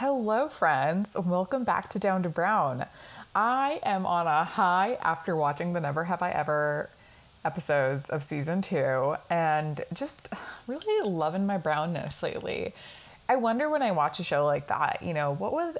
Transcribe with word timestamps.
Hello, 0.00 0.46
friends. 0.46 1.16
Welcome 1.16 1.64
back 1.64 1.88
to 1.88 1.98
Down 1.98 2.22
to 2.24 2.28
Brown. 2.28 2.84
I 3.34 3.80
am 3.82 4.04
on 4.04 4.26
a 4.26 4.44
high 4.44 4.98
after 5.00 5.34
watching 5.34 5.72
the 5.72 5.80
Never 5.80 6.04
Have 6.04 6.20
I 6.20 6.28
Ever 6.32 6.90
episodes 7.46 8.10
of 8.10 8.22
season 8.22 8.60
two 8.60 9.14
and 9.30 9.80
just 9.94 10.28
really 10.66 11.08
loving 11.08 11.46
my 11.46 11.56
brownness 11.56 12.22
lately. 12.22 12.74
I 13.26 13.36
wonder 13.36 13.70
when 13.70 13.80
I 13.80 13.92
watch 13.92 14.20
a 14.20 14.22
show 14.22 14.44
like 14.44 14.66
that, 14.66 14.98
you 15.02 15.14
know, 15.14 15.32
what 15.32 15.54
would 15.54 15.78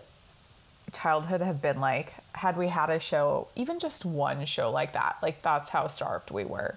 childhood 0.94 1.42
have 1.42 1.60
been 1.60 1.78
like 1.78 2.14
had 2.36 2.56
we 2.56 2.68
had 2.68 2.88
a 2.88 2.98
show, 2.98 3.48
even 3.54 3.78
just 3.78 4.06
one 4.06 4.46
show 4.46 4.70
like 4.70 4.94
that? 4.94 5.16
Like, 5.20 5.42
that's 5.42 5.68
how 5.68 5.88
starved 5.88 6.30
we 6.30 6.46
were. 6.46 6.76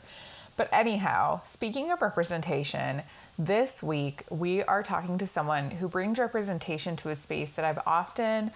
But 0.57 0.67
anyhow, 0.73 1.39
speaking 1.45 1.89
of 1.89 2.01
representation, 2.01 3.03
this 3.39 3.81
week 3.81 4.23
we 4.29 4.61
are 4.63 4.83
talking 4.83 5.17
to 5.17 5.25
someone 5.25 5.71
who 5.71 5.87
brings 5.87 6.19
representation 6.19 6.97
to 6.97 7.07
a 7.07 7.15
space 7.15 7.51
that 7.51 7.63
I've 7.63 7.79
often 7.87 8.51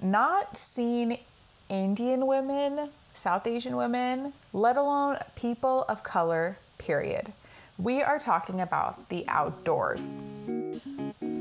not 0.00 0.56
seen 0.56 1.18
Indian 1.68 2.28
women, 2.28 2.90
South 3.14 3.48
Asian 3.48 3.76
women, 3.76 4.32
let 4.52 4.76
alone 4.76 5.18
people 5.34 5.84
of 5.88 6.04
color, 6.04 6.56
period. 6.78 7.32
We 7.78 8.00
are 8.00 8.20
talking 8.20 8.60
about 8.60 9.08
the 9.08 9.24
outdoors. 9.26 10.14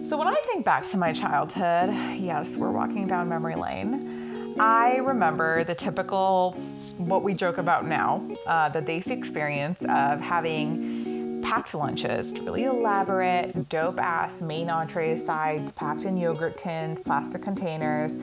So, 0.04 0.18
when 0.18 0.28
I 0.28 0.42
think 0.46 0.66
back 0.66 0.86
to 0.88 0.98
my 0.98 1.12
childhood, 1.12 1.94
yes, 2.20 2.58
we're 2.58 2.72
walking 2.72 3.06
down 3.06 3.30
memory 3.30 3.56
lane. 3.56 4.56
I 4.60 4.98
remember 4.98 5.64
the 5.64 5.76
typical, 5.76 6.54
what 6.98 7.22
we 7.22 7.34
joke 7.34 7.60
about 7.60 7.86
now, 7.86 8.28
uh, 8.48 8.70
the 8.70 8.82
Desi 8.82 9.12
experience 9.12 9.84
of 9.84 10.20
having 10.20 11.21
packed 11.52 11.76
lunches, 11.76 12.32
really 12.46 12.64
elaborate, 12.64 13.68
dope 13.68 14.00
ass 14.00 14.42
main 14.42 14.70
entree 14.70 15.18
sides 15.18 15.70
packed 15.74 16.06
in 16.06 16.16
yogurt 16.16 16.56
tins, 16.56 17.02
plastic 17.02 17.42
containers, 17.42 18.14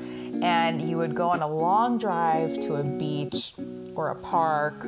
and 0.43 0.81
you 0.81 0.97
would 0.97 1.15
go 1.15 1.29
on 1.29 1.43
a 1.43 1.47
long 1.47 1.99
drive 1.99 2.59
to 2.59 2.77
a 2.77 2.83
beach 2.83 3.53
or 3.95 4.09
a 4.09 4.15
park 4.15 4.87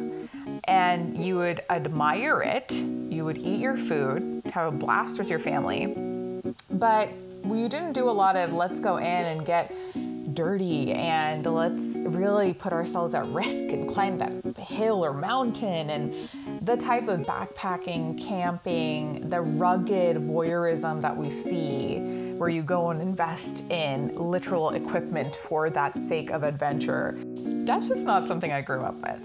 and 0.67 1.23
you 1.23 1.37
would 1.37 1.61
admire 1.69 2.41
it. 2.43 2.73
You 2.73 3.27
would 3.27 3.37
eat 3.37 3.61
your 3.61 3.77
food, 3.77 4.41
have 4.47 4.73
a 4.73 4.75
blast 4.75 5.19
with 5.19 5.29
your 5.29 5.39
family 5.39 5.95
but 6.71 7.11
we 7.43 7.69
didn't 7.69 7.93
do 7.93 8.09
a 8.09 8.13
lot 8.13 8.37
of 8.37 8.53
let's 8.53 8.81
go 8.81 8.97
in 8.97 9.05
and 9.05 9.45
get 9.45 9.75
dirty 10.35 10.93
and 10.93 11.45
let's 11.47 11.97
really 11.99 12.53
put 12.53 12.73
ourselves 12.73 13.15
at 13.15 13.27
risk 13.27 13.69
and 13.71 13.89
climb 13.89 14.19
that 14.19 14.33
hill 14.57 15.05
or 15.05 15.13
mountain 15.13 15.91
and 15.91 16.15
the 16.63 16.77
type 16.77 17.09
of 17.09 17.21
backpacking, 17.21 18.23
camping, 18.23 19.29
the 19.29 19.41
rugged 19.41 20.17
voyeurism 20.17 21.01
that 21.01 21.17
we 21.17 21.31
see 21.31 21.99
where 22.37 22.49
you 22.49 22.63
go 22.63 22.91
and 22.91 23.03
invest 23.03 23.65
in 23.71 24.15
literal 24.15 24.71
equipment 24.71 25.37
for 25.37 25.71
that 25.71 25.99
sake 25.99 26.31
of 26.31 26.43
adventure. 26.43 27.15
That's 27.19 27.89
just 27.89 28.07
not 28.07 28.27
something 28.27 28.53
I 28.53 28.63
grew 28.63 28.83
up 28.83 28.95
with. 28.97 29.23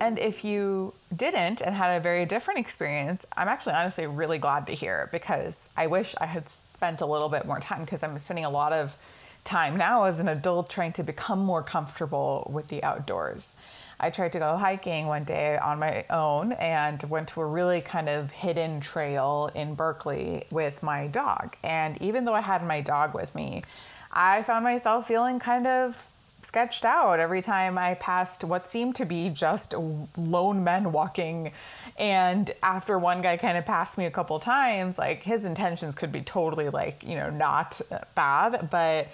And 0.00 0.18
if 0.18 0.44
you 0.44 0.94
didn't 1.14 1.60
and 1.60 1.76
had 1.76 1.96
a 1.96 2.00
very 2.00 2.24
different 2.24 2.58
experience, 2.58 3.26
I'm 3.36 3.48
actually 3.48 3.74
honestly 3.74 4.06
really 4.06 4.38
glad 4.38 4.66
to 4.68 4.72
hear 4.72 5.10
because 5.12 5.68
I 5.76 5.88
wish 5.88 6.14
I 6.18 6.26
had 6.26 6.48
spent 6.48 7.02
a 7.02 7.06
little 7.06 7.28
bit 7.28 7.44
more 7.44 7.60
time 7.60 7.84
because 7.84 8.02
I'm 8.02 8.18
spending 8.18 8.46
a 8.46 8.50
lot 8.50 8.72
of 8.72 8.96
time 9.50 9.76
now 9.76 10.04
as 10.04 10.20
an 10.20 10.28
adult 10.28 10.70
trying 10.70 10.92
to 10.92 11.02
become 11.02 11.40
more 11.40 11.62
comfortable 11.62 12.48
with 12.52 12.68
the 12.68 12.84
outdoors. 12.84 13.56
I 13.98 14.10
tried 14.10 14.32
to 14.32 14.38
go 14.38 14.56
hiking 14.56 15.08
one 15.08 15.24
day 15.24 15.58
on 15.58 15.80
my 15.80 16.04
own 16.08 16.52
and 16.52 17.02
went 17.10 17.28
to 17.30 17.40
a 17.40 17.46
really 17.46 17.80
kind 17.80 18.08
of 18.08 18.30
hidden 18.30 18.80
trail 18.80 19.50
in 19.54 19.74
Berkeley 19.74 20.44
with 20.52 20.84
my 20.84 21.08
dog. 21.08 21.56
And 21.64 22.00
even 22.00 22.24
though 22.24 22.34
I 22.34 22.40
had 22.40 22.64
my 22.64 22.80
dog 22.80 23.12
with 23.12 23.34
me, 23.34 23.62
I 24.12 24.44
found 24.44 24.62
myself 24.62 25.08
feeling 25.08 25.40
kind 25.40 25.66
of 25.66 26.10
sketched 26.42 26.84
out 26.84 27.18
every 27.18 27.42
time 27.42 27.76
I 27.76 27.94
passed 27.94 28.44
what 28.44 28.68
seemed 28.68 28.94
to 28.96 29.04
be 29.04 29.30
just 29.30 29.74
lone 30.16 30.62
men 30.62 30.92
walking. 30.92 31.50
And 31.98 32.50
after 32.62 32.98
one 32.98 33.20
guy 33.20 33.36
kind 33.36 33.58
of 33.58 33.66
passed 33.66 33.98
me 33.98 34.06
a 34.06 34.10
couple 34.12 34.38
times, 34.38 34.96
like 34.96 35.24
his 35.24 35.44
intentions 35.44 35.96
could 35.96 36.12
be 36.12 36.20
totally 36.20 36.70
like, 36.70 37.04
you 37.04 37.16
know, 37.16 37.30
not 37.30 37.80
bad, 38.14 38.68
but 38.70 39.08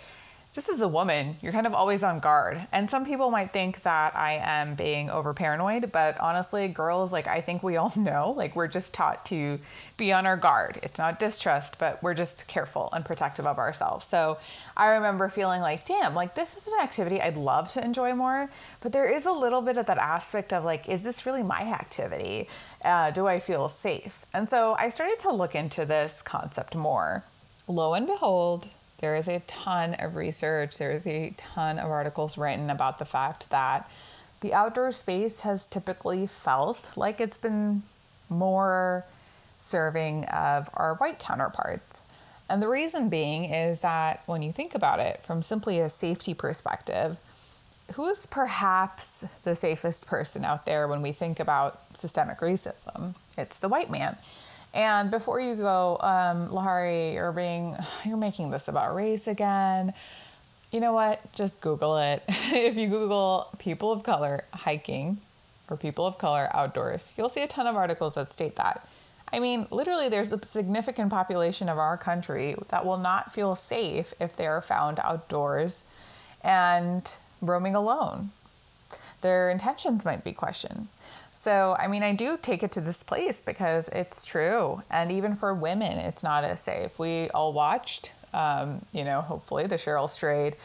just 0.56 0.70
as 0.70 0.80
a 0.80 0.88
woman, 0.88 1.26
you're 1.42 1.52
kind 1.52 1.66
of 1.66 1.74
always 1.74 2.02
on 2.02 2.18
guard. 2.18 2.58
And 2.72 2.88
some 2.88 3.04
people 3.04 3.30
might 3.30 3.52
think 3.52 3.82
that 3.82 4.16
I 4.16 4.40
am 4.42 4.74
being 4.74 5.10
over 5.10 5.34
paranoid, 5.34 5.92
but 5.92 6.18
honestly, 6.18 6.66
girls, 6.66 7.12
like 7.12 7.26
I 7.26 7.42
think 7.42 7.62
we 7.62 7.76
all 7.76 7.92
know, 7.96 8.32
like 8.34 8.56
we're 8.56 8.66
just 8.66 8.94
taught 8.94 9.26
to 9.26 9.60
be 9.98 10.14
on 10.14 10.24
our 10.24 10.38
guard. 10.38 10.78
It's 10.82 10.96
not 10.96 11.20
distrust, 11.20 11.78
but 11.78 12.02
we're 12.02 12.14
just 12.14 12.48
careful 12.48 12.88
and 12.94 13.04
protective 13.04 13.46
of 13.46 13.58
ourselves. 13.58 14.06
So 14.06 14.38
I 14.78 14.86
remember 14.94 15.28
feeling 15.28 15.60
like, 15.60 15.84
damn, 15.84 16.14
like 16.14 16.34
this 16.34 16.56
is 16.56 16.66
an 16.66 16.80
activity 16.82 17.20
I'd 17.20 17.36
love 17.36 17.68
to 17.72 17.84
enjoy 17.84 18.14
more, 18.14 18.48
but 18.80 18.92
there 18.92 19.12
is 19.12 19.26
a 19.26 19.32
little 19.32 19.60
bit 19.60 19.76
of 19.76 19.84
that 19.84 19.98
aspect 19.98 20.54
of 20.54 20.64
like, 20.64 20.88
is 20.88 21.02
this 21.02 21.26
really 21.26 21.42
my 21.42 21.64
activity? 21.64 22.48
Uh, 22.82 23.10
do 23.10 23.26
I 23.26 23.40
feel 23.40 23.68
safe? 23.68 24.24
And 24.32 24.48
so 24.48 24.74
I 24.78 24.88
started 24.88 25.18
to 25.18 25.30
look 25.30 25.54
into 25.54 25.84
this 25.84 26.22
concept 26.22 26.74
more. 26.74 27.24
Lo 27.68 27.92
and 27.92 28.06
behold, 28.06 28.68
there 28.98 29.16
is 29.16 29.28
a 29.28 29.40
ton 29.46 29.94
of 29.94 30.16
research, 30.16 30.78
there 30.78 30.92
is 30.92 31.06
a 31.06 31.34
ton 31.36 31.78
of 31.78 31.90
articles 31.90 32.38
written 32.38 32.70
about 32.70 32.98
the 32.98 33.04
fact 33.04 33.50
that 33.50 33.90
the 34.40 34.54
outdoor 34.54 34.92
space 34.92 35.40
has 35.40 35.66
typically 35.66 36.26
felt 36.26 36.92
like 36.96 37.20
it's 37.20 37.38
been 37.38 37.82
more 38.28 39.04
serving 39.60 40.24
of 40.26 40.70
our 40.74 40.94
white 40.94 41.18
counterparts. 41.18 42.02
And 42.48 42.62
the 42.62 42.68
reason 42.68 43.08
being 43.08 43.46
is 43.46 43.80
that 43.80 44.22
when 44.26 44.42
you 44.42 44.52
think 44.52 44.74
about 44.74 45.00
it 45.00 45.22
from 45.24 45.42
simply 45.42 45.80
a 45.80 45.88
safety 45.88 46.32
perspective, 46.32 47.18
who 47.94 48.08
is 48.08 48.26
perhaps 48.26 49.24
the 49.44 49.56
safest 49.56 50.06
person 50.06 50.44
out 50.44 50.66
there 50.66 50.86
when 50.86 51.02
we 51.02 51.12
think 51.12 51.40
about 51.40 51.80
systemic 51.96 52.38
racism? 52.40 53.14
It's 53.36 53.58
the 53.58 53.68
white 53.68 53.90
man. 53.90 54.16
And 54.76 55.10
before 55.10 55.40
you 55.40 55.54
go, 55.56 55.96
um, 56.00 56.48
Lahari, 56.48 57.14
you're 57.14 57.32
being, 57.32 57.74
you're 58.04 58.18
making 58.18 58.50
this 58.50 58.68
about 58.68 58.94
race 58.94 59.26
again. 59.26 59.94
You 60.70 60.80
know 60.80 60.92
what? 60.92 61.32
Just 61.32 61.62
Google 61.62 61.96
it. 61.96 62.22
if 62.28 62.76
you 62.76 62.86
Google 62.88 63.48
people 63.58 63.90
of 63.90 64.02
color 64.02 64.44
hiking 64.52 65.16
or 65.70 65.78
people 65.78 66.06
of 66.06 66.18
color 66.18 66.50
outdoors, 66.52 67.14
you'll 67.16 67.30
see 67.30 67.42
a 67.42 67.48
ton 67.48 67.66
of 67.66 67.74
articles 67.74 68.16
that 68.16 68.34
state 68.34 68.56
that. 68.56 68.86
I 69.32 69.40
mean, 69.40 69.66
literally, 69.70 70.10
there's 70.10 70.30
a 70.30 70.44
significant 70.44 71.10
population 71.10 71.70
of 71.70 71.78
our 71.78 71.96
country 71.96 72.54
that 72.68 72.84
will 72.84 72.98
not 72.98 73.32
feel 73.32 73.56
safe 73.56 74.12
if 74.20 74.36
they 74.36 74.46
are 74.46 74.60
found 74.60 75.00
outdoors 75.02 75.84
and 76.42 77.10
roaming 77.40 77.74
alone. 77.74 78.30
Their 79.22 79.50
intentions 79.50 80.04
might 80.04 80.22
be 80.22 80.32
questioned. 80.32 80.88
So, 81.46 81.76
I 81.78 81.86
mean, 81.86 82.02
I 82.02 82.12
do 82.12 82.36
take 82.42 82.64
it 82.64 82.72
to 82.72 82.80
this 82.80 83.04
place 83.04 83.40
because 83.40 83.86
it's 83.90 84.26
true. 84.26 84.82
And 84.90 85.12
even 85.12 85.36
for 85.36 85.54
women, 85.54 85.96
it's 85.96 86.24
not 86.24 86.42
as 86.42 86.58
safe. 86.58 86.98
We 86.98 87.30
all 87.30 87.52
watched, 87.52 88.10
um, 88.34 88.84
you 88.90 89.04
know, 89.04 89.20
hopefully 89.20 89.68
the 89.68 89.76
Cheryl 89.76 90.10
Strayed 90.10 90.56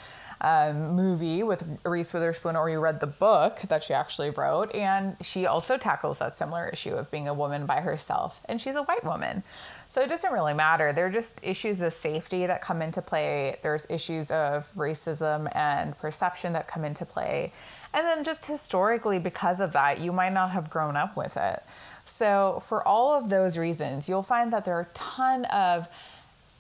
um, 0.42 0.96
movie 0.96 1.44
with 1.44 1.80
Reese 1.86 2.12
Witherspoon, 2.16 2.56
or 2.56 2.68
you 2.68 2.80
read 2.80 3.00
the 3.00 3.06
book 3.06 3.58
that 3.70 3.84
she 3.84 3.94
actually 3.94 4.32
wrote. 4.32 4.74
And 4.74 5.18
she 5.22 5.46
also 5.46 5.78
tackles 5.78 6.18
that 6.18 6.34
similar 6.34 6.68
issue 6.70 6.96
of 6.96 7.12
being 7.12 7.28
a 7.28 7.34
woman 7.36 7.68
by 7.68 7.82
herself. 7.82 8.42
And 8.46 8.60
she's 8.60 8.76
a 8.76 8.82
white 8.82 9.04
woman. 9.04 9.44
So 9.88 10.02
it 10.02 10.10
doesn't 10.10 10.34
really 10.34 10.56
matter. 10.56 10.94
There 10.94 11.06
are 11.06 11.12
just 11.12 11.42
issues 11.44 11.82
of 11.82 11.94
safety 11.94 12.48
that 12.48 12.64
come 12.64 12.82
into 12.82 13.04
play. 13.04 13.58
There's 13.62 13.86
issues 13.92 14.32
of 14.32 14.68
racism 14.76 15.48
and 15.56 15.96
perception 16.00 16.54
that 16.54 16.68
come 16.68 16.86
into 16.86 17.06
play. 17.06 17.52
And 17.94 18.06
then 18.06 18.24
just 18.24 18.46
historically, 18.46 19.20
because 19.20 19.60
of 19.60 19.74
that, 19.74 20.00
you 20.00 20.12
might 20.12 20.34
not 20.34 20.52
have 20.52 20.70
grown 20.70 20.96
up 20.96 21.18
with 21.18 21.36
it. 21.36 21.64
So, 22.06 22.62
for 22.66 22.86
all 22.88 23.14
of 23.14 23.30
those 23.30 23.58
reasons, 23.58 24.08
you'll 24.08 24.24
find 24.24 24.52
that 24.54 24.66
there 24.66 24.76
are 24.76 24.82
a 24.82 24.94
ton 24.94 25.46
of 25.46 25.88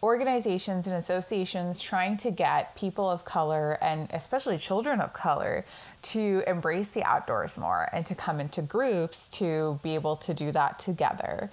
organizations 0.03 0.87
and 0.87 0.95
associations 0.95 1.79
trying 1.79 2.17
to 2.17 2.31
get 2.31 2.75
people 2.75 3.09
of 3.09 3.23
color 3.23 3.77
and 3.81 4.09
especially 4.11 4.57
children 4.57 4.99
of 4.99 5.13
color 5.13 5.63
to 6.01 6.41
embrace 6.47 6.89
the 6.89 7.03
outdoors 7.03 7.57
more 7.57 7.87
and 7.93 8.05
to 8.07 8.15
come 8.15 8.39
into 8.39 8.61
groups 8.61 9.29
to 9.29 9.79
be 9.83 9.93
able 9.93 10.15
to 10.15 10.33
do 10.33 10.51
that 10.51 10.79
together. 10.79 11.51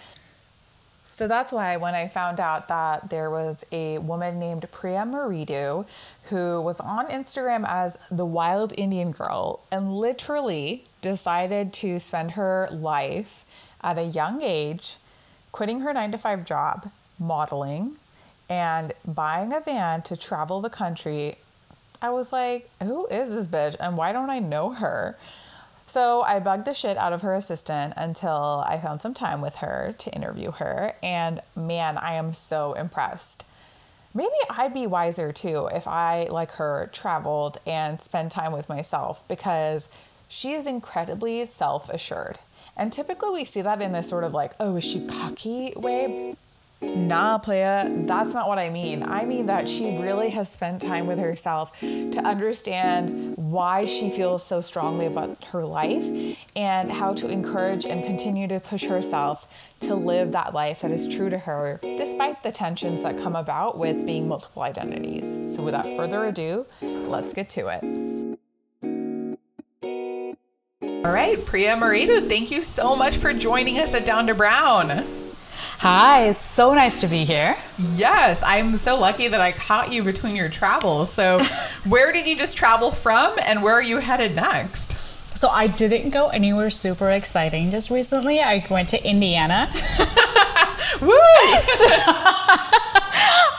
So 1.19 1.27
that's 1.27 1.51
why 1.51 1.77
when 1.79 1.97
I 1.97 2.07
found 2.07 2.39
out 2.39 2.69
that 2.69 3.11
there 3.11 3.29
was 3.29 3.67
a 3.73 3.99
woman 3.99 4.39
named 4.39 4.71
Priya 4.71 5.05
Maridu 5.05 5.85
who 6.31 6.63
was 6.63 6.79
on 6.79 7.09
Instagram 7.09 7.65
as 7.67 7.99
the 8.09 8.25
Wild 8.25 8.73
Indian 8.79 9.11
Girl 9.11 9.59
and 9.73 9.97
literally 9.97 10.85
decided 11.03 11.73
to 11.73 11.99
spend 11.99 12.31
her 12.43 12.69
life 12.71 13.45
at 13.83 13.99
a 13.99 14.05
young 14.05 14.43
age 14.43 14.99
quitting 15.51 15.81
her 15.81 15.93
nine 15.93 16.13
to 16.13 16.19
five 16.19 16.45
job, 16.45 16.89
modeling, 17.19 17.97
and 18.49 18.93
buying 19.05 19.53
a 19.53 19.59
van 19.59 20.03
to 20.03 20.17
travel 20.17 20.61
the 20.61 20.71
country, 20.71 21.39
I 22.01 22.11
was 22.11 22.33
like, 22.33 22.71
who 22.81 23.09
is 23.09 23.35
this 23.35 23.49
bitch 23.49 23.75
and 23.81 23.97
why 23.97 24.13
don't 24.13 24.31
I 24.31 24.39
know 24.39 24.71
her? 24.71 25.19
So 25.89 26.21
I 26.21 26.39
bugged 26.39 26.67
the 26.67 26.75
shit 26.75 26.99
out 26.99 27.15
of 27.15 27.23
her 27.23 27.35
assistant 27.35 27.95
until 27.97 28.63
I 28.67 28.79
found 28.79 29.01
some 29.01 29.15
time 29.15 29.41
with 29.41 29.57
her 29.57 29.95
to 29.97 30.15
interview 30.15 30.53
her. 30.53 30.95
And 31.03 31.41
man, 31.57 31.97
I 31.97 32.13
am 32.15 32.35
so 32.35 32.75
impressed. 32.75 33.45
maybe 34.13 34.35
I'd 34.51 34.75
be 34.75 34.87
wiser 34.87 35.33
too 35.33 35.69
if 35.73 35.89
I, 35.89 36.29
like 36.31 36.53
her, 36.53 36.91
traveled 36.93 37.57
and 37.67 38.01
spent 38.03 38.33
time 38.33 38.53
with 38.53 38.69
myself 38.69 39.27
because 39.29 39.89
she 40.29 40.53
is 40.53 40.67
incredibly 40.67 41.47
self 41.47 41.89
assured. 41.89 42.39
And 42.77 42.93
typically 42.93 43.31
we 43.31 43.45
see 43.47 43.63
that 43.63 43.81
in 43.81 43.93
this 43.93 44.11
sort 44.11 44.25
of 44.25 44.35
like, 44.35 44.53
oh, 44.61 44.77
is 44.77 44.85
she 44.85 45.07
cocky 45.07 45.73
way? 45.75 46.37
Nah, 46.81 47.39
playa, 47.39 47.91
that's 48.07 48.35
not 48.35 48.47
what 48.47 48.59
I 48.59 48.71
mean. 48.71 49.03
I 49.03 49.25
mean 49.25 49.47
that 49.47 49.69
she 49.69 49.99
really 49.99 50.31
has 50.31 50.49
spent 50.51 50.81
time 50.81 51.07
with 51.07 51.19
herself 51.19 51.79
to 51.81 52.21
understand 52.25 53.37
why 53.37 53.85
she 53.85 54.11
feels 54.11 54.47
so 54.47 54.61
strongly 54.61 55.07
about 55.07 55.45
her 55.47 55.65
life 55.65 56.09
and 56.55 56.93
how 56.93 57.15
to 57.15 57.29
encourage 57.29 57.85
and 57.85 58.05
continue 58.05 58.47
to 58.47 58.61
push 58.61 58.85
herself 58.85 59.53
to 59.81 59.95
live 59.97 60.33
that 60.33 60.55
life 60.55 60.83
that 60.83 60.93
is 60.93 61.09
true 61.09 61.29
to 61.31 61.39
her, 61.39 61.81
despite 61.83 62.43
the 62.43 62.53
tensions 62.53 63.03
that 63.03 63.19
come 63.19 63.35
about 63.35 63.77
with 63.77 64.07
being 64.07 64.29
multiple 64.29 64.63
identities. 64.63 65.55
So, 65.55 65.63
without 65.63 65.87
further 65.97 66.27
ado, 66.27 66.67
let's 66.81 67.33
get 67.33 67.49
to 67.51 67.69
it. 67.69 68.29
All 71.05 71.13
right, 71.13 71.45
Priya 71.45 71.77
Maridu, 71.77 72.29
thank 72.29 72.51
you 72.51 72.63
so 72.63 72.95
much 72.95 73.17
for 73.17 73.33
joining 73.33 73.79
us 73.79 73.95
at 73.95 74.05
Down 74.05 74.27
to 74.27 74.35
Brown. 74.35 75.05
Hi, 75.81 76.33
so 76.33 76.75
nice 76.75 77.03
to 77.03 77.07
be 77.07 77.25
here. 77.25 77.57
Yes, 77.95 78.43
I'm 78.45 78.77
so 78.79 78.99
lucky 78.99 79.29
that 79.29 79.41
I 79.41 79.53
caught 79.53 79.93
you 79.93 80.03
between 80.03 80.35
your 80.35 80.49
travels. 80.49 81.13
So, 81.13 81.41
where 81.89 82.11
did 82.11 82.27
you 82.27 82.37
just 82.37 82.57
travel 82.57 82.91
from 82.91 83.39
and 83.45 83.63
where 83.63 83.75
are 83.75 83.83
you 83.83 83.99
headed 83.99 84.35
next? 84.35 84.99
So, 85.39 85.49
I 85.49 85.69
didn't 85.69 86.09
go 86.09 86.31
anywhere 86.31 86.69
super 86.71 87.13
exciting 87.13 87.71
just 87.71 87.91
recently. 87.91 88.41
I 88.41 88.67
went 88.69 88.89
to 88.89 89.09
Indiana. 89.09 89.71
Woo! 91.01 91.11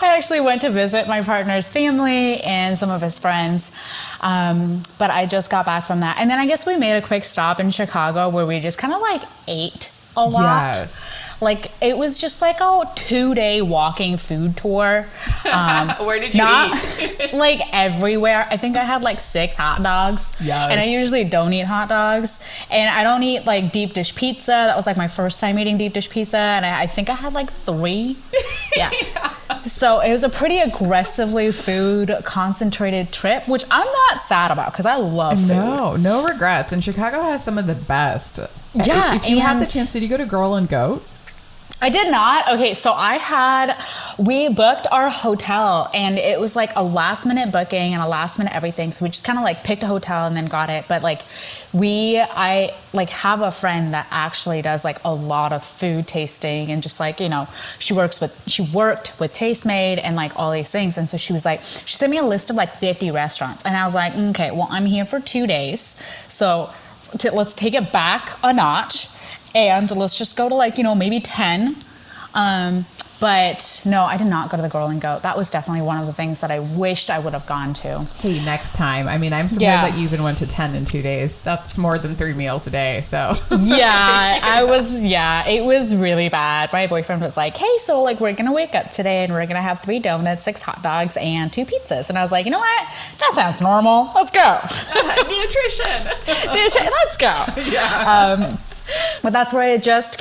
I 0.02 0.16
actually 0.18 0.42
went 0.42 0.60
to 0.62 0.72
visit 0.72 1.08
my 1.08 1.22
partner's 1.22 1.72
family 1.72 2.42
and 2.42 2.78
some 2.78 2.90
of 2.90 3.02
his 3.02 3.18
friends. 3.18 3.74
Um, 4.20 4.84
but 4.98 5.10
I 5.10 5.26
just 5.26 5.50
got 5.50 5.66
back 5.66 5.86
from 5.86 6.02
that. 6.02 6.18
And 6.20 6.30
then 6.30 6.38
I 6.38 6.48
guess 6.48 6.66
we 6.66 6.76
made 6.76 6.98
a 6.98 7.02
quick 7.02 7.24
stop 7.24 7.62
in 7.62 7.72
Chicago 7.72 8.28
where 8.28 8.46
we 8.46 8.60
just 8.60 8.78
kind 8.78 8.94
of 8.94 9.00
like 9.00 9.22
ate 9.48 9.90
a 10.26 10.30
lot. 10.30 10.76
Yes. 10.76 11.20
Like 11.42 11.72
it 11.82 11.98
was 11.98 12.20
just 12.20 12.42
like 12.42 12.60
a 12.60 12.84
two 12.96 13.34
day 13.34 13.62
walking 13.62 14.18
food 14.18 14.58
tour. 14.58 15.06
Um, 15.50 15.90
Where 16.06 16.20
did 16.20 16.36
you 16.36 16.42
not, 16.42 16.78
eat? 17.02 17.34
like 17.34 17.62
everywhere. 17.74 18.46
I 18.52 18.58
think 18.58 18.78
I 18.78 18.84
had 18.84 19.02
like 19.02 19.20
six 19.20 19.56
hot 19.56 19.82
dogs. 19.82 20.36
Yes. 20.40 20.70
And 20.70 20.80
I 20.80 20.86
usually 20.86 21.24
don't 21.24 21.52
eat 21.54 21.66
hot 21.66 21.90
dogs. 21.90 22.40
And 22.70 22.88
I 22.88 23.04
don't 23.04 23.24
eat 23.24 23.46
like 23.48 23.72
deep 23.72 23.94
dish 23.94 24.14
pizza. 24.14 24.52
That 24.52 24.76
was 24.76 24.86
like 24.86 24.98
my 24.98 25.08
first 25.08 25.40
time 25.40 25.58
eating 25.58 25.78
deep 25.78 25.94
dish 25.94 26.10
pizza. 26.10 26.38
And 26.38 26.66
I, 26.66 26.82
I 26.82 26.86
think 26.88 27.10
I 27.10 27.14
had 27.16 27.34
like 27.34 27.52
three. 27.52 28.18
Yeah. 28.76 28.92
So 29.64 30.00
it 30.00 30.12
was 30.12 30.24
a 30.24 30.30
pretty 30.30 30.60
aggressively 30.60 31.52
food 31.52 32.16
concentrated 32.24 33.12
trip, 33.12 33.48
which 33.48 33.64
I'm 33.72 33.88
not 33.88 34.22
sad 34.22 34.52
about 34.52 34.72
because 34.72 34.86
I 34.86 34.98
love 34.98 35.40
food. 35.40 35.50
No, 35.56 35.96
no 35.96 36.28
regrets. 36.28 36.72
And 36.72 36.84
Chicago 36.84 37.22
has 37.22 37.44
some 37.44 37.58
of 37.58 37.66
the 37.66 37.74
best. 37.74 38.40
Yeah, 38.74 39.16
If 39.16 39.30
you 39.30 39.40
had 39.40 39.60
the 39.60 39.66
chance, 39.66 39.94
did 39.94 40.04
you 40.04 40.10
go 40.10 40.18
to 40.18 40.26
Girl 40.26 40.56
and 40.56 40.70
Goat? 40.70 41.06
I 41.82 41.90
did 41.90 42.12
not. 42.12 42.50
Okay, 42.56 42.74
so 42.74 42.92
I 42.92 43.16
had 43.16 43.74
we 44.18 44.50
booked 44.50 44.86
our 44.92 45.10
hotel 45.10 45.90
and 45.94 46.18
it 46.18 46.38
was 46.38 46.54
like 46.54 46.76
a 46.76 46.84
last 46.84 47.26
minute 47.26 47.54
booking 47.54 47.94
and 47.94 48.04
a 48.04 48.08
last 48.08 48.38
minute 48.38 48.54
everything. 48.54 48.92
So 48.92 49.06
we 49.06 49.10
just 49.10 49.24
kind 49.24 49.40
of 49.40 49.46
like 49.46 49.64
picked 49.64 49.82
a 49.84 49.88
hotel 49.88 50.28
and 50.28 50.36
then 50.36 50.48
got 50.48 50.70
it. 50.70 50.86
But 50.90 51.04
like 51.04 51.22
we 51.72 52.20
I 52.20 52.72
like 52.92 53.10
have 53.12 53.42
a 53.42 53.52
friend 53.52 53.94
that 53.94 54.08
actually 54.12 54.62
does 54.62 54.84
like 54.84 54.98
a 55.06 55.14
lot 55.14 55.54
of 55.54 55.64
food 55.64 56.06
tasting 56.06 56.70
and 56.70 56.84
just 56.84 57.00
like, 57.00 57.22
you 57.22 57.30
know, 57.30 57.48
she 57.78 57.94
works 57.94 58.20
with 58.20 58.44
she 58.46 58.62
worked 58.62 59.18
with 59.18 59.34
Tastemade 59.34 60.02
and 60.04 60.18
like 60.18 60.38
all 60.38 60.52
these 60.52 60.72
things. 60.72 60.98
And 60.98 61.08
so 61.08 61.16
she 61.16 61.32
was 61.32 61.46
like 61.46 61.62
she 61.62 61.96
sent 61.96 62.12
me 62.12 62.18
a 62.18 62.24
list 62.26 62.50
of 62.50 62.58
like 62.58 62.76
50 62.76 63.10
restaurants 63.12 63.64
and 63.64 63.78
I 63.78 63.86
was 63.86 63.96
like, 63.96 64.14
mm, 64.14 64.32
"Okay, 64.32 64.52
well, 64.52 64.68
I'm 64.70 64.86
here 64.86 65.06
for 65.06 65.22
2 65.22 65.48
days." 65.48 65.96
So 66.28 66.72
to, 67.18 67.32
let's 67.32 67.54
take 67.54 67.74
it 67.74 67.92
back 67.92 68.38
a 68.44 68.54
notch 68.54 69.08
and 69.56 69.90
let's 69.96 70.18
just 70.18 70.38
go 70.38 70.48
to 70.48 70.56
like 70.56 70.78
you 70.78 70.84
know 70.84 70.96
maybe 70.96 71.20
10 71.20 71.76
um, 72.34 72.86
but 73.20 73.82
no 73.86 74.04
i 74.04 74.16
did 74.18 74.28
not 74.28 74.50
go 74.50 74.56
to 74.58 74.64
the 74.64 74.70
girl 74.70 74.88
and 74.88 75.02
goat 75.02 75.22
that 75.24 75.36
was 75.38 75.50
definitely 75.50 75.82
one 75.82 76.00
of 76.00 76.06
the 76.06 76.14
things 76.14 76.40
that 76.42 76.52
i 76.52 76.60
wished 76.60 77.10
i 77.10 77.20
would 77.20 77.34
have 77.34 77.46
gone 77.48 77.74
to 77.74 78.00
Hey, 78.20 78.44
next 78.46 78.76
time. 78.76 79.08
I 79.08 79.18
mean, 79.18 79.34
I'm 79.34 79.48
surprised 79.48 79.62
Yeah. 79.62 79.90
that 79.90 79.98
you 79.98 80.04
even 80.04 80.24
went 80.24 80.38
to 80.40 80.48
10 80.48 80.76
in 80.76 80.86
two 80.86 81.02
days. 81.02 81.40
That's 81.42 81.78
more 81.78 81.98
than 81.98 82.16
three 82.16 82.34
meals 82.34 82.68
a 82.68 82.70
day. 82.70 83.02
So, 83.02 83.36
yeah 83.60 84.40
i 84.44 84.64
was 84.64 85.04
yeah 85.04 85.48
it 85.48 85.64
was 85.64 85.96
really 85.96 86.30
bad 86.30 86.72
my 86.74 86.88
boyfriend 86.88 87.22
was 87.22 87.36
like 87.38 87.56
hey 87.58 87.78
so 87.80 88.02
like 88.02 88.20
we're 88.20 88.34
gonna 88.34 88.52
wake 88.54 88.76
up 88.76 88.90
today 88.92 89.24
and 89.24 89.34
we're 89.34 89.46
gonna 89.48 89.62
have 89.62 89.80
three 89.82 90.00
donuts 90.00 90.44
six 90.44 90.62
hot 90.62 90.82
dogs 90.84 91.18
and 91.18 91.52
two 91.52 91.66
pizzas 91.66 92.10
and 92.10 92.18
i 92.18 92.22
was 92.22 92.32
like 92.32 92.46
you 92.46 92.52
know 92.52 92.60
what 92.60 92.88
that 93.20 93.32
sounds 93.34 93.62
normal 93.62 94.10
let's 94.16 94.32
go 94.32 94.60
nutrition. 95.24 96.06
let's 96.88 97.18
go 97.18 97.46
Yeah. 97.72 98.38
Um, 98.50 98.58
but 99.24 99.32
that's 99.34 99.54
where 99.54 99.64
I 99.64 99.78
just. 99.78 100.20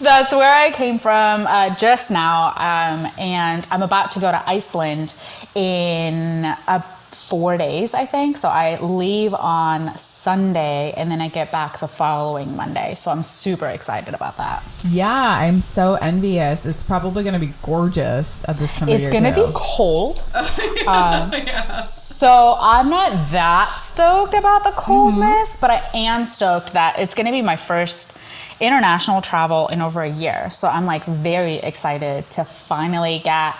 That's 0.00 0.32
where 0.32 0.52
I 0.52 0.70
came 0.72 0.98
from 0.98 1.46
uh, 1.46 1.74
just 1.76 2.10
now, 2.10 2.48
um, 2.56 3.10
and 3.18 3.66
I'm 3.70 3.82
about 3.82 4.10
to 4.12 4.20
go 4.20 4.30
to 4.30 4.42
Iceland 4.48 5.14
in 5.54 6.44
uh, 6.66 6.80
four 6.80 7.56
days, 7.56 7.92
I 7.92 8.06
think. 8.06 8.36
So 8.36 8.48
I 8.48 8.78
leave 8.80 9.34
on 9.34 9.96
Sunday, 9.98 10.92
and 10.96 11.10
then 11.10 11.20
I 11.20 11.28
get 11.28 11.50
back 11.52 11.80
the 11.80 11.88
following 11.88 12.56
Monday. 12.56 12.94
So 12.94 13.10
I'm 13.10 13.22
super 13.22 13.66
excited 13.66 14.14
about 14.14 14.36
that. 14.38 14.62
yeah, 14.88 15.38
I'm 15.40 15.60
so 15.60 15.94
envious. 15.94 16.66
It's 16.66 16.82
probably 16.82 17.22
going 17.24 17.34
to 17.34 17.40
be 17.40 17.52
gorgeous 17.62 18.44
at 18.48 18.56
this 18.56 18.76
time 18.76 18.88
of 18.88 18.94
year. 18.94 19.00
It's 19.08 19.12
gonna 19.12 19.34
be 19.34 19.50
cold. 19.54 20.22
Um, 20.86 21.30
So 21.66 22.56
I'm 22.58 22.88
not 22.90 23.12
that 23.30 23.76
stoked 23.78 24.34
about 24.34 24.64
the 24.64 24.72
coldness, 24.72 25.56
but 25.60 25.70
I 25.70 25.82
am 25.94 26.24
stoked 26.24 26.72
that 26.72 26.98
it's 26.98 27.14
gonna 27.14 27.30
be 27.30 27.42
my 27.42 27.56
first 27.56 28.12
international 28.60 29.22
travel 29.22 29.68
in 29.68 29.80
over 29.80 30.02
a 30.02 30.08
year. 30.08 30.50
So 30.50 30.68
I'm 30.68 30.86
like 30.86 31.04
very 31.04 31.56
excited 31.56 32.28
to 32.30 32.44
finally 32.44 33.20
get 33.22 33.56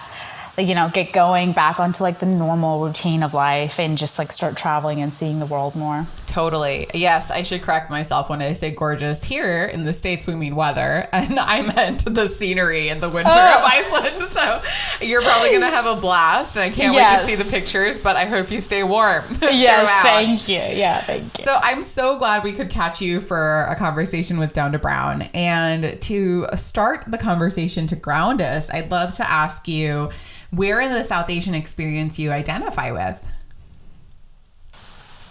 you 0.58 0.74
know, 0.74 0.90
get 0.92 1.12
going 1.12 1.52
back 1.52 1.80
onto 1.80 2.02
like 2.02 2.18
the 2.18 2.26
normal 2.26 2.84
routine 2.84 3.22
of 3.22 3.34
life 3.34 3.78
and 3.78 3.96
just 3.96 4.18
like 4.18 4.32
start 4.32 4.56
traveling 4.56 5.00
and 5.00 5.12
seeing 5.12 5.38
the 5.38 5.46
world 5.46 5.74
more. 5.74 6.06
Totally. 6.30 6.86
Yes, 6.94 7.32
I 7.32 7.42
should 7.42 7.60
correct 7.62 7.90
myself 7.90 8.30
when 8.30 8.40
I 8.40 8.52
say 8.52 8.70
gorgeous. 8.70 9.24
Here 9.24 9.64
in 9.64 9.82
the 9.82 9.92
States, 9.92 10.28
we 10.28 10.36
mean 10.36 10.54
weather, 10.54 11.08
and 11.12 11.40
I 11.40 11.62
meant 11.62 12.04
the 12.04 12.28
scenery 12.28 12.88
in 12.88 12.98
the 12.98 13.08
winter 13.10 13.32
Oh. 13.34 13.58
of 13.58 13.64
Iceland. 13.64 14.16
So 14.30 14.62
you're 15.04 15.22
probably 15.22 15.48
going 15.50 15.62
to 15.62 15.66
have 15.66 15.86
a 15.86 16.00
blast, 16.00 16.56
and 16.56 16.62
I 16.62 16.70
can't 16.70 16.94
Yes. 16.94 17.26
wait 17.26 17.34
to 17.34 17.36
see 17.38 17.42
the 17.44 17.50
pictures, 17.50 18.00
but 18.00 18.14
I 18.14 18.26
hope 18.26 18.50
you 18.52 18.60
stay 18.60 18.84
warm. 18.84 19.24
Yes, 19.42 20.02
thank 20.04 20.48
you. 20.48 20.54
Yeah, 20.78 21.02
thank 21.02 21.24
you. 21.36 21.44
So 21.44 21.58
I'm 21.60 21.82
so 21.82 22.16
glad 22.16 22.44
we 22.44 22.52
could 22.52 22.70
catch 22.70 23.02
you 23.02 23.20
for 23.20 23.64
a 23.64 23.74
conversation 23.74 24.38
with 24.38 24.52
Down 24.52 24.70
to 24.72 24.78
Brown. 24.78 25.22
And 25.34 26.00
to 26.02 26.46
start 26.54 27.04
the 27.08 27.18
conversation 27.18 27.88
to 27.88 27.96
ground 27.96 28.40
us, 28.40 28.70
I'd 28.70 28.90
love 28.92 29.14
to 29.16 29.28
ask 29.28 29.66
you 29.66 30.10
where 30.52 30.80
in 30.80 30.92
the 30.92 31.02
South 31.04 31.28
Asian 31.28 31.54
experience 31.54 32.18
you 32.18 32.30
identify 32.30 32.92
with. 32.92 33.29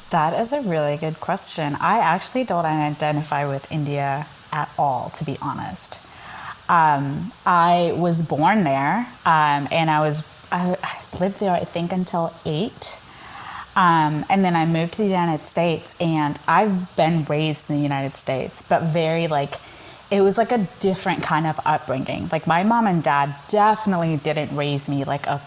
That 0.09 0.33
is 0.39 0.53
a 0.53 0.61
really 0.63 0.97
good 0.97 1.19
question. 1.19 1.75
I 1.79 1.99
actually 1.99 2.43
don't 2.43 2.65
identify 2.65 3.47
with 3.47 3.71
India 3.71 4.25
at 4.51 4.69
all, 4.77 5.11
to 5.11 5.23
be 5.23 5.37
honest. 5.39 6.03
Um, 6.67 7.31
I 7.45 7.93
was 7.95 8.27
born 8.27 8.63
there, 8.63 9.07
um, 9.25 9.67
and 9.71 9.89
I 9.89 10.01
was 10.01 10.27
I, 10.51 10.77
lived 11.19 11.39
there 11.39 11.51
I 11.51 11.59
think 11.59 11.91
until 11.91 12.33
eight, 12.45 12.99
um, 13.75 14.25
and 14.29 14.43
then 14.43 14.55
I 14.55 14.65
moved 14.65 14.93
to 14.93 15.03
the 15.03 15.07
United 15.07 15.45
States, 15.45 15.95
and 16.01 16.39
I've 16.47 16.95
been 16.95 17.23
raised 17.25 17.69
in 17.69 17.75
the 17.75 17.81
United 17.83 18.17
States, 18.17 18.63
but 18.63 18.81
very 18.81 19.27
like 19.27 19.55
it 20.11 20.21
was 20.21 20.39
like 20.39 20.51
a 20.51 20.67
different 20.79 21.21
kind 21.21 21.45
of 21.45 21.59
upbringing. 21.65 22.29
Like 22.31 22.47
my 22.47 22.63
mom 22.63 22.87
and 22.87 23.03
dad 23.03 23.35
definitely 23.47 24.17
didn't 24.17 24.55
raise 24.55 24.89
me 24.89 25.03
like 25.03 25.27
a 25.27 25.39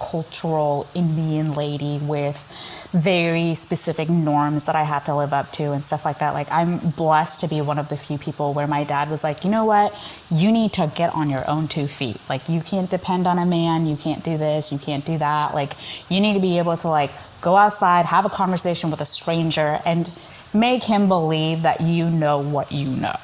cultural 0.00 0.86
Indian 0.94 1.54
lady 1.54 1.98
with 2.02 2.44
very 2.92 3.54
specific 3.54 4.08
norms 4.08 4.66
that 4.66 4.74
I 4.74 4.82
had 4.82 5.04
to 5.04 5.14
live 5.14 5.32
up 5.32 5.52
to 5.52 5.72
and 5.72 5.84
stuff 5.84 6.04
like 6.04 6.18
that. 6.18 6.34
Like 6.34 6.50
I'm 6.50 6.76
blessed 6.76 7.42
to 7.42 7.48
be 7.48 7.60
one 7.60 7.78
of 7.78 7.88
the 7.88 7.96
few 7.96 8.18
people 8.18 8.52
where 8.52 8.66
my 8.66 8.82
dad 8.82 9.10
was 9.10 9.22
like, 9.22 9.44
you 9.44 9.50
know 9.50 9.64
what, 9.64 9.94
you 10.30 10.50
need 10.50 10.72
to 10.72 10.90
get 10.96 11.14
on 11.14 11.30
your 11.30 11.48
own 11.48 11.68
two 11.68 11.86
feet. 11.86 12.16
Like 12.28 12.48
you 12.48 12.60
can't 12.60 12.90
depend 12.90 13.26
on 13.26 13.38
a 13.38 13.46
man. 13.46 13.86
You 13.86 13.96
can't 13.96 14.24
do 14.24 14.36
this. 14.36 14.72
You 14.72 14.78
can't 14.78 15.04
do 15.04 15.18
that. 15.18 15.54
Like 15.54 15.74
you 16.10 16.20
need 16.20 16.34
to 16.34 16.40
be 16.40 16.58
able 16.58 16.76
to 16.78 16.88
like 16.88 17.10
go 17.40 17.56
outside, 17.56 18.06
have 18.06 18.24
a 18.24 18.30
conversation 18.30 18.90
with 18.90 19.00
a 19.00 19.06
stranger, 19.06 19.78
and 19.86 20.10
make 20.52 20.82
him 20.82 21.06
believe 21.06 21.62
that 21.62 21.80
you 21.80 22.10
know 22.10 22.40
what 22.40 22.72
you 22.72 22.88
know, 22.88 23.16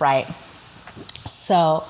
right? 0.00 0.26
So 1.24 1.84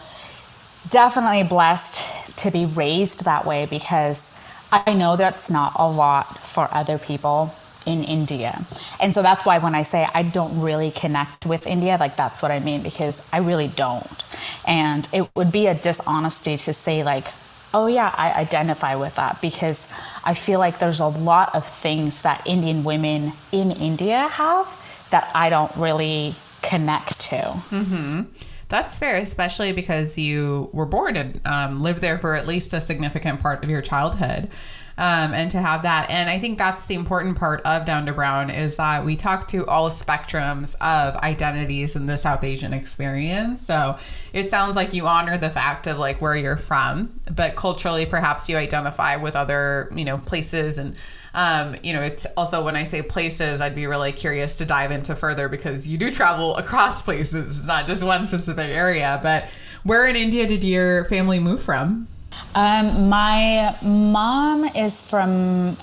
definitely 0.90 1.42
blessed 1.44 2.27
to 2.38 2.50
be 2.50 2.66
raised 2.66 3.24
that 3.24 3.44
way 3.44 3.66
because 3.66 4.38
I 4.70 4.92
know 4.94 5.16
that's 5.16 5.50
not 5.50 5.72
a 5.76 5.88
lot 5.88 6.38
for 6.38 6.68
other 6.72 6.98
people 6.98 7.54
in 7.86 8.04
India. 8.04 8.64
And 9.00 9.14
so 9.14 9.22
that's 9.22 9.46
why 9.46 9.58
when 9.58 9.74
I 9.74 9.82
say 9.82 10.06
I 10.12 10.22
don't 10.22 10.60
really 10.60 10.90
connect 10.90 11.46
with 11.46 11.66
India, 11.66 11.96
like 11.98 12.16
that's 12.16 12.42
what 12.42 12.50
I 12.50 12.58
mean 12.60 12.82
because 12.82 13.26
I 13.32 13.38
really 13.38 13.68
don't. 13.68 14.24
And 14.66 15.08
it 15.12 15.28
would 15.34 15.50
be 15.50 15.66
a 15.66 15.74
dishonesty 15.74 16.56
to 16.58 16.74
say 16.74 17.02
like 17.02 17.26
oh 17.74 17.86
yeah, 17.86 18.14
I 18.16 18.32
identify 18.32 18.94
with 18.96 19.16
that 19.16 19.40
because 19.40 19.92
I 20.24 20.34
feel 20.34 20.58
like 20.58 20.78
there's 20.78 21.00
a 21.00 21.06
lot 21.06 21.54
of 21.54 21.66
things 21.66 22.22
that 22.22 22.46
Indian 22.46 22.84
women 22.84 23.32
in 23.52 23.70
India 23.70 24.28
have 24.28 24.76
that 25.10 25.30
I 25.34 25.50
don't 25.50 25.74
really 25.76 26.34
connect 26.62 27.20
to. 27.20 27.36
Mm-hmm. 27.36 28.22
That's 28.68 28.98
fair, 28.98 29.16
especially 29.16 29.72
because 29.72 30.18
you 30.18 30.68
were 30.72 30.86
born 30.86 31.16
and 31.16 31.40
um, 31.46 31.82
lived 31.82 32.02
there 32.02 32.18
for 32.18 32.34
at 32.34 32.46
least 32.46 32.72
a 32.74 32.80
significant 32.80 33.40
part 33.40 33.64
of 33.64 33.70
your 33.70 33.80
childhood 33.80 34.50
um, 34.98 35.32
and 35.32 35.50
to 35.52 35.62
have 35.62 35.82
that. 35.82 36.10
And 36.10 36.28
I 36.28 36.38
think 36.38 36.58
that's 36.58 36.86
the 36.86 36.94
important 36.94 37.38
part 37.38 37.62
of 37.62 37.86
Down 37.86 38.04
to 38.06 38.12
Brown 38.12 38.50
is 38.50 38.76
that 38.76 39.04
we 39.04 39.14
talk 39.14 39.46
to 39.48 39.64
all 39.66 39.88
spectrums 39.90 40.74
of 40.80 41.14
identities 41.16 41.94
in 41.94 42.06
the 42.06 42.18
South 42.18 42.42
Asian 42.42 42.74
experience. 42.74 43.60
So 43.60 43.96
it 44.32 44.50
sounds 44.50 44.74
like 44.74 44.92
you 44.92 45.06
honor 45.06 45.38
the 45.38 45.50
fact 45.50 45.86
of 45.86 45.98
like 45.98 46.20
where 46.20 46.34
you're 46.34 46.56
from, 46.56 47.12
but 47.32 47.54
culturally, 47.54 48.06
perhaps 48.06 48.48
you 48.48 48.56
identify 48.56 49.14
with 49.16 49.36
other, 49.36 49.90
you 49.94 50.04
know, 50.04 50.18
places 50.18 50.78
and 50.78 50.96
um, 51.38 51.76
you 51.84 51.92
know, 51.92 52.02
it's 52.02 52.26
also 52.36 52.64
when 52.64 52.74
I 52.74 52.82
say 52.82 53.00
places, 53.00 53.60
I'd 53.60 53.76
be 53.76 53.86
really 53.86 54.10
curious 54.10 54.58
to 54.58 54.64
dive 54.64 54.90
into 54.90 55.14
further 55.14 55.48
because 55.48 55.86
you 55.86 55.96
do 55.96 56.10
travel 56.10 56.56
across 56.56 57.04
places. 57.04 57.60
It's 57.60 57.66
not 57.68 57.86
just 57.86 58.02
one 58.02 58.26
specific 58.26 58.70
area. 58.70 59.20
But 59.22 59.48
where 59.84 60.08
in 60.08 60.16
India 60.16 60.48
did 60.48 60.64
your 60.64 61.04
family 61.04 61.38
move 61.38 61.62
from? 61.62 62.08
Um, 62.56 63.08
my 63.08 63.76
mom 63.82 64.64
is 64.64 65.08
from 65.08 65.76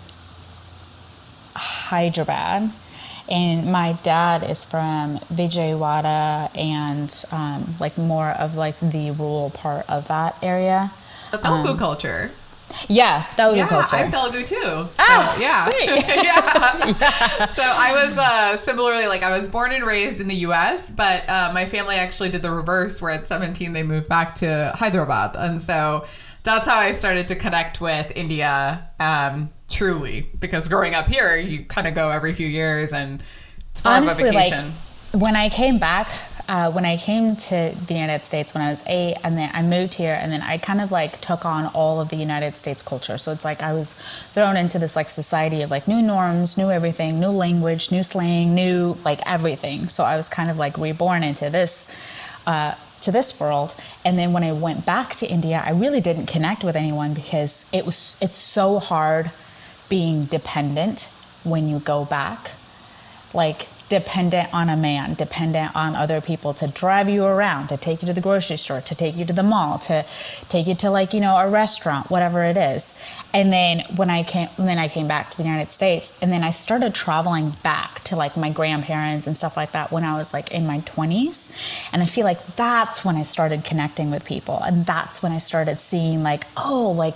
Hyderabad, 1.55 2.69
and 3.31 3.71
my 3.71 3.93
dad 4.03 4.43
is 4.43 4.65
from 4.65 5.19
Vijayawada 5.31 6.53
and 6.57 7.23
um, 7.31 7.75
like 7.79 7.97
more 7.97 8.31
of 8.31 8.57
like 8.57 8.77
the 8.81 9.11
rural 9.11 9.51
part 9.51 9.89
of 9.89 10.09
that 10.09 10.35
area. 10.43 10.91
The 11.31 11.37
Telugu 11.37 11.69
um, 11.69 11.77
culture. 11.77 12.31
Yeah, 12.87 13.25
that 13.35 13.35
Telugu 13.37 13.57
yeah, 13.57 13.67
culture. 13.67 13.95
I'm 13.95 14.11
Telugu 14.11 14.43
too. 14.43 14.87
Ah, 14.99 15.37
yeah. 15.39 15.69
yeah. 15.83 16.15
yeah. 16.99 17.45
So 17.45 17.63
I 17.63 18.05
was 18.05 18.17
uh, 18.17 18.57
similarly 18.57 19.07
like 19.07 19.23
I 19.23 19.37
was 19.37 19.47
born 19.47 19.71
and 19.71 19.85
raised 19.85 20.21
in 20.21 20.27
the 20.27 20.35
U.S., 20.47 20.91
but 20.91 21.29
uh, 21.29 21.51
my 21.53 21.65
family 21.65 21.95
actually 21.95 22.29
did 22.29 22.41
the 22.41 22.51
reverse, 22.51 23.01
where 23.01 23.11
at 23.11 23.27
17 23.27 23.73
they 23.73 23.83
moved 23.83 24.09
back 24.09 24.35
to 24.35 24.71
Hyderabad, 24.75 25.35
and 25.37 25.59
so 25.59 26.05
that's 26.43 26.67
how 26.67 26.77
I 26.77 26.91
started 26.93 27.27
to 27.29 27.35
connect 27.35 27.81
with 27.81 28.11
India 28.15 28.89
um, 28.99 29.49
truly. 29.69 30.29
Because 30.39 30.69
growing 30.69 30.93
up 30.93 31.07
here, 31.07 31.35
you 31.35 31.65
kind 31.65 31.87
of 31.87 31.95
go 31.95 32.09
every 32.09 32.33
few 32.33 32.47
years, 32.47 32.93
and 32.93 33.23
it's 33.71 33.83
more 33.83 33.93
Honestly, 33.95 34.23
of 34.23 34.29
a 34.29 34.37
vacation. 34.37 34.65
Like, 34.65 34.73
when 35.15 35.35
I 35.35 35.49
came 35.49 35.77
back, 35.77 36.09
uh, 36.47 36.71
when 36.71 36.85
I 36.85 36.97
came 36.97 37.35
to 37.35 37.73
the 37.87 37.93
United 37.93 38.25
States 38.25 38.53
when 38.53 38.63
I 38.63 38.69
was 38.69 38.83
eight, 38.87 39.15
and 39.23 39.37
then 39.37 39.49
I 39.53 39.63
moved 39.63 39.95
here, 39.95 40.17
and 40.21 40.31
then 40.31 40.41
I 40.41 40.57
kind 40.57 40.81
of 40.81 40.91
like 40.91 41.21
took 41.21 41.45
on 41.45 41.67
all 41.73 42.01
of 42.01 42.09
the 42.09 42.17
United 42.17 42.57
States 42.57 42.83
culture. 42.83 43.17
So 43.17 43.31
it's 43.31 43.45
like 43.45 43.63
I 43.63 43.73
was 43.73 43.93
thrown 44.33 44.57
into 44.57 44.77
this 44.77 44.95
like 44.95 45.09
society 45.09 45.61
of 45.61 45.71
like 45.71 45.87
new 45.87 46.01
norms, 46.01 46.57
new 46.57 46.69
everything, 46.69 47.19
new 47.19 47.29
language, 47.29 47.91
new 47.91 48.03
slang, 48.03 48.53
new 48.53 48.97
like 49.05 49.21
everything. 49.25 49.87
So 49.87 50.03
I 50.03 50.17
was 50.17 50.29
kind 50.29 50.49
of 50.49 50.57
like 50.57 50.77
reborn 50.77 51.23
into 51.23 51.49
this. 51.49 51.91
Uh, 52.45 52.75
to 53.01 53.11
this 53.11 53.39
world 53.39 53.75
and 54.03 54.17
then 54.17 54.33
when 54.33 54.43
i 54.43 54.51
went 54.51 54.83
back 54.83 55.11
to 55.11 55.27
india 55.27 55.61
i 55.63 55.69
really 55.69 56.01
didn't 56.01 56.25
connect 56.25 56.63
with 56.63 56.75
anyone 56.75 57.13
because 57.13 57.69
it 57.71 57.85
was 57.85 58.17
it's 58.19 58.37
so 58.37 58.79
hard 58.79 59.29
being 59.89 60.25
dependent 60.25 61.11
when 61.43 61.69
you 61.69 61.77
go 61.77 62.03
back 62.05 62.51
like 63.31 63.67
dependent 63.89 64.53
on 64.53 64.69
a 64.69 64.75
man, 64.75 65.13
dependent 65.13 65.75
on 65.75 65.95
other 65.95 66.19
people 66.21 66.53
to 66.55 66.67
drive 66.67 67.07
you 67.07 67.23
around, 67.23 67.67
to 67.67 67.77
take 67.77 68.01
you 68.01 68.07
to 68.07 68.13
the 68.13 68.21
grocery 68.21 68.57
store, 68.57 68.81
to 68.81 68.95
take 68.95 69.15
you 69.15 69.25
to 69.25 69.33
the 69.33 69.43
mall, 69.43 69.77
to 69.77 70.03
take 70.49 70.67
you 70.67 70.75
to 70.75 70.89
like, 70.89 71.13
you 71.13 71.19
know, 71.19 71.37
a 71.37 71.49
restaurant, 71.49 72.09
whatever 72.09 72.43
it 72.43 72.57
is. 72.57 72.99
And 73.33 73.51
then 73.51 73.81
when 73.95 74.09
I 74.09 74.23
came 74.23 74.49
then 74.57 74.79
I 74.79 74.87
came 74.87 75.07
back 75.07 75.29
to 75.31 75.37
the 75.37 75.43
United 75.43 75.71
States 75.71 76.17
and 76.21 76.31
then 76.31 76.43
I 76.43 76.51
started 76.51 76.95
traveling 76.95 77.51
back 77.63 78.03
to 78.05 78.15
like 78.15 78.37
my 78.37 78.49
grandparents 78.49 79.27
and 79.27 79.37
stuff 79.37 79.57
like 79.57 79.73
that 79.73 79.91
when 79.91 80.03
I 80.03 80.17
was 80.17 80.33
like 80.33 80.51
in 80.51 80.65
my 80.65 80.79
20s. 80.79 81.89
And 81.93 82.01
I 82.01 82.05
feel 82.05 82.23
like 82.23 82.43
that's 82.55 83.05
when 83.05 83.15
I 83.15 83.23
started 83.23 83.63
connecting 83.63 84.09
with 84.09 84.25
people 84.25 84.61
and 84.63 84.85
that's 84.85 85.21
when 85.21 85.31
I 85.31 85.37
started 85.37 85.79
seeing 85.79 86.23
like, 86.23 86.45
oh, 86.57 86.91
like 86.91 87.15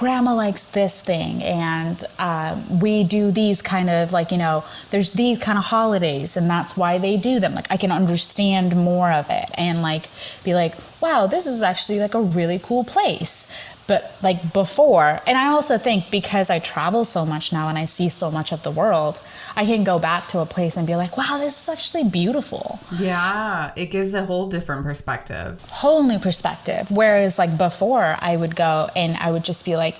grandma 0.00 0.34
likes 0.34 0.64
this 0.64 0.98
thing 1.02 1.42
and 1.42 2.04
um, 2.18 2.80
we 2.80 3.04
do 3.04 3.30
these 3.30 3.60
kind 3.60 3.90
of 3.90 4.12
like 4.14 4.32
you 4.32 4.38
know 4.38 4.64
there's 4.90 5.12
these 5.12 5.38
kind 5.38 5.58
of 5.58 5.64
holidays 5.64 6.38
and 6.38 6.48
that's 6.48 6.74
why 6.74 6.96
they 6.96 7.18
do 7.18 7.38
them. 7.38 7.54
Like 7.54 7.66
i 7.70 7.76
can 7.76 7.92
understand 7.92 8.74
more 8.74 9.12
of 9.12 9.28
it 9.28 9.50
and 9.58 9.82
like 9.82 10.08
be 10.42 10.54
like 10.54 10.74
wow 11.02 11.26
this 11.26 11.46
is 11.46 11.62
actually 11.62 12.00
like 12.00 12.14
a 12.14 12.22
really 12.22 12.58
cool 12.58 12.82
place 12.82 13.46
but 13.90 14.02
like 14.22 14.40
before 14.52 15.08
and 15.26 15.36
i 15.36 15.48
also 15.48 15.76
think 15.76 16.10
because 16.10 16.48
i 16.48 16.58
travel 16.58 17.04
so 17.04 17.26
much 17.26 17.52
now 17.52 17.68
and 17.68 17.76
i 17.76 17.84
see 17.84 18.08
so 18.08 18.30
much 18.30 18.52
of 18.52 18.62
the 18.62 18.70
world 18.70 19.20
I 19.56 19.66
can 19.66 19.84
go 19.84 19.98
back 19.98 20.28
to 20.28 20.38
a 20.38 20.46
place 20.46 20.76
and 20.76 20.86
be 20.86 20.96
like, 20.96 21.16
wow, 21.16 21.38
this 21.38 21.60
is 21.62 21.68
actually 21.68 22.04
beautiful. 22.04 22.78
Yeah, 22.98 23.72
it 23.76 23.86
gives 23.86 24.14
a 24.14 24.24
whole 24.24 24.48
different 24.48 24.84
perspective. 24.84 25.62
Whole 25.68 26.02
new 26.02 26.18
perspective. 26.18 26.90
Whereas, 26.90 27.38
like 27.38 27.58
before, 27.58 28.16
I 28.20 28.36
would 28.36 28.54
go 28.54 28.88
and 28.94 29.16
I 29.16 29.30
would 29.32 29.44
just 29.44 29.64
be 29.64 29.76
like, 29.76 29.96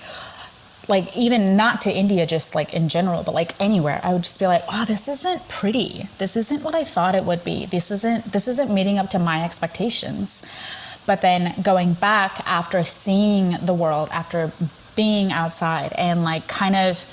like 0.87 1.15
even 1.15 1.55
not 1.57 1.81
to 1.81 1.95
India, 1.95 2.25
just 2.25 2.55
like 2.55 2.73
in 2.73 2.89
general, 2.89 3.23
but 3.23 3.33
like 3.33 3.59
anywhere, 3.61 4.01
I 4.03 4.13
would 4.13 4.23
just 4.23 4.39
be 4.39 4.47
like, 4.47 4.63
oh, 4.71 4.85
this 4.85 5.07
isn't 5.07 5.47
pretty. 5.47 6.07
This 6.17 6.35
isn't 6.37 6.63
what 6.63 6.75
I 6.75 6.83
thought 6.83 7.15
it 7.15 7.23
would 7.23 7.43
be. 7.43 7.65
This 7.65 7.91
isn't 7.91 8.31
this 8.31 8.47
isn't 8.47 8.73
meeting 8.73 8.97
up 8.97 9.09
to 9.11 9.19
my 9.19 9.43
expectations. 9.43 10.43
But 11.11 11.19
then 11.19 11.53
going 11.61 11.91
back 11.95 12.39
after 12.47 12.85
seeing 12.85 13.57
the 13.61 13.73
world, 13.73 14.07
after 14.13 14.49
being 14.95 15.33
outside 15.33 15.91
and 15.97 16.23
like 16.23 16.47
kind 16.47 16.73
of 16.73 17.03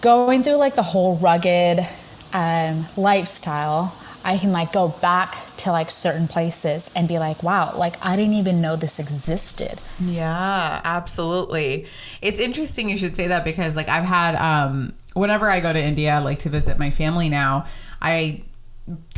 going 0.00 0.42
through 0.42 0.54
like 0.54 0.74
the 0.74 0.82
whole 0.82 1.16
rugged 1.16 1.86
um, 2.32 2.86
lifestyle, 2.96 3.94
I 4.24 4.38
can 4.38 4.52
like 4.52 4.72
go 4.72 4.88
back 4.88 5.36
to 5.58 5.70
like 5.70 5.90
certain 5.90 6.28
places 6.28 6.90
and 6.96 7.06
be 7.06 7.18
like, 7.18 7.42
wow, 7.42 7.76
like 7.76 8.02
I 8.02 8.16
didn't 8.16 8.36
even 8.36 8.62
know 8.62 8.74
this 8.74 8.98
existed. 8.98 9.78
Yeah, 10.00 10.80
absolutely. 10.82 11.86
It's 12.22 12.38
interesting 12.38 12.88
you 12.88 12.96
should 12.96 13.16
say 13.16 13.26
that 13.26 13.44
because 13.44 13.76
like 13.76 13.90
I've 13.90 14.04
had 14.04 14.34
um 14.36 14.94
whenever 15.12 15.50
I 15.50 15.60
go 15.60 15.74
to 15.74 15.78
India 15.78 16.22
like 16.24 16.38
to 16.38 16.48
visit 16.48 16.78
my 16.78 16.88
family 16.88 17.28
now, 17.28 17.66
I 18.00 18.44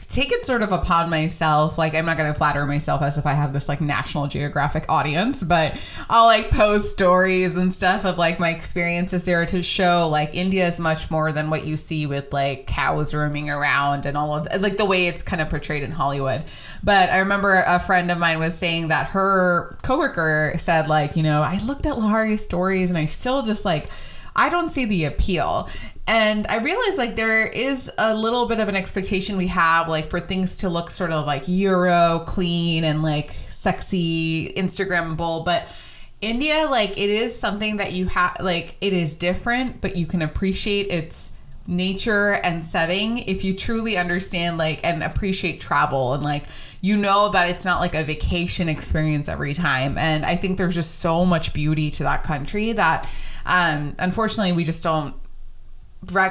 take 0.09 0.33
it 0.33 0.47
sort 0.47 0.63
of 0.63 0.73
upon 0.73 1.11
myself. 1.11 1.79
Like, 1.79 1.95
I'm 1.95 2.07
not 2.07 2.17
going 2.17 2.33
to 2.33 2.39
flatter 2.39 2.65
myself 2.67 3.03
as 3.03 3.19
if 3.19 3.27
I 3.27 3.33
have 3.33 3.53
this 3.53 3.69
like 3.69 3.81
National 3.81 4.27
Geographic 4.27 4.87
audience, 4.89 5.43
but 5.43 5.81
I'll 6.09 6.27
like 6.27 6.51
post 6.51 6.91
stories 6.91 7.57
and 7.57 7.75
stuff 7.75 8.05
of 8.05 8.19
like 8.19 8.39
my 8.39 8.51
experiences 8.51 9.25
there 9.25 9.45
to 9.47 9.63
show 9.63 10.09
like 10.09 10.35
India 10.35 10.67
is 10.67 10.79
much 10.79 11.11
more 11.11 11.33
than 11.33 11.51
what 11.51 11.67
you 11.67 11.77
see 11.77 12.07
with 12.07 12.33
like 12.33 12.67
cows 12.67 13.15
roaming 13.15 13.51
around 13.51 14.07
and 14.07 14.17
all 14.17 14.37
of 14.37 14.63
like 14.63 14.77
the 14.77 14.85
way 14.85 15.07
it's 15.09 15.23
kind 15.23 15.43
of 15.43 15.51
portrayed 15.51 15.83
in 15.83 15.91
Hollywood. 15.91 16.45
But 16.85 17.11
I 17.11 17.19
remember 17.19 17.65
a 17.67 17.81
friend 17.81 18.11
of 18.11 18.19
mine 18.19 18.39
was 18.39 18.57
saying 18.57 18.89
that 18.89 19.09
her 19.09 19.77
coworker 19.83 20.55
said, 20.57 20.89
like, 20.89 21.17
you 21.17 21.23
know, 21.23 21.43
I 21.43 21.59
looked 21.67 21.87
at 21.87 21.97
Lahari's 21.97 22.43
stories 22.43 22.91
and 22.91 22.99
I 22.99 23.07
still 23.07 23.43
just 23.43 23.65
like, 23.65 23.89
I 24.37 24.49
don't 24.49 24.69
see 24.69 24.85
the 24.85 25.05
appeal. 25.05 25.69
And 26.07 26.47
I 26.49 26.59
realize 26.59 26.99
like 26.99 27.17
there 27.17 27.47
is 27.47 27.91
a 27.99 28.15
little 28.15 28.47
bit 28.47 28.61
of 28.61 28.69
an 28.69 28.77
expectation 28.77 29.37
we 29.37 29.49
have 29.49 29.89
like 29.89 30.09
for 30.09 30.21
things 30.21 30.59
to 30.59 30.69
look 30.69 30.91
sort 30.91 31.11
of 31.11 31.27
like 31.27 31.49
Euro 31.49 32.23
clean 32.27 32.85
and 32.85 33.03
like 33.03 33.31
sexy 33.31 34.53
Instagrammable, 34.53 35.45
but 35.45 35.69
India 36.21 36.69
like 36.71 36.93
it 36.93 37.11
is 37.11 37.37
something 37.37 37.79
that 37.79 37.93
you 37.93 38.07
have 38.07 38.37
like 38.41 38.77
it 38.81 38.93
is 38.93 39.15
different, 39.15 39.81
but 39.81 39.97
you 39.97 40.07
can 40.07 40.23
appreciate 40.23 40.89
its 40.91 41.33
nature 41.67 42.33
and 42.33 42.63
setting 42.63 43.19
if 43.19 43.43
you 43.43 43.55
truly 43.55 43.97
understand 43.97 44.57
like 44.57 44.81
and 44.85 45.03
appreciate 45.03 45.61
travel 45.61 46.15
and 46.15 46.23
like 46.23 46.45
you 46.81 46.97
know 46.97 47.29
that 47.31 47.51
it's 47.51 47.65
not 47.65 47.81
like 47.81 47.95
a 47.95 48.05
vacation 48.05 48.69
experience 48.69 49.29
every 49.29 49.53
time 49.53 49.99
and 49.99 50.25
i 50.25 50.37
think 50.37 50.59
there's 50.59 50.77
just 50.77 51.01
so 51.01 51.25
much 51.25 51.53
beauty 51.53 51.91
to 51.91 52.05
that 52.05 52.23
country 52.23 52.71
that 52.71 53.09
um 53.47 53.95
unfortunately 53.99 54.53
we 54.53 54.65
just 54.65 54.83
don't 54.83 55.15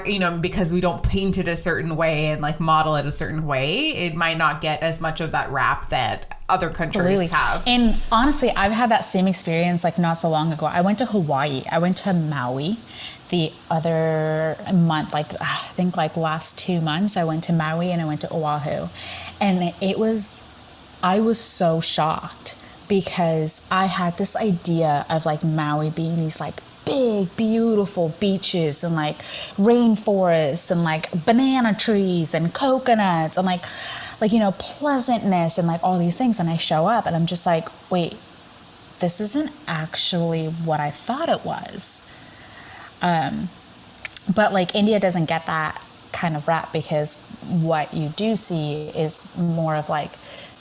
you 0.05 0.19
know 0.19 0.37
because 0.37 0.71
we 0.71 0.79
don't 0.79 1.03
paint 1.03 1.37
it 1.37 1.47
a 1.47 1.55
certain 1.55 1.95
way 1.95 2.27
and 2.27 2.41
like 2.41 2.59
model 2.59 2.95
it 2.95 3.05
a 3.05 3.11
certain 3.11 3.45
way 3.45 3.89
it 3.89 4.15
might 4.15 4.37
not 4.37 4.61
get 4.61 4.81
as 4.81 5.01
much 5.01 5.19
of 5.21 5.31
that 5.31 5.49
rap 5.49 5.89
that 5.89 6.39
other 6.47 6.69
countries 6.69 7.03
really? 7.03 7.27
have. 7.27 7.63
And 7.67 7.95
honestly 8.11 8.51
i've 8.51 8.71
had 8.71 8.91
that 8.91 9.03
same 9.03 9.27
experience 9.27 9.83
like 9.83 9.97
not 9.97 10.15
so 10.15 10.29
long 10.29 10.53
ago. 10.53 10.65
I 10.65 10.81
went 10.81 10.99
to 10.99 11.05
hawaii. 11.05 11.63
I 11.71 11.79
went 11.79 11.97
to 11.97 12.13
maui 12.13 12.77
the 13.29 13.51
other 13.71 14.55
month 14.71 15.11
like 15.11 15.25
i 15.41 15.57
think 15.71 15.97
like 15.97 16.15
last 16.15 16.57
two 16.57 16.79
months. 16.79 17.17
I 17.17 17.23
went 17.23 17.43
to 17.45 17.53
maui 17.53 17.91
and 17.91 18.01
i 18.01 18.05
went 18.05 18.21
to 18.21 18.29
oahu. 18.31 18.87
And 19.41 19.73
it 19.81 19.99
was 19.99 20.41
i 21.03 21.19
was 21.19 21.39
so 21.39 21.81
shocked 21.81 22.57
because 22.87 23.67
i 23.71 23.87
had 23.87 24.17
this 24.17 24.35
idea 24.35 25.05
of 25.09 25.25
like 25.25 25.43
maui 25.43 25.89
being 25.89 26.17
these 26.17 26.39
like 26.39 26.55
big, 26.85 27.35
beautiful 27.35 28.09
beaches 28.19 28.83
and 28.83 28.95
like 28.95 29.17
rainforests 29.57 30.71
and 30.71 30.83
like 30.83 31.25
banana 31.25 31.73
trees 31.73 32.33
and 32.33 32.53
coconuts 32.53 33.37
and 33.37 33.45
like, 33.45 33.61
like, 34.21 34.31
you 34.31 34.39
know, 34.39 34.51
pleasantness 34.53 35.57
and 35.57 35.67
like 35.67 35.83
all 35.83 35.99
these 35.99 36.17
things. 36.17 36.39
And 36.39 36.49
I 36.49 36.57
show 36.57 36.87
up 36.87 37.05
and 37.05 37.15
I'm 37.15 37.25
just 37.25 37.45
like, 37.45 37.67
wait, 37.91 38.15
this 38.99 39.19
isn't 39.19 39.51
actually 39.67 40.47
what 40.47 40.79
I 40.79 40.91
thought 40.91 41.29
it 41.29 41.43
was. 41.43 42.09
Um, 43.01 43.49
but 44.33 44.53
like 44.53 44.73
India 44.75 44.99
doesn't 44.99 45.25
get 45.25 45.45
that 45.47 45.81
kind 46.11 46.35
of 46.35 46.47
rap 46.47 46.71
because 46.71 47.21
what 47.49 47.93
you 47.93 48.09
do 48.09 48.35
see 48.35 48.87
is 48.87 49.35
more 49.37 49.75
of 49.75 49.89
like 49.89 50.11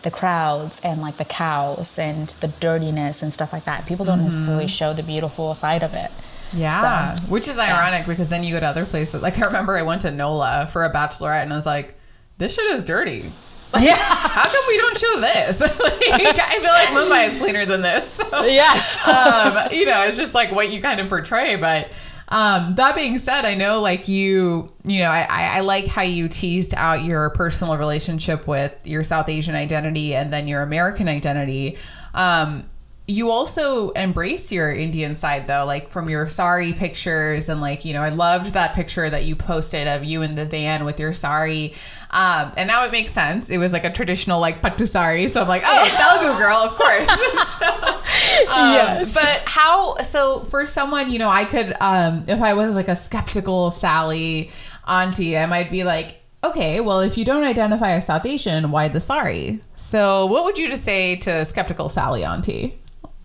the 0.05 0.11
crowds 0.11 0.81
and 0.85 1.01
like 1.01 1.17
the 1.17 1.25
cows 1.25 1.99
and 1.99 2.29
the 2.41 2.49
dirtiness 2.49 3.23
and 3.23 3.33
stuff 3.33 3.53
like 3.53 3.65
that. 3.65 3.87
People 3.87 4.05
don't 4.05 4.19
mm-hmm. 4.19 4.27
necessarily 4.27 4.69
show 4.69 4.93
the 4.93 5.03
beautiful 5.03 5.55
side 5.55 5.83
of 5.83 5.95
it. 5.95 6.11
Yeah. 6.55 7.15
So, 7.15 7.23
Which 7.27 7.49
is 7.49 7.59
ironic 7.59 8.01
yeah. 8.01 8.07
because 8.07 8.31
then 8.31 8.45
you 8.45 8.55
go 8.55 8.61
to 8.61 8.67
other 8.67 8.85
places. 8.85 9.23
Like 9.23 9.39
I 9.41 9.47
remember 9.47 9.77
I 9.77 9.83
went 9.83 10.03
to 10.03 10.11
NOLA 10.11 10.69
for 10.71 10.85
a 10.85 10.93
bachelorette 10.93 11.43
and 11.43 11.53
I 11.53 11.57
was 11.57 11.67
like, 11.67 11.95
this 12.39 12.55
shit 12.55 12.67
is 12.67 12.85
dirty. 12.85 13.31
Like, 13.73 13.85
yeah. 13.85 13.97
How 13.97 14.45
come 14.45 14.65
we 14.69 14.77
don't 14.77 14.97
show 14.97 15.21
this? 15.21 15.61
like, 15.61 15.81
I 15.81 16.59
feel 16.61 16.71
like 16.71 16.89
Mumbai 17.09 17.27
is 17.29 17.39
cleaner 17.39 17.65
than 17.65 17.83
this. 17.83 18.13
So, 18.13 18.45
yes. 18.45 19.07
um, 19.09 19.73
you 19.73 19.87
know, 19.87 20.05
it's 20.05 20.17
just 20.17 20.35
like 20.35 20.53
what 20.53 20.71
you 20.71 20.81
kind 20.81 21.01
of 21.01 21.09
portray. 21.09 21.57
But 21.57 21.93
um, 22.35 22.75
that 22.75 22.97
being 22.97 23.19
said, 23.19 23.45
I 23.45 23.55
know 23.55 23.81
like 23.81 24.09
you, 24.09 24.69
you 24.83 24.99
know, 24.99 25.09
I, 25.09 25.25
I 25.31 25.61
like 25.61 25.87
how 25.87 26.03
you 26.03 26.27
teased 26.27 26.75
out 26.77 27.05
your 27.05 27.31
personal 27.31 27.77
relationship 27.77 28.49
with 28.49 28.75
your 28.83 29.05
South 29.05 29.29
Asian 29.29 29.55
identity 29.55 30.17
and 30.17 30.33
then 30.33 30.49
your 30.49 30.63
American 30.63 31.07
identity. 31.07 31.79
Um, 32.13 32.69
you 33.07 33.31
also 33.31 33.91
embrace 33.91 34.51
your 34.51 34.73
Indian 34.73 35.15
side 35.15 35.47
though, 35.47 35.65
like 35.65 35.91
from 35.91 36.09
your 36.11 36.29
sari 36.29 36.73
pictures 36.73 37.49
and 37.49 37.61
like, 37.61 37.85
you 37.85 37.93
know, 37.93 38.01
I 38.01 38.09
loved 38.09 38.55
that 38.55 38.75
picture 38.75 39.09
that 39.09 39.25
you 39.27 39.37
posted 39.37 39.87
of 39.87 40.03
you 40.03 40.23
in 40.23 40.35
the 40.35 40.45
van 40.45 40.85
with 40.85 40.99
your 40.99 41.13
sari. 41.13 41.75
Um, 42.11 42.53
and 42.57 42.67
now 42.67 42.85
it 42.85 42.91
makes 42.91 43.13
sense. 43.13 43.49
It 43.49 43.59
was 43.59 43.73
like 43.73 43.85
a 43.85 43.93
traditional 43.93 44.41
like 44.41 44.61
pattu 44.61 44.89
sari. 44.89 45.29
So 45.29 45.41
I'm 45.41 45.47
like, 45.47 45.63
oh, 45.65 46.21
Telugu 46.21 46.39
girl, 46.39 46.57
of 46.57 46.73
course. 46.73 47.59
so, 47.59 48.01
um, 48.49 48.75
yes. 48.75 49.15
But 49.15 49.43
how, 49.47 49.97
so 49.99 50.41
for 50.45 50.67
someone, 50.67 51.11
you 51.11 51.19
know, 51.19 51.31
I 51.31 51.45
could, 51.45 51.75
um, 51.81 52.25
if 52.29 52.41
I 52.41 52.55
was 52.55 52.75
like 52.75 52.89
a 52.89 52.97
skeptical 52.97 53.71
Sally 53.71 54.51
auntie, 54.87 55.37
I 55.37 55.47
might 55.47 55.71
be 55.71 55.85
like, 55.85 56.21
okay, 56.45 56.81
well, 56.81 57.01
if 57.01 57.17
you 57.17 57.25
don't 57.25 57.45
identify 57.45 57.93
as 57.93 58.07
South 58.07 58.27
Asian, 58.27 58.71
why 58.71 58.89
the 58.89 59.01
sari? 59.01 59.61
So 59.77 60.27
what 60.27 60.45
would 60.45 60.59
you 60.59 60.69
just 60.69 60.85
say 60.85 61.17
to 61.17 61.45
skeptical 61.45 61.89
Sally 61.89 62.25
auntie? 62.25 62.79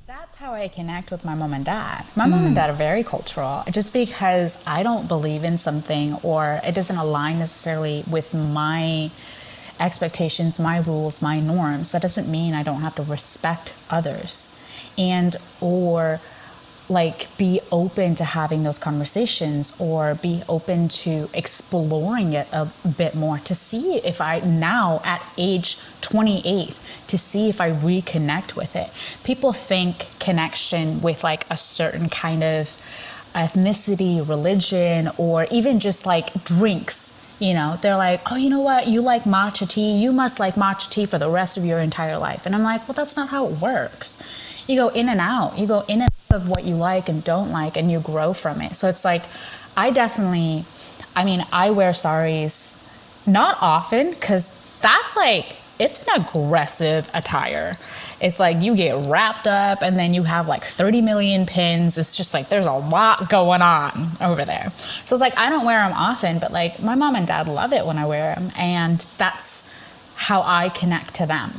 That's 0.08 0.38
how 0.38 0.54
I 0.54 0.68
connect 0.70 1.12
with 1.12 1.25
my 1.25 1.36
mom 1.36 1.54
and 1.54 1.66
dad. 1.66 2.06
My 2.16 2.25
mm. 2.25 2.32
mom 2.32 2.46
and 2.46 2.51
mm. 2.51 2.56
dad 2.56 2.70
are 2.70 2.74
very 2.74 3.04
cultural. 3.04 3.63
Just 3.70 3.94
because 3.94 4.66
I 4.66 4.84
don't 4.84 5.08
believe 5.08 5.44
in 5.44 5.58
something 5.58 6.13
or 6.24 6.62
it 6.63 6.74
doesn't 6.74 6.98
align 6.98 7.39
necessarily 7.39 8.04
with 8.10 8.34
my 8.34 9.12
expectations, 9.80 10.60
my 10.60 10.80
rules, 10.80 11.22
my 11.22 11.39
norms, 11.39 11.92
that 11.92 12.01
doesn't 12.01 12.30
mean 12.30 12.54
I 12.54 12.63
don't 12.63 12.82
have 12.82 12.96
to 12.96 13.04
respect 13.04 13.74
others 13.89 14.59
and 15.00 15.36
or 15.62 16.20
like 16.89 17.36
be 17.38 17.62
open 17.72 18.15
to 18.15 18.24
having 18.24 18.63
those 18.63 18.79
conversations 18.79 19.79
or 19.79 20.15
be 20.15 20.41
open 20.50 20.88
to 20.88 21.29
exploring 21.34 22.34
it 22.34 22.48
a 22.51 22.68
bit 22.98 23.15
more 23.15 23.38
to 23.38 23.53
see 23.53 23.98
if 23.98 24.20
I 24.20 24.39
now 24.39 25.00
at 25.06 25.24
age 25.38 25.77
28 26.01 26.79
to 27.08 27.18
see 27.18 27.48
if 27.48 27.62
I 27.62 27.72
reconnect 27.72 28.56
with 28.56 28.75
it. 28.75 28.89
People 29.24 29.53
think 29.53 30.08
connection 30.20 31.01
with 31.01 31.24
like 31.24 31.46
a 31.50 31.58
certain 31.58 32.10
kind 32.10 32.44
of 32.44 32.75
ethnicity, 33.36 34.27
religion, 34.27 35.10
or 35.18 35.46
even 35.51 35.79
just 35.79 36.06
like 36.06 36.44
drinks. 36.44 37.15
You 37.39 37.53
know, 37.53 37.77
they're 37.82 37.96
like, 37.96 38.22
oh, 38.29 38.36
you 38.36 38.50
know 38.50 38.60
what? 38.60 38.88
You 38.88 39.01
like 39.01 39.24
matcha 39.24 39.70
tea. 39.70 39.98
You 39.98 40.12
must 40.12 40.39
like 40.39 40.56
matcha 40.56 40.89
tea 40.89 41.06
for 41.06 41.18
the 41.18 41.29
rest 41.29 41.58
of 41.58 41.65
your 41.65 41.79
entire 41.79 42.18
life. 42.18 42.46
And 42.46 42.53
I'm 42.53 42.63
like, 42.63 42.88
well, 42.88 42.96
that's 42.96 43.15
not 43.15 43.29
how 43.29 43.48
it 43.48 43.62
works. 43.62 44.22
You 44.70 44.78
go 44.78 44.90
in 44.90 45.10
and 45.10 45.20
out. 45.20 45.58
You 45.58 45.68
go 45.68 45.84
in 45.88 46.02
and 46.02 46.10
out 46.32 46.36
of 46.36 46.48
what 46.48 46.64
you 46.64 46.76
like 46.76 47.10
and 47.10 47.24
don't 47.24 47.52
like, 47.52 47.76
and 47.76 47.92
you 47.92 48.00
grow 48.00 48.34
from 48.34 48.62
it. 48.62 48.76
So 48.76 48.88
it's 48.88 49.04
like, 49.04 49.24
I 49.76 49.90
definitely, 49.90 50.63
I 51.15 51.26
mean, 51.26 51.43
I 51.52 51.72
wear 51.72 51.93
saris 51.93 52.76
not 53.26 53.58
often 53.62 54.12
because 54.12 54.80
that's 54.82 55.15
like 55.15 55.56
it's 55.80 56.06
an 56.08 56.22
aggressive 56.22 57.10
attire. 57.13 57.78
It's 58.22 58.39
like 58.39 58.62
you 58.62 58.76
get 58.76 59.08
wrapped 59.08 59.48
up 59.48 59.82
and 59.82 59.98
then 59.98 60.13
you 60.13 60.24
have 60.24 60.48
like 60.48 60.63
30 60.63 61.02
million 61.02 61.46
pins. 61.46 61.98
It's 61.98 62.17
just 62.17 62.34
like 62.34 62.50
there's 62.50 62.65
a 62.65 62.74
lot 62.74 63.30
going 63.30 63.62
on 63.62 64.10
over 64.20 64.43
there. 64.43 64.72
So 65.06 65.15
it's 65.15 65.22
like 65.22 65.38
I 65.38 65.50
don't 65.50 65.65
wear 65.65 65.80
them 65.88 65.98
often, 65.98 66.39
but 66.39 66.52
like 66.52 66.82
my 66.82 66.96
mom 66.96 67.15
and 67.15 67.26
dad 67.26 67.48
love 67.48 67.72
it 67.72 67.86
when 67.86 67.98
I 67.98 68.06
wear 68.06 68.36
them. 68.36 68.52
And 68.58 69.00
that's 69.17 69.74
how 70.15 70.43
I 70.46 70.67
connect 70.70 71.15
to 71.15 71.26
them. 71.26 71.52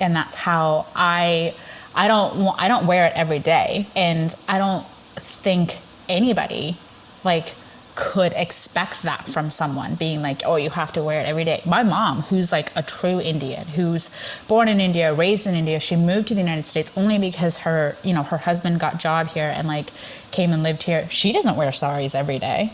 And 0.00 0.16
that's 0.16 0.34
how 0.34 0.86
I 0.96 1.54
I 1.96 2.08
don't 2.08 2.54
I 2.58 2.68
don't 2.68 2.86
wear 2.86 3.06
it 3.06 3.14
every 3.16 3.38
day 3.38 3.86
and 3.96 4.34
I 4.48 4.58
don't 4.58 4.84
think 4.84 5.78
anybody 6.08 6.76
like 7.24 7.54
could 7.96 8.32
expect 8.34 9.02
that 9.04 9.24
from 9.24 9.50
someone 9.50 9.94
being 9.94 10.20
like, 10.20 10.42
oh, 10.44 10.56
you 10.56 10.68
have 10.68 10.92
to 10.92 11.02
wear 11.02 11.20
it 11.20 11.26
every 11.26 11.44
day. 11.44 11.62
My 11.64 11.82
mom, 11.82 12.20
who's 12.22 12.52
like 12.52 12.70
a 12.76 12.82
true 12.82 13.20
Indian, 13.20 13.66
who's 13.68 14.10
born 14.46 14.68
in 14.68 14.80
India, 14.80 15.14
raised 15.14 15.46
in 15.46 15.54
India, 15.54 15.80
she 15.80 15.96
moved 15.96 16.28
to 16.28 16.34
the 16.34 16.40
United 16.40 16.66
States 16.66 16.92
only 16.96 17.18
because 17.18 17.58
her, 17.60 17.96
you 18.04 18.12
know, 18.12 18.22
her 18.22 18.36
husband 18.36 18.78
got 18.80 18.98
job 18.98 19.28
here 19.28 19.50
and 19.56 19.66
like 19.66 19.86
came 20.30 20.52
and 20.52 20.62
lived 20.62 20.82
here. 20.82 21.08
She 21.08 21.32
doesn't 21.32 21.56
wear 21.56 21.72
saris 21.72 22.14
every 22.14 22.38
day. 22.38 22.70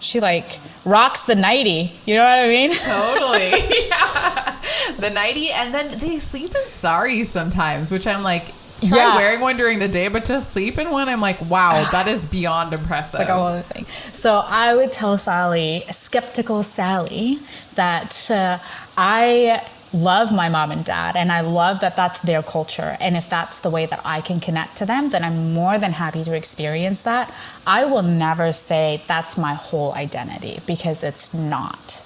She 0.00 0.20
like 0.20 0.58
rocks 0.84 1.22
the 1.22 1.34
nightie. 1.34 1.92
You 2.06 2.16
know 2.16 2.24
what 2.24 2.42
I 2.42 2.48
mean? 2.48 2.70
Totally. 2.74 3.50
yeah. 3.88 4.54
The 4.98 5.10
nightie, 5.10 5.50
and 5.50 5.72
then 5.72 5.98
they 5.98 6.18
sleep 6.18 6.54
in 6.54 6.64
saris 6.66 7.30
sometimes, 7.30 7.90
which 7.90 8.06
I'm 8.06 8.22
like, 8.22 8.44
try 8.86 8.98
yeah. 8.98 9.16
wearing 9.16 9.40
one 9.40 9.56
during 9.56 9.78
the 9.78 9.88
day, 9.88 10.08
but 10.08 10.24
to 10.26 10.42
sleep 10.42 10.78
in 10.78 10.90
one, 10.90 11.08
I'm 11.08 11.20
like, 11.20 11.40
wow, 11.50 11.88
that 11.90 12.06
is 12.06 12.26
beyond 12.26 12.72
impressive. 12.72 13.20
It's 13.20 13.28
like 13.28 13.36
a 13.36 13.38
whole 13.38 13.48
other 13.48 13.62
thing. 13.62 13.86
So 14.12 14.38
I 14.38 14.74
would 14.74 14.92
tell 14.92 15.18
Sally, 15.18 15.84
skeptical 15.90 16.62
Sally, 16.62 17.38
that 17.74 18.30
uh, 18.30 18.58
I 18.96 19.64
love 19.92 20.32
my 20.32 20.48
mom 20.48 20.70
and 20.70 20.84
dad 20.84 21.16
and 21.16 21.32
I 21.32 21.40
love 21.40 21.80
that 21.80 21.96
that's 21.96 22.20
their 22.20 22.42
culture. 22.42 22.96
And 23.00 23.16
if 23.16 23.28
that's 23.28 23.60
the 23.60 23.70
way 23.70 23.86
that 23.86 24.00
I 24.04 24.20
can 24.20 24.40
connect 24.40 24.76
to 24.78 24.86
them, 24.86 25.10
then 25.10 25.24
I'm 25.24 25.52
more 25.52 25.78
than 25.78 25.92
happy 25.92 26.24
to 26.24 26.36
experience 26.36 27.02
that. 27.02 27.32
I 27.66 27.84
will 27.84 28.02
never 28.02 28.52
say 28.52 29.02
that's 29.06 29.36
my 29.36 29.54
whole 29.54 29.92
identity 29.94 30.60
because 30.66 31.02
it's 31.02 31.32
not. 31.32 32.04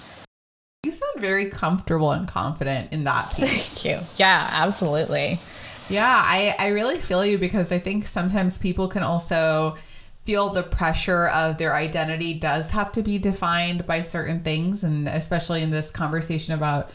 You 0.84 0.90
sound 0.90 1.20
very 1.20 1.48
comfortable 1.48 2.10
and 2.12 2.26
confident 2.26 2.92
in 2.92 3.04
that 3.04 3.32
piece. 3.36 3.74
Thank 3.74 3.84
you. 3.84 4.06
Yeah, 4.16 4.48
absolutely. 4.50 5.38
Yeah, 5.88 6.22
I, 6.24 6.54
I 6.58 6.68
really 6.68 6.98
feel 6.98 7.24
you 7.24 7.38
because 7.38 7.70
I 7.70 7.78
think 7.78 8.06
sometimes 8.06 8.58
people 8.58 8.88
can 8.88 9.02
also 9.02 9.76
feel 10.24 10.50
the 10.50 10.62
pressure 10.62 11.26
of 11.28 11.58
their 11.58 11.74
identity 11.74 12.34
does 12.34 12.70
have 12.70 12.92
to 12.92 13.02
be 13.02 13.18
defined 13.18 13.84
by 13.86 14.00
certain 14.00 14.40
things. 14.40 14.84
And 14.84 15.08
especially 15.08 15.62
in 15.62 15.70
this 15.70 15.90
conversation 15.90 16.54
about 16.54 16.90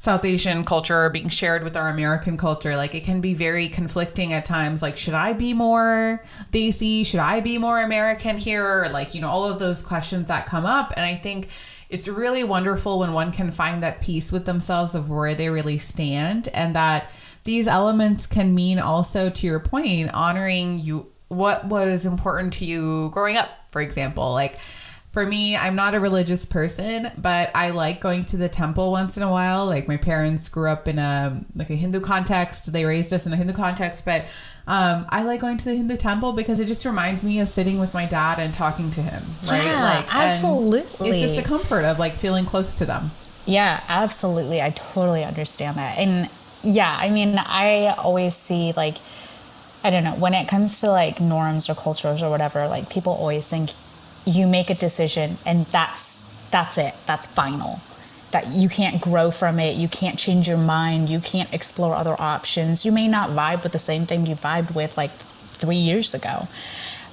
South 0.00 0.24
Asian 0.24 0.64
culture 0.64 1.10
being 1.10 1.28
shared 1.28 1.62
with 1.62 1.76
our 1.76 1.90
American 1.90 2.38
culture, 2.38 2.74
like 2.74 2.94
it 2.94 3.04
can 3.04 3.20
be 3.20 3.34
very 3.34 3.68
conflicting 3.68 4.32
at 4.32 4.46
times. 4.46 4.80
Like, 4.80 4.96
should 4.96 5.12
I 5.12 5.34
be 5.34 5.52
more 5.52 6.24
Desi? 6.50 7.04
Should 7.04 7.20
I 7.20 7.40
be 7.40 7.58
more 7.58 7.78
American 7.82 8.38
here? 8.38 8.88
Like, 8.90 9.14
you 9.14 9.20
know, 9.20 9.28
all 9.28 9.44
of 9.44 9.58
those 9.58 9.82
questions 9.82 10.28
that 10.28 10.46
come 10.46 10.64
up. 10.64 10.94
And 10.96 11.04
I 11.04 11.16
think 11.16 11.48
it's 11.90 12.08
really 12.08 12.42
wonderful 12.44 12.98
when 12.98 13.12
one 13.12 13.30
can 13.30 13.50
find 13.50 13.82
that 13.82 14.00
peace 14.00 14.32
with 14.32 14.46
themselves 14.46 14.94
of 14.94 15.10
where 15.10 15.34
they 15.34 15.50
really 15.50 15.76
stand 15.76 16.48
and 16.54 16.74
that 16.74 17.10
these 17.44 17.68
elements 17.68 18.26
can 18.26 18.54
mean 18.54 18.78
also 18.78 19.28
to 19.28 19.46
your 19.46 19.60
point 19.60 20.10
honoring 20.14 20.78
you 20.78 21.12
what 21.28 21.66
was 21.66 22.06
important 22.06 22.54
to 22.54 22.64
you 22.64 23.10
growing 23.10 23.36
up 23.36 23.48
for 23.68 23.80
example 23.80 24.32
like 24.32 24.58
for 25.10 25.26
me 25.26 25.56
i'm 25.56 25.74
not 25.74 25.94
a 25.94 26.00
religious 26.00 26.44
person 26.44 27.10
but 27.18 27.50
i 27.54 27.70
like 27.70 28.00
going 28.00 28.24
to 28.24 28.36
the 28.36 28.48
temple 28.48 28.90
once 28.90 29.16
in 29.16 29.22
a 29.22 29.30
while 29.30 29.66
like 29.66 29.86
my 29.88 29.96
parents 29.96 30.48
grew 30.48 30.70
up 30.70 30.88
in 30.88 30.98
a 30.98 31.44
like 31.54 31.70
a 31.70 31.74
hindu 31.74 32.00
context 32.00 32.72
they 32.72 32.84
raised 32.84 33.12
us 33.12 33.26
in 33.26 33.32
a 33.32 33.36
hindu 33.36 33.52
context 33.52 34.04
but 34.04 34.26
um, 34.70 35.06
I 35.08 35.22
like 35.22 35.40
going 35.40 35.56
to 35.56 35.64
the 35.64 35.74
Hindu 35.74 35.96
temple 35.96 36.32
because 36.32 36.60
it 36.60 36.66
just 36.66 36.84
reminds 36.84 37.24
me 37.24 37.40
of 37.40 37.48
sitting 37.48 37.80
with 37.80 37.92
my 37.92 38.06
dad 38.06 38.38
and 38.38 38.54
talking 38.54 38.88
to 38.92 39.02
him, 39.02 39.20
right? 39.48 39.64
Yeah, 39.64 39.82
like, 39.82 40.14
absolutely. 40.14 41.08
It's 41.08 41.20
just 41.20 41.38
a 41.38 41.42
comfort 41.42 41.84
of 41.84 41.98
like 41.98 42.12
feeling 42.12 42.44
close 42.44 42.76
to 42.76 42.84
them. 42.84 43.10
Yeah, 43.46 43.82
absolutely. 43.88 44.62
I 44.62 44.70
totally 44.70 45.24
understand 45.24 45.76
that. 45.76 45.98
And 45.98 46.30
yeah, 46.62 46.96
I 47.00 47.10
mean, 47.10 47.36
I 47.36 47.96
always 47.98 48.36
see 48.36 48.72
like, 48.76 48.98
I 49.82 49.90
don't 49.90 50.04
know, 50.04 50.14
when 50.14 50.34
it 50.34 50.46
comes 50.46 50.80
to 50.82 50.90
like 50.90 51.20
norms 51.20 51.68
or 51.68 51.74
cultures 51.74 52.22
or 52.22 52.30
whatever, 52.30 52.68
like 52.68 52.90
people 52.90 53.12
always 53.12 53.48
think 53.48 53.70
you 54.24 54.46
make 54.46 54.70
a 54.70 54.74
decision 54.74 55.38
and 55.46 55.66
that's 55.66 56.26
that's 56.50 56.78
it, 56.78 56.94
that's 57.06 57.26
final. 57.26 57.80
That 58.32 58.48
you 58.48 58.68
can't 58.68 59.00
grow 59.00 59.30
from 59.30 59.58
it, 59.58 59.76
you 59.76 59.88
can't 59.88 60.18
change 60.18 60.48
your 60.48 60.58
mind, 60.58 61.10
you 61.10 61.20
can't 61.20 61.52
explore 61.52 61.94
other 61.94 62.14
options. 62.18 62.84
You 62.84 62.92
may 62.92 63.08
not 63.08 63.30
vibe 63.30 63.62
with 63.62 63.72
the 63.72 63.78
same 63.78 64.06
thing 64.06 64.26
you 64.26 64.34
vibed 64.34 64.74
with 64.74 64.96
like 64.96 65.10
three 65.10 65.76
years 65.76 66.14
ago. 66.14 66.48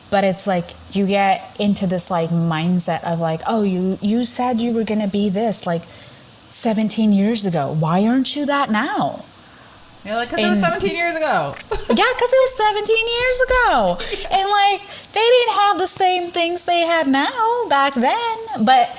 But 0.10 0.24
it's 0.24 0.48
like 0.48 0.72
you 0.91 1.06
get 1.06 1.56
into 1.60 1.86
this 1.86 2.10
like 2.10 2.30
mindset 2.30 3.04
of 3.04 3.20
like, 3.20 3.41
oh, 3.48 3.63
you 3.63 3.98
you 4.02 4.24
said 4.24 4.62
you 4.62 4.74
were 4.74 4.84
gonna 4.84 5.08
be 5.08 5.30
this 5.30 5.65
like 5.65 5.84
17 6.48 7.12
years 7.12 7.46
ago. 7.46 7.76
Why 7.78 8.06
aren't 8.08 8.36
you 8.36 8.46
that 8.46 8.70
now? 8.70 9.26
You're 10.08 10.15
like, 10.15 10.30
because 10.30 10.46
it 10.46 10.50
was 10.50 10.62
17 10.62 10.96
years 10.96 11.15
ago. 11.17 11.54
yeah, 11.72 11.76
because 12.15 12.32
it 12.34 12.41
was 12.41 12.56
17 12.56 13.08
years 13.08 13.41
ago. 13.41 13.98
And 14.32 14.50
like, 14.50 14.82
they 15.12 15.20
didn't 15.20 15.54
have 15.56 15.78
the 15.78 15.88
same 15.88 16.32
things 16.32 16.63
they 16.63 16.80
had 16.86 17.08
now 17.08 17.67
back 17.67 17.93
then. 17.93 18.38
But 18.63 18.89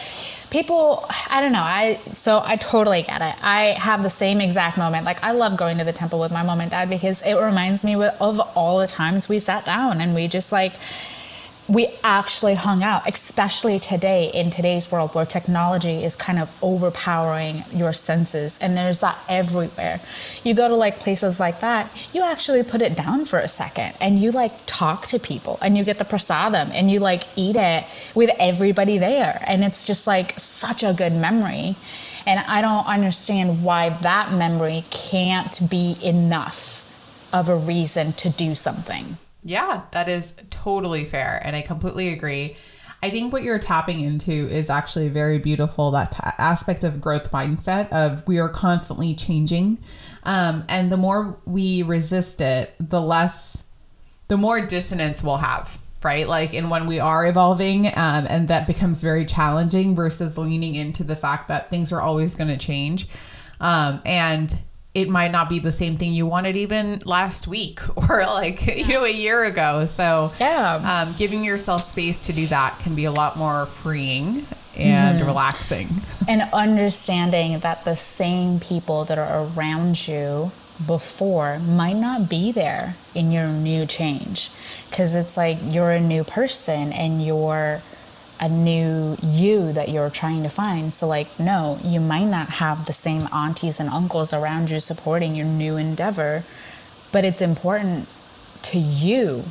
people, 0.50 1.06
I 1.30 1.40
don't 1.40 1.52
know. 1.52 1.62
I 1.62 1.98
So 2.12 2.42
I 2.44 2.56
totally 2.56 3.02
get 3.02 3.22
it. 3.22 3.42
I 3.42 3.76
have 3.78 4.02
the 4.02 4.10
same 4.10 4.42
exact 4.42 4.76
moment. 4.76 5.06
Like, 5.06 5.24
I 5.24 5.32
love 5.32 5.56
going 5.56 5.78
to 5.78 5.84
the 5.84 5.94
temple 5.94 6.20
with 6.20 6.30
my 6.30 6.42
mom 6.42 6.60
and 6.60 6.70
dad 6.70 6.90
because 6.90 7.22
it 7.22 7.36
reminds 7.36 7.86
me 7.86 7.94
of 7.94 8.40
all 8.54 8.78
the 8.78 8.86
times 8.86 9.30
we 9.30 9.38
sat 9.38 9.64
down 9.64 10.02
and 10.02 10.14
we 10.14 10.28
just 10.28 10.52
like, 10.52 10.74
we 11.68 11.86
actually 12.02 12.54
hung 12.54 12.82
out, 12.82 13.06
especially 13.06 13.78
today 13.78 14.30
in 14.32 14.48
today's 14.48 14.90
world 14.90 15.14
where 15.14 15.26
technology 15.26 16.02
is 16.02 16.16
kind 16.16 16.38
of 16.38 16.50
overpowering 16.62 17.62
your 17.70 17.92
senses 17.92 18.58
and 18.60 18.74
there's 18.74 19.00
that 19.00 19.18
everywhere. 19.28 20.00
You 20.44 20.54
go 20.54 20.68
to 20.68 20.74
like 20.74 20.98
places 20.98 21.38
like 21.38 21.60
that, 21.60 22.08
you 22.14 22.22
actually 22.22 22.62
put 22.62 22.80
it 22.80 22.96
down 22.96 23.26
for 23.26 23.38
a 23.38 23.48
second 23.48 23.92
and 24.00 24.18
you 24.18 24.30
like 24.30 24.52
talk 24.64 25.06
to 25.08 25.18
people 25.18 25.58
and 25.60 25.76
you 25.76 25.84
get 25.84 25.98
the 25.98 26.04
prasadam 26.04 26.70
and 26.70 26.90
you 26.90 27.00
like 27.00 27.24
eat 27.36 27.56
it 27.56 27.84
with 28.16 28.30
everybody 28.38 28.96
there. 28.96 29.42
And 29.46 29.62
it's 29.62 29.84
just 29.84 30.06
like 30.06 30.38
such 30.38 30.82
a 30.82 30.94
good 30.94 31.12
memory. 31.12 31.76
And 32.26 32.40
I 32.40 32.62
don't 32.62 32.86
understand 32.86 33.62
why 33.62 33.90
that 33.90 34.32
memory 34.32 34.84
can't 34.90 35.60
be 35.70 35.96
enough 36.02 36.84
of 37.30 37.50
a 37.50 37.56
reason 37.56 38.14
to 38.14 38.30
do 38.30 38.54
something. 38.54 39.18
Yeah, 39.48 39.84
that 39.92 40.10
is 40.10 40.34
totally 40.50 41.06
fair. 41.06 41.40
And 41.42 41.56
I 41.56 41.62
completely 41.62 42.10
agree. 42.10 42.56
I 43.02 43.08
think 43.08 43.32
what 43.32 43.42
you're 43.42 43.58
tapping 43.58 44.00
into 44.00 44.30
is 44.30 44.68
actually 44.68 45.08
very 45.08 45.38
beautiful 45.38 45.90
that 45.92 46.12
t- 46.12 46.18
aspect 46.36 46.84
of 46.84 47.00
growth 47.00 47.32
mindset 47.32 47.88
of 47.90 48.26
we 48.28 48.38
are 48.40 48.50
constantly 48.50 49.14
changing. 49.14 49.78
Um, 50.24 50.64
and 50.68 50.92
the 50.92 50.98
more 50.98 51.38
we 51.46 51.82
resist 51.82 52.42
it, 52.42 52.74
the 52.78 53.00
less, 53.00 53.64
the 54.26 54.36
more 54.36 54.60
dissonance 54.60 55.22
we'll 55.22 55.38
have, 55.38 55.80
right? 56.02 56.28
Like, 56.28 56.52
in 56.52 56.68
when 56.68 56.86
we 56.86 57.00
are 57.00 57.26
evolving, 57.26 57.86
um, 57.86 58.26
and 58.28 58.48
that 58.48 58.66
becomes 58.66 59.00
very 59.00 59.24
challenging 59.24 59.96
versus 59.96 60.36
leaning 60.36 60.74
into 60.74 61.04
the 61.04 61.16
fact 61.16 61.48
that 61.48 61.70
things 61.70 61.90
are 61.90 62.02
always 62.02 62.34
going 62.34 62.50
to 62.50 62.58
change. 62.58 63.08
Um, 63.60 64.00
and 64.04 64.58
it 65.02 65.08
might 65.08 65.30
not 65.30 65.48
be 65.48 65.58
the 65.58 65.72
same 65.72 65.96
thing 65.96 66.12
you 66.12 66.26
wanted 66.26 66.56
even 66.56 67.00
last 67.04 67.46
week 67.46 67.80
or 67.96 68.24
like 68.24 68.66
you 68.66 68.88
know 68.88 69.04
a 69.04 69.12
year 69.12 69.44
ago. 69.44 69.86
So 69.86 70.32
yeah. 70.40 71.06
um, 71.06 71.14
giving 71.16 71.44
yourself 71.44 71.82
space 71.82 72.26
to 72.26 72.32
do 72.32 72.46
that 72.46 72.78
can 72.80 72.94
be 72.94 73.04
a 73.04 73.12
lot 73.12 73.36
more 73.36 73.66
freeing 73.66 74.46
and 74.76 75.20
mm. 75.20 75.26
relaxing. 75.26 75.88
And 76.28 76.42
understanding 76.52 77.58
that 77.60 77.86
the 77.86 77.96
same 77.96 78.60
people 78.60 79.06
that 79.06 79.16
are 79.16 79.46
around 79.46 80.06
you 80.06 80.50
before 80.86 81.58
might 81.58 81.96
not 81.96 82.28
be 82.28 82.52
there 82.52 82.96
in 83.14 83.30
your 83.30 83.48
new 83.48 83.86
change. 83.86 84.50
Because 84.90 85.14
it's 85.14 85.38
like 85.38 85.56
you're 85.62 85.90
a 85.90 86.00
new 86.00 86.24
person 86.24 86.92
and 86.92 87.24
you're 87.24 87.80
a 88.40 88.48
new 88.48 89.16
you 89.22 89.72
that 89.72 89.88
you're 89.88 90.10
trying 90.10 90.42
to 90.42 90.48
find. 90.48 90.92
So, 90.92 91.06
like, 91.06 91.38
no, 91.38 91.78
you 91.82 92.00
might 92.00 92.26
not 92.26 92.48
have 92.48 92.86
the 92.86 92.92
same 92.92 93.28
aunties 93.32 93.80
and 93.80 93.88
uncles 93.88 94.32
around 94.32 94.70
you 94.70 94.80
supporting 94.80 95.34
your 95.34 95.46
new 95.46 95.76
endeavor, 95.76 96.44
but 97.12 97.24
it's 97.24 97.42
important 97.42 98.08
to 98.62 98.78
you 98.78 99.44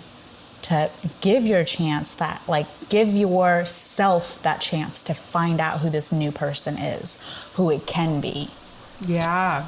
to 0.63 0.89
give 1.21 1.45
your 1.45 1.63
chance 1.63 2.13
that, 2.15 2.41
like, 2.47 2.67
give 2.89 3.07
yourself 3.09 4.41
that 4.43 4.59
chance 4.59 5.01
to 5.03 5.13
find 5.13 5.59
out 5.59 5.79
who 5.79 5.89
this 5.89 6.11
new 6.11 6.31
person 6.31 6.77
is, 6.77 7.21
who 7.55 7.69
it 7.69 7.85
can 7.85 8.19
be. 8.19 8.49
Yeah. 9.05 9.65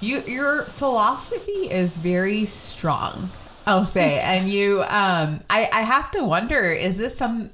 You, 0.00 0.22
your 0.22 0.62
philosophy 0.62 1.70
is 1.70 1.96
very 1.96 2.44
strong. 2.44 3.30
I'll 3.66 3.84
say, 3.84 4.18
and 4.24 4.48
you, 4.48 4.82
um, 4.82 5.40
I, 5.48 5.68
I 5.72 5.82
have 5.82 6.10
to 6.12 6.24
wonder, 6.24 6.72
is 6.72 6.98
this 6.98 7.16
some 7.16 7.50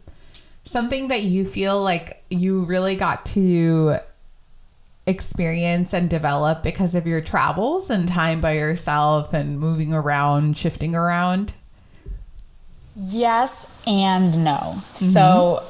something 0.69 1.09
that 1.09 1.23
you 1.23 1.45
feel 1.47 1.83
like 1.83 2.23
you 2.29 2.65
really 2.65 2.95
got 2.95 3.25
to 3.25 3.97
experience 5.07 5.95
and 5.95 6.11
develop 6.11 6.63
because 6.63 6.95
of 6.95 7.07
your 7.07 7.23
travels 7.23 7.89
and 7.89 8.07
time 8.09 8.41
by 8.43 8.53
yourself 8.53 9.33
and 9.33 9.59
moving 9.59 9.95
around, 9.95 10.59
shifting 10.59 10.95
around? 10.95 11.55
Yes 12.95 13.67
and 13.87 14.45
no. 14.45 14.59
Mm-hmm. 14.59 15.05
So 15.07 15.65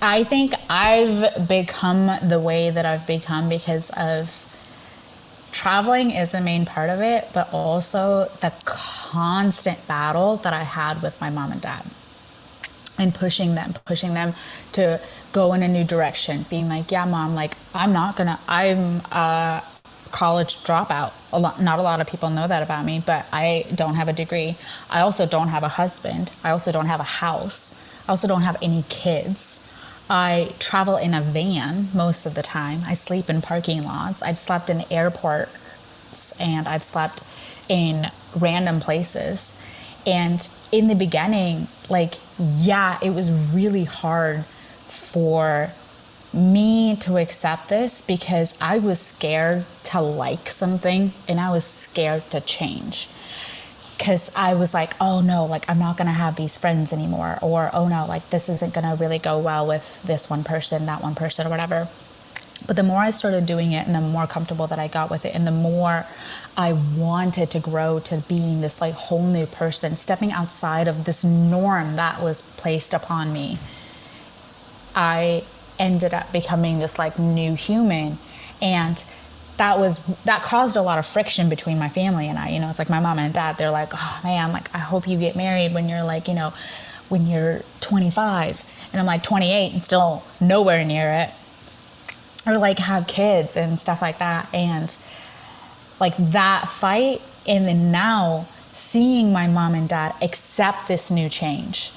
I 0.00 0.24
think 0.24 0.54
I've 0.70 1.46
become 1.46 2.10
the 2.26 2.40
way 2.40 2.70
that 2.70 2.86
I've 2.86 3.06
become 3.06 3.50
because 3.50 3.90
of 3.90 4.48
traveling 5.52 6.10
is 6.10 6.32
a 6.32 6.40
main 6.40 6.64
part 6.64 6.88
of 6.88 7.02
it, 7.02 7.28
but 7.34 7.52
also 7.52 8.30
the 8.40 8.52
constant 8.64 9.86
battle 9.86 10.38
that 10.38 10.54
I 10.54 10.62
had 10.62 11.02
with 11.02 11.20
my 11.20 11.28
mom 11.28 11.52
and 11.52 11.60
dad 11.60 11.84
and 13.02 13.14
pushing 13.14 13.54
them, 13.54 13.74
pushing 13.84 14.14
them 14.14 14.34
to 14.72 15.00
go 15.32 15.52
in 15.52 15.62
a 15.62 15.68
new 15.68 15.84
direction, 15.84 16.44
being 16.48 16.68
like, 16.68 16.90
yeah, 16.90 17.04
mom, 17.04 17.34
like, 17.34 17.54
I'm 17.74 17.92
not 17.92 18.16
gonna, 18.16 18.38
I'm 18.48 19.00
a 19.10 19.62
college 20.12 20.56
dropout. 20.58 21.12
A 21.32 21.38
lot, 21.38 21.60
not 21.60 21.78
a 21.78 21.82
lot 21.82 22.00
of 22.00 22.06
people 22.06 22.30
know 22.30 22.46
that 22.46 22.62
about 22.62 22.84
me, 22.84 23.02
but 23.04 23.26
I 23.32 23.64
don't 23.74 23.94
have 23.96 24.08
a 24.08 24.12
degree. 24.12 24.56
I 24.90 25.00
also 25.00 25.26
don't 25.26 25.48
have 25.48 25.62
a 25.62 25.68
husband. 25.68 26.30
I 26.44 26.50
also 26.50 26.70
don't 26.70 26.86
have 26.86 27.00
a 27.00 27.10
house. 27.24 27.78
I 28.06 28.12
also 28.12 28.28
don't 28.28 28.42
have 28.42 28.56
any 28.62 28.84
kids. 28.88 29.68
I 30.08 30.52
travel 30.58 30.96
in 30.96 31.14
a 31.14 31.22
van 31.22 31.88
most 31.94 32.26
of 32.26 32.34
the 32.34 32.42
time. 32.42 32.80
I 32.86 32.94
sleep 32.94 33.30
in 33.30 33.40
parking 33.40 33.82
lots. 33.82 34.22
I've 34.22 34.38
slept 34.38 34.68
in 34.68 34.84
airports 34.90 36.38
and 36.38 36.68
I've 36.68 36.82
slept 36.82 37.22
in 37.68 38.08
random 38.38 38.80
places. 38.80 39.60
And 40.06 40.40
in 40.72 40.88
the 40.88 40.94
beginning, 40.94 41.68
like, 41.90 42.14
yeah, 42.38 42.98
it 43.02 43.10
was 43.10 43.30
really 43.30 43.84
hard 43.84 44.44
for 44.44 45.70
me 46.32 46.96
to 46.96 47.18
accept 47.18 47.68
this 47.68 48.00
because 48.00 48.58
I 48.60 48.78
was 48.78 48.98
scared 48.98 49.66
to 49.84 50.00
like 50.00 50.48
something 50.48 51.12
and 51.28 51.38
I 51.38 51.50
was 51.50 51.64
scared 51.64 52.30
to 52.30 52.40
change. 52.40 53.08
Because 53.98 54.34
I 54.34 54.54
was 54.54 54.72
like, 54.74 54.94
oh 55.00 55.20
no, 55.20 55.44
like 55.44 55.68
I'm 55.68 55.78
not 55.78 55.96
gonna 55.98 56.10
have 56.10 56.36
these 56.36 56.56
friends 56.56 56.92
anymore. 56.92 57.38
Or, 57.42 57.70
oh 57.72 57.86
no, 57.86 58.06
like 58.06 58.30
this 58.30 58.48
isn't 58.48 58.72
gonna 58.74 58.96
really 58.96 59.18
go 59.18 59.38
well 59.38 59.66
with 59.66 60.02
this 60.02 60.28
one 60.30 60.42
person, 60.42 60.86
that 60.86 61.02
one 61.02 61.14
person, 61.14 61.46
or 61.46 61.50
whatever. 61.50 61.88
But 62.66 62.76
the 62.76 62.82
more 62.82 62.98
I 62.98 63.10
started 63.10 63.44
doing 63.46 63.72
it 63.72 63.86
and 63.86 63.94
the 63.94 64.00
more 64.00 64.26
comfortable 64.26 64.66
that 64.68 64.78
I 64.78 64.88
got 64.88 65.10
with 65.10 65.24
it 65.24 65.34
and 65.34 65.46
the 65.46 65.52
more 65.52 66.06
I 66.56 66.74
wanted 66.96 67.50
to 67.52 67.60
grow 67.60 67.98
to 68.00 68.18
being 68.28 68.60
this 68.60 68.80
like 68.80 68.94
whole 68.94 69.26
new 69.26 69.46
person, 69.46 69.96
stepping 69.96 70.32
outside 70.32 70.86
of 70.86 71.04
this 71.04 71.24
norm 71.24 71.96
that 71.96 72.20
was 72.20 72.42
placed 72.42 72.92
upon 72.92 73.32
me, 73.32 73.58
I 74.94 75.44
ended 75.78 76.12
up 76.12 76.30
becoming 76.32 76.78
this 76.78 76.98
like 76.98 77.18
new 77.18 77.54
human. 77.54 78.18
And 78.60 79.02
that 79.56 79.78
was 79.78 80.04
that 80.24 80.42
caused 80.42 80.76
a 80.76 80.82
lot 80.82 80.98
of 80.98 81.06
friction 81.06 81.48
between 81.48 81.78
my 81.78 81.88
family 81.88 82.28
and 82.28 82.38
I. 82.38 82.50
You 82.50 82.60
know, 82.60 82.68
it's 82.68 82.78
like 82.78 82.90
my 82.90 83.00
mom 83.00 83.18
and 83.18 83.32
dad, 83.32 83.56
they're 83.56 83.70
like, 83.70 83.90
oh 83.94 84.20
man, 84.22 84.52
like 84.52 84.74
I 84.74 84.78
hope 84.78 85.08
you 85.08 85.18
get 85.18 85.36
married 85.36 85.72
when 85.72 85.88
you're 85.88 86.04
like, 86.04 86.28
you 86.28 86.34
know, 86.34 86.52
when 87.08 87.26
you're 87.26 87.60
25. 87.80 88.64
And 88.92 89.00
I'm 89.00 89.06
like 89.06 89.22
28 89.22 89.72
and 89.72 89.82
still 89.82 90.22
nowhere 90.38 90.84
near 90.84 91.10
it 91.10 91.30
or 92.46 92.58
like 92.58 92.78
have 92.78 93.06
kids 93.06 93.56
and 93.56 93.78
stuff 93.78 94.02
like 94.02 94.18
that 94.18 94.52
and 94.52 94.94
like 96.02 96.16
that 96.18 96.68
fight 96.68 97.22
and 97.46 97.66
then 97.66 97.92
now 97.92 98.44
seeing 98.72 99.32
my 99.32 99.46
mom 99.46 99.74
and 99.74 99.88
dad 99.88 100.12
accept 100.20 100.88
this 100.88 101.10
new 101.10 101.28
change. 101.28 101.92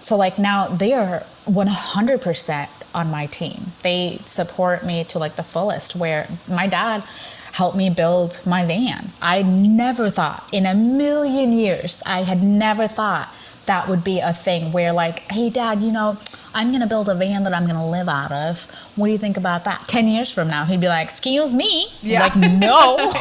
So 0.00 0.16
like 0.16 0.38
now 0.38 0.68
they 0.68 0.92
are 0.92 1.20
100% 1.46 2.68
on 2.94 3.10
my 3.10 3.26
team. 3.26 3.60
They 3.82 4.18
support 4.24 4.84
me 4.84 5.04
to 5.04 5.18
like 5.18 5.36
the 5.36 5.44
fullest 5.44 5.94
where 5.94 6.26
my 6.48 6.66
dad 6.66 7.04
helped 7.52 7.76
me 7.76 7.90
build 7.90 8.40
my 8.44 8.66
van. 8.66 9.10
I 9.22 9.42
never 9.42 10.10
thought 10.10 10.42
in 10.52 10.66
a 10.66 10.74
million 10.74 11.52
years 11.52 12.02
i 12.04 12.22
had 12.22 12.42
never 12.42 12.86
thought 12.86 13.28
that 13.66 13.88
would 13.88 14.02
be 14.02 14.20
a 14.20 14.32
thing 14.32 14.72
where 14.72 14.92
like 14.92 15.20
hey 15.30 15.50
dad 15.50 15.80
you 15.80 15.92
know 15.92 16.18
I'm 16.56 16.68
going 16.68 16.80
to 16.80 16.86
build 16.86 17.10
a 17.10 17.14
van 17.14 17.44
that 17.44 17.52
I'm 17.52 17.64
going 17.64 17.76
to 17.76 17.84
live 17.84 18.08
out 18.08 18.32
of. 18.32 18.64
What 18.96 19.08
do 19.08 19.12
you 19.12 19.18
think 19.18 19.36
about 19.36 19.64
that? 19.64 19.86
10 19.88 20.08
years 20.08 20.32
from 20.32 20.48
now, 20.48 20.64
he'd 20.64 20.80
be 20.80 20.88
like, 20.88 21.04
Excuse 21.04 21.54
me. 21.54 21.88
Yeah. 22.00 22.22
Like, 22.22 22.34
no. 22.34 22.96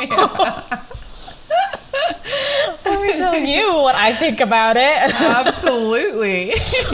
Let 2.86 3.02
me 3.02 3.14
tell 3.18 3.36
you 3.36 3.74
what 3.74 3.96
I 3.96 4.14
think 4.14 4.40
about 4.40 4.78
it. 4.78 4.82
Absolutely. 5.20 6.52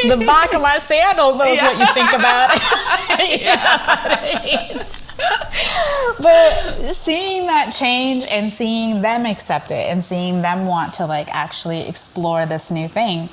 the 0.08 0.24
back 0.26 0.54
of 0.56 0.62
my 0.62 0.80
sandal 0.80 1.36
knows 1.36 1.58
yeah. 1.58 1.64
what 1.64 1.78
you 1.80 1.94
think 1.94 2.14
about 2.14 2.56
it. 2.56 3.42
yeah. 3.42 4.86
but 6.22 6.94
seeing 6.94 7.48
that 7.48 7.72
change 7.78 8.26
and 8.30 8.52
seeing 8.52 9.02
them 9.02 9.26
accept 9.26 9.72
it 9.72 9.90
and 9.90 10.04
seeing 10.04 10.42
them 10.42 10.66
want 10.66 10.96
to 10.96 11.06
like 11.06 11.28
actually 11.34 11.88
explore 11.88 12.46
this 12.46 12.72
new 12.72 12.88
thing 12.88 13.30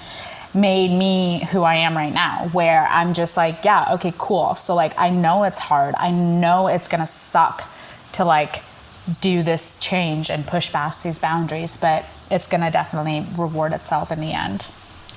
made 0.55 0.91
me 0.91 1.45
who 1.53 1.62
I 1.62 1.77
am 1.77 1.97
right 1.97 2.12
now, 2.12 2.49
where 2.53 2.87
I'm 2.88 3.14
just 3.14 3.37
like, 3.37 3.64
yeah, 3.64 3.85
okay, 3.93 4.12
cool. 4.17 4.55
So, 4.55 4.75
like, 4.75 4.99
I 4.99 5.11
know 5.11 5.45
it's 5.45 5.59
hard. 5.59 5.95
I 5.99 6.11
know 6.11 6.69
it's 6.69 6.88
gonna 6.88 7.07
suck 7.07 7.69
to 8.12 8.25
like 8.25 8.62
do 9.21 9.43
this 9.43 9.79
change 9.79 10.31
and 10.31 10.47
push 10.47 10.73
past 10.73 11.03
these 11.03 11.19
boundaries, 11.19 11.77
but 11.77 12.05
it's 12.31 12.47
to 12.62 12.71
definitely 12.71 13.25
reward 13.37 13.73
itself 13.73 14.12
in 14.12 14.21
the 14.21 14.33
end. 14.33 14.67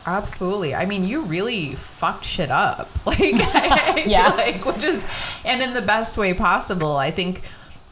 Absolutely. 0.05 0.73
I 0.73 0.85
mean, 0.85 1.03
you 1.05 1.21
really 1.21 1.73
fucked 1.75 2.25
shit 2.25 2.49
up. 2.51 2.87
Like, 3.05 3.19
Yeah. 4.05 4.29
like, 4.37 4.65
which 4.65 4.83
is, 4.83 5.05
and 5.45 5.61
in 5.61 5.73
the 5.73 5.81
best 5.81 6.17
way 6.17 6.33
possible. 6.33 6.95
I 6.97 7.11
think 7.11 7.41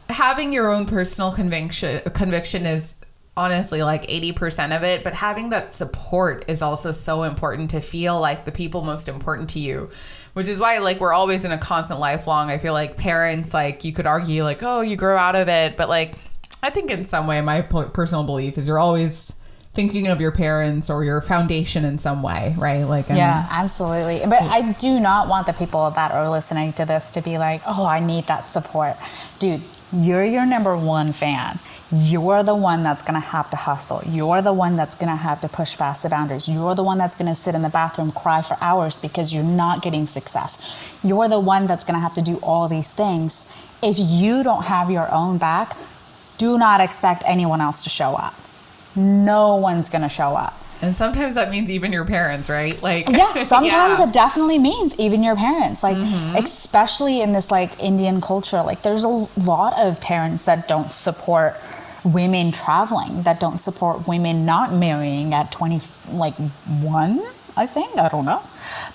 having 0.08 0.52
your 0.52 0.68
own 0.72 0.86
personal 0.86 1.32
conviction 1.32 2.00
conviction 2.12 2.66
is 2.66 2.98
honestly 3.36 3.82
like 3.82 4.06
80% 4.06 4.76
of 4.76 4.82
it, 4.82 5.02
but 5.04 5.14
having 5.14 5.48
that 5.50 5.72
support 5.72 6.44
is 6.48 6.62
also 6.62 6.90
so 6.92 7.22
important 7.24 7.70
to 7.70 7.80
feel 7.80 8.20
like 8.20 8.44
the 8.44 8.52
people 8.52 8.82
most 8.82 9.08
important 9.08 9.50
to 9.50 9.58
you. 9.60 9.90
Which 10.34 10.48
is 10.48 10.60
why 10.60 10.78
like 10.78 11.00
we're 11.00 11.12
always 11.12 11.44
in 11.44 11.50
a 11.52 11.58
constant 11.58 11.98
lifelong. 12.00 12.50
I 12.50 12.58
feel 12.58 12.72
like 12.72 12.96
parents 12.96 13.52
like 13.52 13.84
you 13.84 13.92
could 13.92 14.06
argue 14.06 14.44
like, 14.44 14.62
"Oh, 14.62 14.80
you 14.80 14.94
grow 14.96 15.16
out 15.16 15.34
of 15.34 15.48
it," 15.48 15.76
but 15.76 15.88
like 15.88 16.14
I 16.62 16.70
think 16.70 16.90
in 16.92 17.02
some 17.04 17.26
way 17.26 17.40
my 17.40 17.62
personal 17.62 18.22
belief 18.24 18.56
is 18.58 18.68
you're 18.68 18.78
always 18.78 19.34
thinking 19.72 20.08
of 20.08 20.20
your 20.20 20.32
parents 20.32 20.90
or 20.90 21.04
your 21.04 21.20
foundation 21.20 21.84
in 21.84 21.96
some 21.98 22.22
way, 22.22 22.54
right? 22.58 22.82
Like, 22.82 23.08
and- 23.08 23.18
Yeah, 23.18 23.46
absolutely. 23.50 24.20
But 24.28 24.42
I 24.42 24.72
do 24.72 24.98
not 24.98 25.28
want 25.28 25.46
the 25.46 25.52
people 25.52 25.90
that 25.92 26.10
are 26.12 26.28
listening 26.28 26.72
to 26.74 26.84
this 26.84 27.12
to 27.12 27.20
be 27.22 27.38
like, 27.38 27.62
oh, 27.66 27.84
I 27.86 28.00
need 28.00 28.26
that 28.26 28.50
support. 28.50 28.96
Dude, 29.38 29.60
you're 29.92 30.24
your 30.24 30.44
number 30.44 30.76
one 30.76 31.12
fan. 31.12 31.60
You're 31.92 32.44
the 32.44 32.54
one 32.54 32.82
that's 32.84 33.02
gonna 33.02 33.18
have 33.20 33.50
to 33.50 33.56
hustle. 33.56 34.00
You're 34.06 34.42
the 34.42 34.52
one 34.52 34.76
that's 34.76 34.94
gonna 34.94 35.16
have 35.16 35.40
to 35.40 35.48
push 35.48 35.76
past 35.76 36.02
the 36.04 36.08
boundaries. 36.08 36.48
You're 36.48 36.76
the 36.76 36.84
one 36.84 36.98
that's 36.98 37.16
gonna 37.16 37.34
sit 37.34 37.54
in 37.56 37.62
the 37.62 37.68
bathroom, 37.68 38.12
cry 38.12 38.42
for 38.42 38.56
hours 38.60 38.98
because 39.00 39.32
you're 39.34 39.42
not 39.42 39.82
getting 39.82 40.06
success. 40.06 40.98
You're 41.02 41.28
the 41.28 41.40
one 41.40 41.66
that's 41.66 41.84
gonna 41.84 41.98
have 41.98 42.14
to 42.14 42.22
do 42.22 42.36
all 42.44 42.68
these 42.68 42.90
things. 42.90 43.46
If 43.82 43.96
you 43.98 44.44
don't 44.44 44.64
have 44.64 44.88
your 44.90 45.10
own 45.12 45.38
back, 45.38 45.76
do 46.38 46.58
not 46.58 46.80
expect 46.80 47.24
anyone 47.26 47.60
else 47.60 47.82
to 47.84 47.90
show 47.90 48.14
up. 48.14 48.34
No 48.96 49.56
one's 49.56 49.88
gonna 49.88 50.08
show 50.08 50.36
up. 50.36 50.54
And 50.82 50.94
sometimes 50.96 51.34
that 51.34 51.50
means 51.50 51.70
even 51.70 51.92
your 51.92 52.06
parents, 52.06 52.48
right? 52.48 52.80
Like, 52.82 53.06
yeah 53.08 53.32
sometimes 53.44 53.98
yeah. 53.98 54.06
it 54.08 54.12
definitely 54.14 54.58
means 54.58 54.98
even 54.98 55.22
your 55.22 55.36
parents 55.36 55.82
like 55.82 55.96
Mm-hmm. 55.98 56.36
especially 56.36 57.20
in 57.20 57.32
this 57.32 57.50
like 57.50 57.78
indian 57.82 58.20
culture 58.20 58.62
like 58.62 58.80
there's 58.82 59.04
a 59.04 59.08
lot 59.08 59.74
of 59.78 60.00
parents 60.00 60.44
that 60.44 60.66
don't 60.68 60.92
support 60.92 61.54
women 62.04 62.50
traveling 62.50 63.22
that 63.24 63.38
don't 63.40 63.58
support 63.58 64.08
women 64.08 64.46
not 64.46 64.72
marrying 64.72 65.34
at 65.34 65.52
20 65.52 65.80
like 66.12 66.34
1 66.34 67.20
i 67.58 67.66
think 67.66 67.98
i 67.98 68.08
don't 68.08 68.24
know 68.24 68.40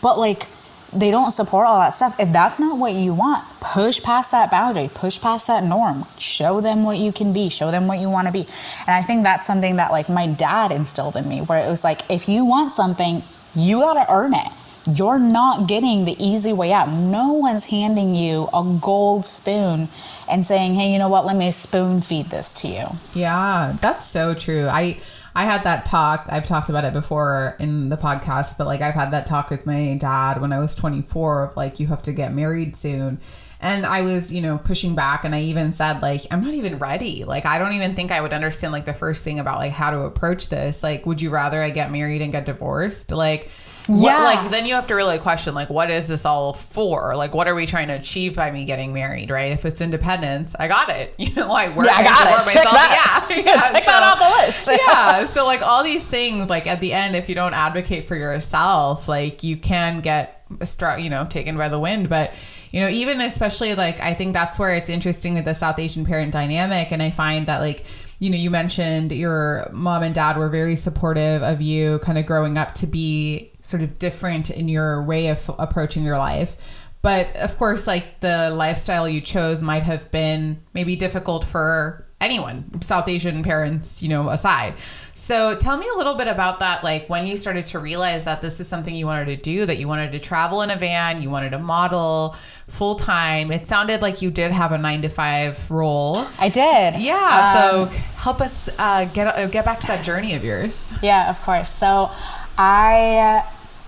but 0.02 0.18
like 0.18 0.48
they 0.96 1.12
don't 1.12 1.32
support 1.32 1.68
all 1.68 1.80
that 1.80 1.90
stuff. 1.90 2.20
If 2.20 2.32
that's 2.32 2.60
not 2.60 2.78
what 2.78 2.94
you 2.94 3.14
want 3.14 3.44
push 3.74 4.02
past 4.02 4.32
that 4.32 4.52
boundary 4.52 4.90
push 4.94 5.20
past 5.20 5.48
that 5.48 5.64
norm. 5.64 6.06
Show 6.18 6.62
them 6.62 6.84
what 6.84 6.98
you 6.98 7.12
can 7.12 7.34
be 7.34 7.50
show 7.50 7.72
them 7.72 7.88
what 7.88 8.00
you 8.00 8.10
want 8.10 8.28
to 8.28 8.34
be. 8.34 8.42
And 8.88 8.90
i 8.90 9.02
think 9.02 9.24
that's 9.24 9.46
something 9.46 9.78
that 9.78 9.92
like 9.92 10.08
my 10.08 10.28
dad 10.28 10.72
instilled 10.72 11.16
in 11.16 11.28
me 11.28 11.42
where 11.42 11.66
it 11.66 11.70
was 11.70 11.84
like 11.84 12.10
if 12.10 12.30
you 12.30 12.46
want 12.46 12.72
something 12.72 13.24
you 13.56 13.80
got 13.80 13.94
to 13.94 14.14
earn 14.14 14.34
it. 14.34 14.48
You're 14.88 15.18
not 15.18 15.68
getting 15.68 16.06
the 16.06 16.16
easy 16.24 16.54
way 16.54 16.72
out. 16.72 16.90
No 16.90 17.34
one's 17.34 17.66
handing 17.66 18.14
you 18.14 18.48
a 18.54 18.78
gold 18.80 19.26
spoon 19.26 19.88
and 20.30 20.46
saying 20.46 20.76
hey 20.76 20.92
you 20.94 21.00
know 21.00 21.10
what? 21.10 21.26
Let 21.26 21.36
me 21.36 21.52
spoon 21.52 22.02
feed 22.02 22.28
this 22.28 22.54
to 22.62 22.68
you. 22.68 22.86
Yeah, 23.16 23.76
that's 23.82 24.06
so 24.06 24.36
true. 24.36 24.68
I 24.68 25.00
I 25.36 25.44
had 25.44 25.66
that 25.66 25.86
talk. 25.86 26.28
I've 26.30 26.48
talked 26.48 26.70
about 26.70 26.86
it 26.86 26.94
before 26.94 27.58
in 27.60 27.90
the 27.90 27.98
podcast, 27.98 28.58
but 28.58 28.66
like 28.68 28.82
I've 28.82 28.94
had 28.94 29.12
that 29.12 29.26
talk 29.26 29.50
with 29.50 29.66
my 29.66 29.98
dad 30.00 30.40
when 30.40 30.54
I 30.54 30.60
was 30.60 30.74
24 30.74 31.44
of 31.44 31.58
like 31.58 31.80
you 31.82 31.88
have 31.88 32.02
to 32.04 32.14
get 32.14 32.34
married 32.34 32.76
soon. 32.78 33.20
And 33.60 33.86
I 33.86 34.02
was, 34.02 34.32
you 34.32 34.42
know, 34.42 34.58
pushing 34.58 34.96
back 34.96 35.26
and 35.26 35.36
I 35.36 35.42
even 35.42 35.74
said 35.74 36.02
like 36.02 36.22
I'm 36.32 36.42
not 36.42 36.54
even 36.54 36.80
ready. 36.80 37.26
Like 37.26 37.46
I 37.46 37.58
don't 37.58 37.74
even 37.74 37.96
think 37.96 38.12
I 38.12 38.22
would 38.22 38.32
understand 38.32 38.72
like 38.72 38.86
the 38.86 38.94
first 38.94 39.26
thing 39.26 39.40
about 39.40 39.58
like 39.58 39.74
how 39.74 39.92
to 39.92 40.02
approach 40.02 40.48
this. 40.48 40.82
Like 40.84 41.06
would 41.06 41.22
you 41.22 41.32
rather 41.32 41.62
I 41.62 41.70
get 41.70 41.92
married 41.92 42.22
and 42.22 42.32
get 42.32 42.46
divorced? 42.46 43.12
Like 43.12 43.50
what, 43.88 44.00
Yeah. 44.02 44.24
like 44.24 44.52
then 44.52 44.66
you 44.66 44.74
have 44.76 44.88
to 44.88 44.96
really 44.96 45.18
question 45.20 45.54
like 45.54 45.70
what 45.70 45.90
is 45.92 46.08
this 46.08 46.26
all 46.26 46.54
for? 46.54 47.16
Like 47.16 47.34
what 47.36 47.48
are 47.48 47.56
we 47.56 47.66
trying 47.66 47.88
to 47.90 47.94
achieve 47.94 48.36
by 48.36 48.50
me 48.52 48.66
getting 48.66 48.94
married, 48.94 49.30
right? 49.30 49.52
If 49.52 49.66
it's 49.66 49.82
independence, 49.82 50.56
I 50.60 50.68
got 50.68 50.90
it. 50.90 51.14
You 51.20 51.34
know, 51.36 51.52
I 51.52 51.70
work, 51.76 51.86
Yeah, 51.88 51.96
I 51.98 52.04
got 52.04 52.18
support 52.18 52.42
it. 52.48 52.52
Check 52.54 52.66
myself. 52.66 52.76
that. 52.76 53.28
Yeah, 53.30 53.36
yeah. 53.56 53.62
Check 53.62 53.86
that 53.86 54.04
off 54.04 54.20
the 54.20 54.46
list. 54.46 54.82
yeah. 54.88 55.26
So 55.26 55.46
like 55.46 55.62
all 55.62 55.84
these 55.84 56.06
things, 56.06 56.50
like 56.50 56.68
at 56.68 56.82
the 56.82 56.94
end, 56.94 57.16
if 57.16 57.30
you 57.30 57.36
don't 57.36 57.54
advocate 57.54 58.06
for 58.06 58.16
yourself, 58.16 59.08
like 59.08 59.44
you 59.44 59.58
can 59.58 60.02
get 60.02 60.44
struck, 60.64 61.00
you 61.02 61.10
know, 61.10 61.26
taken 61.26 61.58
by 61.58 61.70
the 61.70 61.80
wind. 61.80 62.10
But 62.10 62.34
you 62.72 62.82
know, 62.82 62.90
even 62.90 63.22
especially 63.22 63.74
like 63.76 64.00
I 64.02 64.14
think 64.14 64.34
that's 64.34 64.60
where 64.60 64.74
it's 64.76 64.90
interesting 64.90 65.36
with 65.36 65.46
the 65.46 65.54
South 65.56 65.80
Asian 65.80 66.06
parent 66.06 66.32
dynamic, 66.34 66.92
and 66.92 67.02
I 67.04 67.10
find 67.12 67.48
that 67.48 67.60
like. 67.62 67.86
You 68.18 68.30
know, 68.30 68.38
you 68.38 68.50
mentioned 68.50 69.12
your 69.12 69.70
mom 69.74 70.02
and 70.02 70.16
dad 70.16 70.38
were 70.38 70.48
very 70.48 70.78
supportive 70.78 71.44
of 71.44 71.62
you 71.62 72.00
kind 72.00 72.18
of 72.18 72.26
growing 72.26 72.58
up 72.58 72.74
to 72.76 72.88
be 72.88 73.52
sort 73.66 73.82
of 73.82 73.98
different 73.98 74.50
in 74.50 74.70
your 74.70 75.04
way 75.04 75.28
of 75.28 75.50
approaching 75.58 76.04
your 76.04 76.18
life. 76.18 76.56
But 77.02 77.36
of 77.36 77.58
course, 77.58 77.86
like 77.86 78.20
the 78.20 78.50
lifestyle 78.50 79.08
you 79.08 79.22
chose 79.22 79.62
might 79.62 79.84
have 79.84 80.10
been 80.10 80.64
maybe 80.74 80.96
difficult 80.96 81.46
for 81.46 82.06
anyone, 82.22 82.82
South 82.82 83.08
Asian 83.08 83.44
parents, 83.44 84.02
you 84.02 84.10
know, 84.10 84.30
aside. 84.30 84.74
So 85.14 85.56
tell 85.56 85.78
me 85.78 85.88
a 85.94 85.98
little 85.98 86.16
bit 86.16 86.28
about 86.28 86.60
that, 86.62 86.84
like 86.84 87.08
when 87.08 87.28
you 87.28 87.38
started 87.38 87.66
to 87.66 87.80
realize 87.80 88.26
that 88.26 88.42
this 88.42 88.60
is 88.60 88.68
something 88.68 88.96
you 88.96 89.06
wanted 89.06 89.26
to 89.26 89.36
do, 89.36 89.66
that 89.66 89.78
you 89.78 89.88
wanted 89.88 90.14
to 90.14 90.20
travel 90.20 90.62
in 90.62 90.72
a 90.72 90.76
van, 90.76 91.22
you 91.22 91.30
wanted 91.30 91.52
to 91.52 91.60
model 91.60 92.36
full 92.68 92.96
time. 92.96 93.52
It 93.52 93.68
sounded 93.68 94.02
like 94.02 94.24
you 94.24 94.32
did 94.32 94.52
have 94.52 94.72
a 94.72 94.78
nine 94.78 95.04
to 95.04 95.10
five 95.10 95.70
role. 95.70 96.26
i 96.40 96.50
did 96.50 96.96
Yeah. 97.00 97.86
Um, 97.86 97.90
so 97.90 97.98
help 98.18 98.42
us 98.42 98.68
uh, 98.80 99.06
get 99.14 99.28
uh, 99.28 99.48
get 99.48 99.64
back 99.64 99.80
to 99.82 99.88
that 99.88 100.04
journey 100.04 100.34
of 100.34 100.44
yours. 100.44 100.94
Yeah, 101.04 101.30
of 101.30 101.40
course. 101.44 101.70
So 101.70 102.10
I 102.58 103.44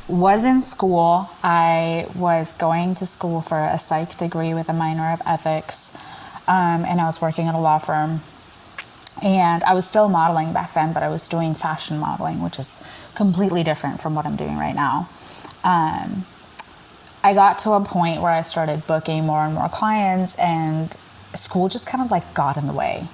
was 0.08 0.46
in 0.46 0.62
school. 0.62 1.30
I 1.44 2.08
was 2.16 2.54
going 2.54 2.96
to 2.96 3.06
school 3.06 3.42
for 3.42 3.60
a 3.60 3.78
psych 3.78 4.18
degree 4.18 4.54
with 4.54 4.70
a 4.70 4.74
minor 4.74 5.12
of 5.12 5.22
ethics, 5.26 5.96
um, 6.48 6.86
and 6.86 7.02
I 7.02 7.06
was 7.06 7.22
working 7.22 7.48
at 7.48 7.56
a 7.56 7.60
law 7.60 7.78
firm. 7.78 8.22
And 9.24 9.64
I 9.64 9.74
was 9.74 9.88
still 9.88 10.10
modeling 10.10 10.54
back 10.54 10.74
then, 10.74 10.94
but 10.94 11.02
I 11.02 11.10
was 11.10 11.28
doing 11.28 11.56
fashion 11.56 11.98
modeling, 11.98 12.42
which 12.42 12.60
is 12.60 12.86
completely 13.16 13.64
different 13.64 14.00
from 14.00 14.14
what 14.14 14.26
I'm 14.26 14.36
doing 14.36 14.58
right 14.58 14.76
now. 14.76 15.10
Um, 15.64 16.26
I 17.24 17.34
got 17.34 17.60
to 17.60 17.72
a 17.72 17.84
point 17.84 18.22
where 18.22 18.32
I 18.32 18.44
started 18.44 18.86
booking 18.86 19.26
more 19.26 19.40
and 19.40 19.56
more 19.56 19.70
clients, 19.70 20.38
and 20.38 20.96
school 21.34 21.68
just 21.68 21.88
kind 21.88 22.04
of 22.04 22.12
like 22.12 22.34
got 22.34 22.58
in 22.58 22.68
the 22.68 22.74
way 22.74 23.08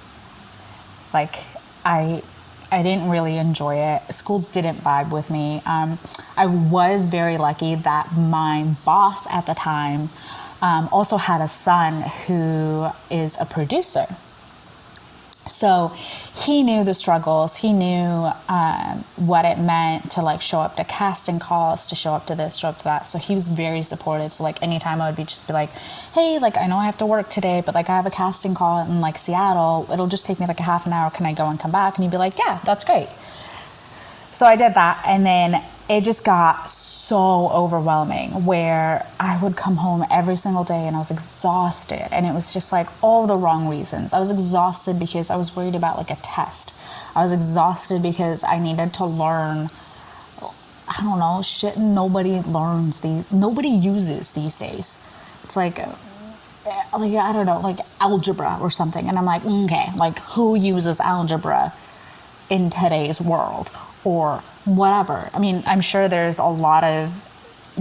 like 1.14 1.44
i 1.84 2.22
i 2.74 2.82
didn't 2.82 3.08
really 3.08 3.36
enjoy 3.38 3.76
it. 3.76 4.02
School 4.12 4.40
didn't 4.56 4.78
vibe 4.78 5.12
with 5.12 5.30
me. 5.30 5.62
Um, 5.64 5.98
i 6.36 6.46
was 6.46 7.06
very 7.06 7.36
lucky 7.38 7.74
that 7.76 8.04
my 8.16 8.74
boss 8.84 9.26
at 9.32 9.46
the 9.46 9.54
time 9.54 10.08
um, 10.60 10.88
also 10.90 11.16
had 11.16 11.40
a 11.40 11.48
son 11.48 12.02
who 12.26 12.88
is 13.10 13.38
a 13.40 13.44
producer 13.44 14.06
so 15.46 15.88
he 16.34 16.62
knew 16.62 16.84
the 16.84 16.94
struggles. 16.94 17.56
He 17.56 17.72
knew 17.72 18.30
um, 18.48 19.04
what 19.16 19.44
it 19.44 19.58
meant 19.58 20.10
to 20.12 20.22
like 20.22 20.40
show 20.40 20.60
up 20.60 20.76
to 20.76 20.84
casting 20.84 21.38
calls 21.38 21.86
to 21.86 21.94
show 21.94 22.14
up 22.14 22.26
to 22.26 22.34
this 22.34 22.56
show 22.56 22.68
up 22.68 22.78
to 22.78 22.84
that. 22.84 23.06
So 23.06 23.18
he 23.18 23.34
was 23.34 23.48
very 23.48 23.82
supportive. 23.82 24.32
So 24.32 24.42
like 24.42 24.62
anytime 24.62 25.02
i 25.02 25.08
would 25.08 25.16
be 25.16 25.24
just 25.24 25.46
be 25.46 25.52
like 25.52 25.70
hey 26.14 26.38
like 26.38 26.56
i 26.56 26.66
know 26.66 26.76
i 26.76 26.86
have 26.86 26.98
to 26.98 27.06
work 27.06 27.28
today 27.28 27.62
but 27.64 27.74
like 27.74 27.90
i 27.90 27.96
have 27.96 28.06
a 28.06 28.10
casting 28.10 28.54
call 28.54 28.86
in 28.86 29.00
like 29.00 29.18
seattle. 29.18 29.86
It'll 29.92 30.08
just 30.08 30.24
take 30.24 30.40
me 30.40 30.46
like 30.46 30.60
a 30.60 30.64
half 30.64 30.86
an 30.86 30.92
hour. 30.92 31.10
Can 31.10 31.26
i 31.26 31.34
go 31.34 31.46
and 31.48 31.60
come 31.60 31.72
back? 31.72 31.96
And 31.96 32.04
he'd 32.04 32.10
be 32.10 32.16
like 32.16 32.38
yeah 32.38 32.60
that's 32.64 32.84
great. 32.84 33.08
So 34.32 34.46
I 34.46 34.56
did 34.56 34.74
that, 34.74 35.00
and 35.06 35.24
then 35.24 35.62
it 35.88 36.02
just 36.02 36.24
got 36.24 36.70
so 36.70 37.50
overwhelming 37.50 38.46
where 38.46 39.06
I 39.20 39.38
would 39.42 39.54
come 39.54 39.76
home 39.76 40.04
every 40.10 40.36
single 40.36 40.64
day 40.64 40.86
and 40.86 40.96
I 40.96 40.98
was 40.98 41.10
exhausted, 41.10 42.08
and 42.12 42.24
it 42.24 42.32
was 42.32 42.54
just 42.54 42.72
like 42.72 42.88
all 43.02 43.26
the 43.26 43.36
wrong 43.36 43.68
reasons. 43.68 44.14
I 44.14 44.18
was 44.18 44.30
exhausted 44.30 44.98
because 44.98 45.28
I 45.28 45.36
was 45.36 45.54
worried 45.54 45.74
about 45.74 45.98
like 45.98 46.10
a 46.10 46.16
test. 46.16 46.74
I 47.14 47.22
was 47.22 47.32
exhausted 47.32 48.02
because 48.02 48.42
I 48.44 48.58
needed 48.58 48.94
to 48.94 49.04
learn. 49.04 49.68
I 50.88 51.02
don't 51.02 51.18
know 51.18 51.42
shit. 51.42 51.76
Nobody 51.76 52.40
learns 52.40 53.00
these. 53.00 53.30
Nobody 53.30 53.68
uses 53.68 54.30
these 54.30 54.58
days. 54.58 55.06
It's 55.44 55.56
like 55.56 55.78
eh, 55.78 55.86
like 56.98 57.12
I 57.12 57.32
don't 57.34 57.44
know, 57.44 57.60
like 57.60 57.78
algebra 58.00 58.56
or 58.58 58.70
something. 58.70 59.06
And 59.06 59.18
I'm 59.18 59.26
like, 59.26 59.44
okay, 59.44 59.90
like 59.96 60.18
who 60.20 60.56
uses 60.56 60.98
algebra 60.98 61.74
in 62.48 62.70
today's 62.70 63.20
world 63.20 63.70
or 64.02 64.42
whatever? 64.64 65.30
I 65.32 65.38
mean, 65.38 65.62
I'm 65.66 65.80
sure 65.80 66.08
there's 66.08 66.38
a 66.38 66.44
lot 66.44 66.84
of 66.84 67.30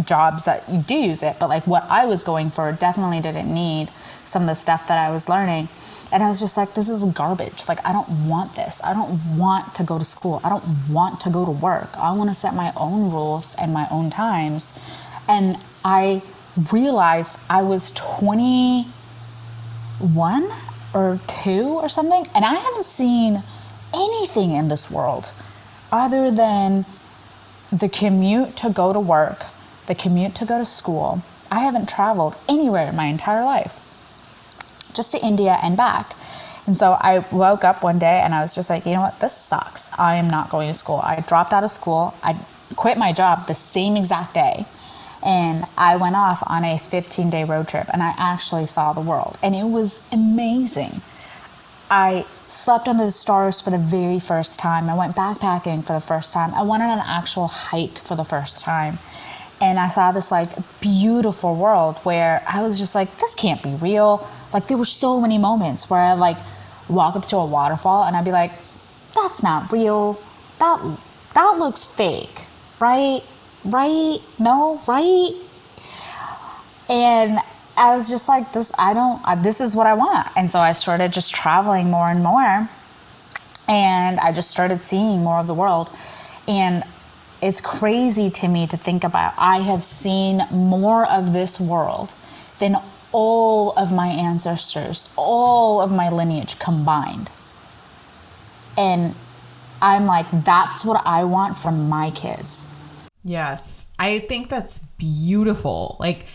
jobs 0.05 0.45
that 0.45 0.67
you 0.69 0.81
do 0.81 0.95
use 0.95 1.23
it, 1.23 1.37
but 1.39 1.49
like 1.49 1.67
what 1.67 1.83
I 1.89 2.05
was 2.05 2.23
going 2.23 2.49
for 2.49 2.71
definitely 2.71 3.21
didn't 3.21 3.53
need 3.53 3.89
some 4.25 4.43
of 4.43 4.47
the 4.47 4.55
stuff 4.55 4.87
that 4.87 4.97
I 4.97 5.11
was 5.11 5.29
learning. 5.29 5.67
And 6.11 6.23
I 6.23 6.29
was 6.29 6.39
just 6.39 6.57
like, 6.57 6.73
this 6.73 6.87
is 6.89 7.03
garbage. 7.05 7.67
Like, 7.67 7.85
I 7.85 7.91
don't 7.91 8.27
want 8.27 8.55
this. 8.55 8.81
I 8.83 8.93
don't 8.93 9.37
want 9.37 9.75
to 9.75 9.83
go 9.83 9.99
to 9.99 10.05
school. 10.05 10.39
I 10.43 10.49
don't 10.49 10.63
want 10.89 11.19
to 11.21 11.29
go 11.29 11.45
to 11.45 11.51
work. 11.51 11.89
I 11.97 12.13
want 12.13 12.29
to 12.29 12.33
set 12.33 12.53
my 12.53 12.71
own 12.77 13.11
rules 13.11 13.55
and 13.55 13.73
my 13.73 13.87
own 13.91 14.09
times. 14.09 14.73
And 15.27 15.57
I 15.83 16.21
realized 16.71 17.39
I 17.49 17.63
was 17.63 17.91
21 17.91 18.85
or 20.93 21.19
two 21.27 21.63
or 21.63 21.89
something, 21.89 22.27
and 22.35 22.45
I 22.45 22.53
haven't 22.53 22.85
seen 22.85 23.41
anything 23.93 24.51
in 24.51 24.67
this 24.67 24.91
world 24.91 25.33
other 25.93 26.32
than 26.32 26.86
the 27.71 27.88
commute 27.88 28.58
to 28.58 28.69
go 28.69 28.91
to 28.91 28.99
work, 28.99 29.45
the 29.86 29.95
commute 29.95 30.36
to 30.36 30.45
go 30.45 30.58
to 30.58 30.65
school. 30.65 31.21
I 31.51 31.60
haven't 31.60 31.88
traveled 31.88 32.36
anywhere 32.49 32.89
in 32.89 32.95
my 32.95 33.06
entire 33.06 33.45
life, 33.45 33.79
just 34.93 35.12
to 35.12 35.23
India 35.23 35.60
and 35.62 35.77
back. 35.77 36.15
And 36.65 36.75
so 36.75 36.97
I 36.99 37.19
woke 37.32 37.63
up 37.63 37.84
one 37.84 37.99
day 37.99 38.21
and 38.23 38.34
I 38.34 38.41
was 38.41 38.56
just 38.56 38.69
like, 38.69 38.86
you 38.86 38.93
know 38.93 39.01
what, 39.01 39.19
this 39.19 39.38
sucks. 39.38 39.91
I 39.99 40.15
am 40.15 40.29
not 40.29 40.49
going 40.49 40.67
to 40.69 40.73
school. 40.73 40.99
I 41.03 41.19
dropped 41.27 41.53
out 41.53 41.63
of 41.63 41.69
school. 41.69 42.15
I 42.23 42.38
quit 42.75 42.97
my 42.97 43.13
job 43.13 43.47
the 43.47 43.53
same 43.53 43.95
exact 43.95 44.34
day. 44.34 44.65
And 45.25 45.65
I 45.77 45.97
went 45.97 46.15
off 46.15 46.41
on 46.47 46.63
a 46.63 46.77
15 46.77 47.29
day 47.29 47.43
road 47.43 47.67
trip 47.67 47.88
and 47.93 48.01
I 48.01 48.13
actually 48.17 48.65
saw 48.65 48.93
the 48.93 49.01
world. 49.01 49.38
And 49.43 49.56
it 49.56 49.65
was 49.65 50.08
amazing. 50.12 51.01
I 51.91 52.25
slept 52.53 52.87
under 52.87 53.05
the 53.05 53.11
stars 53.11 53.61
for 53.61 53.71
the 53.71 53.77
very 53.77 54.19
first 54.19 54.59
time. 54.59 54.89
I 54.89 54.95
went 54.95 55.15
backpacking 55.15 55.83
for 55.83 55.93
the 55.93 55.99
first 55.99 56.33
time. 56.33 56.53
I 56.53 56.61
went 56.61 56.83
on 56.83 56.91
an 56.91 57.03
actual 57.05 57.47
hike 57.47 57.97
for 57.97 58.15
the 58.15 58.23
first 58.23 58.63
time. 58.63 58.99
And 59.59 59.79
I 59.79 59.87
saw 59.87 60.11
this 60.11 60.31
like 60.31 60.49
beautiful 60.79 61.55
world 61.55 61.97
where 62.03 62.43
I 62.47 62.61
was 62.61 62.79
just 62.79 62.95
like, 62.95 63.15
this 63.17 63.33
can't 63.35 63.61
be 63.63 63.75
real. 63.75 64.27
Like 64.53 64.67
there 64.67 64.77
were 64.77 64.85
so 64.85 65.19
many 65.19 65.37
moments 65.37 65.89
where 65.89 66.01
I 66.01 66.13
like 66.13 66.37
walk 66.89 67.15
up 67.15 67.25
to 67.27 67.37
a 67.37 67.45
waterfall 67.45 68.03
and 68.03 68.15
I'd 68.15 68.25
be 68.25 68.31
like, 68.31 68.51
that's 69.15 69.41
not 69.41 69.71
real. 69.71 70.19
That 70.59 70.79
that 71.33 71.57
looks 71.57 71.85
fake, 71.85 72.45
right? 72.79 73.21
Right? 73.65 74.19
No, 74.39 74.81
right? 74.87 75.31
And 76.89 77.39
I 77.75 77.95
was 77.95 78.09
just 78.09 78.29
like, 78.29 78.51
this, 78.53 78.71
I 78.77 78.93
don't, 78.93 79.21
this 79.43 79.59
is 79.59 79.75
what 79.75 79.88
I 79.88 79.93
want. 79.93 80.27
And 80.36 80.49
so 80.51 80.59
I 80.59 80.73
started 80.73 81.12
just 81.12 81.33
traveling 81.33 81.89
more 81.89 82.09
and 82.09 82.23
more. 82.23 82.69
And 83.67 84.19
I 84.19 84.31
just 84.31 84.51
started 84.51 84.81
seeing 84.81 85.23
more 85.23 85.39
of 85.39 85.47
the 85.47 85.53
world. 85.53 85.89
And 86.47 86.83
it's 87.41 87.62
crazy 87.62 88.29
to 88.29 88.47
me 88.47 88.67
to 88.67 88.77
think 88.77 89.03
about. 89.03 89.33
I 89.38 89.59
have 89.59 89.83
seen 89.83 90.41
more 90.51 91.09
of 91.09 91.33
this 91.33 91.59
world 91.59 92.12
than 92.59 92.75
all 93.12 93.71
of 93.77 93.91
my 93.91 94.07
ancestors, 94.07 95.13
all 95.15 95.81
of 95.81 95.91
my 95.91 96.09
lineage 96.09 96.59
combined. 96.59 97.29
And 98.77 99.15
I'm 99.81 100.05
like, 100.05 100.25
that's 100.31 100.86
what 100.86 101.01
I 101.05 101.23
want 101.23 101.57
from 101.57 101.89
my 101.89 102.12
kids. 102.12 102.69
Yes. 103.23 103.86
I 103.99 104.19
think 104.19 104.49
that's 104.49 104.79
beautiful. 104.79 105.95
Like 105.99 106.25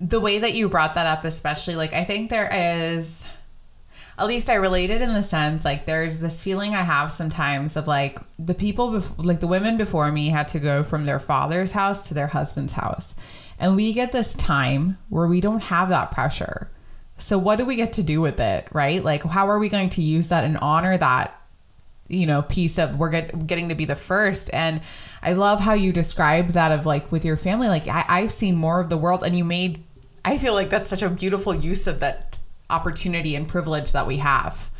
the 0.00 0.20
way 0.20 0.38
that 0.38 0.54
you 0.54 0.68
brought 0.68 0.94
that 0.94 1.06
up, 1.06 1.24
especially, 1.24 1.74
like, 1.74 1.92
I 1.92 2.04
think 2.04 2.30
there 2.30 2.48
is, 2.52 3.26
at 4.18 4.26
least 4.26 4.48
I 4.48 4.54
related 4.54 5.02
in 5.02 5.12
the 5.12 5.22
sense, 5.22 5.64
like, 5.64 5.84
there's 5.84 6.18
this 6.18 6.42
feeling 6.42 6.74
I 6.74 6.82
have 6.82 7.12
sometimes 7.12 7.76
of 7.76 7.86
like 7.86 8.18
the 8.38 8.54
people, 8.54 8.90
bef- 8.90 9.12
like, 9.18 9.40
the 9.40 9.46
women 9.46 9.76
before 9.76 10.10
me 10.10 10.30
had 10.30 10.48
to 10.48 10.58
go 10.58 10.82
from 10.82 11.04
their 11.04 11.20
father's 11.20 11.72
house 11.72 12.08
to 12.08 12.14
their 12.14 12.28
husband's 12.28 12.72
house. 12.72 13.14
And 13.58 13.76
we 13.76 13.92
get 13.92 14.10
this 14.10 14.34
time 14.34 14.96
where 15.10 15.26
we 15.26 15.42
don't 15.42 15.64
have 15.64 15.90
that 15.90 16.10
pressure. 16.10 16.70
So, 17.18 17.36
what 17.36 17.58
do 17.58 17.66
we 17.66 17.76
get 17.76 17.92
to 17.94 18.02
do 18.02 18.22
with 18.22 18.40
it, 18.40 18.66
right? 18.72 19.04
Like, 19.04 19.22
how 19.22 19.48
are 19.48 19.58
we 19.58 19.68
going 19.68 19.90
to 19.90 20.02
use 20.02 20.30
that 20.30 20.44
and 20.44 20.56
honor 20.56 20.96
that 20.96 21.36
you 22.08 22.26
know 22.26 22.42
piece 22.42 22.78
of 22.78 22.96
we're 22.96 23.10
get, 23.10 23.46
getting 23.46 23.68
to 23.68 23.74
be 23.76 23.84
the 23.84 23.94
first 23.94 24.50
and 24.52 24.80
i 25.22 25.32
love 25.32 25.60
how 25.60 25.74
you 25.74 25.92
described 25.92 26.50
that 26.50 26.72
of 26.72 26.84
like 26.84 27.12
with 27.12 27.24
your 27.24 27.36
family 27.36 27.68
like 27.68 27.86
I, 27.86 28.04
i've 28.08 28.32
seen 28.32 28.56
more 28.56 28.80
of 28.80 28.90
the 28.90 28.96
world 28.96 29.22
and 29.22 29.38
you 29.38 29.44
made 29.44 29.80
i 30.24 30.36
feel 30.38 30.54
like 30.54 30.70
that's 30.70 30.90
such 30.90 31.02
a 31.02 31.08
beautiful 31.08 31.54
use 31.54 31.86
of 31.86 32.00
that 32.00 32.38
opportunity 32.68 33.34
and 33.34 33.48
privilege 33.48 33.92
that 33.92 34.06
we 34.06 34.18
have. 34.18 34.70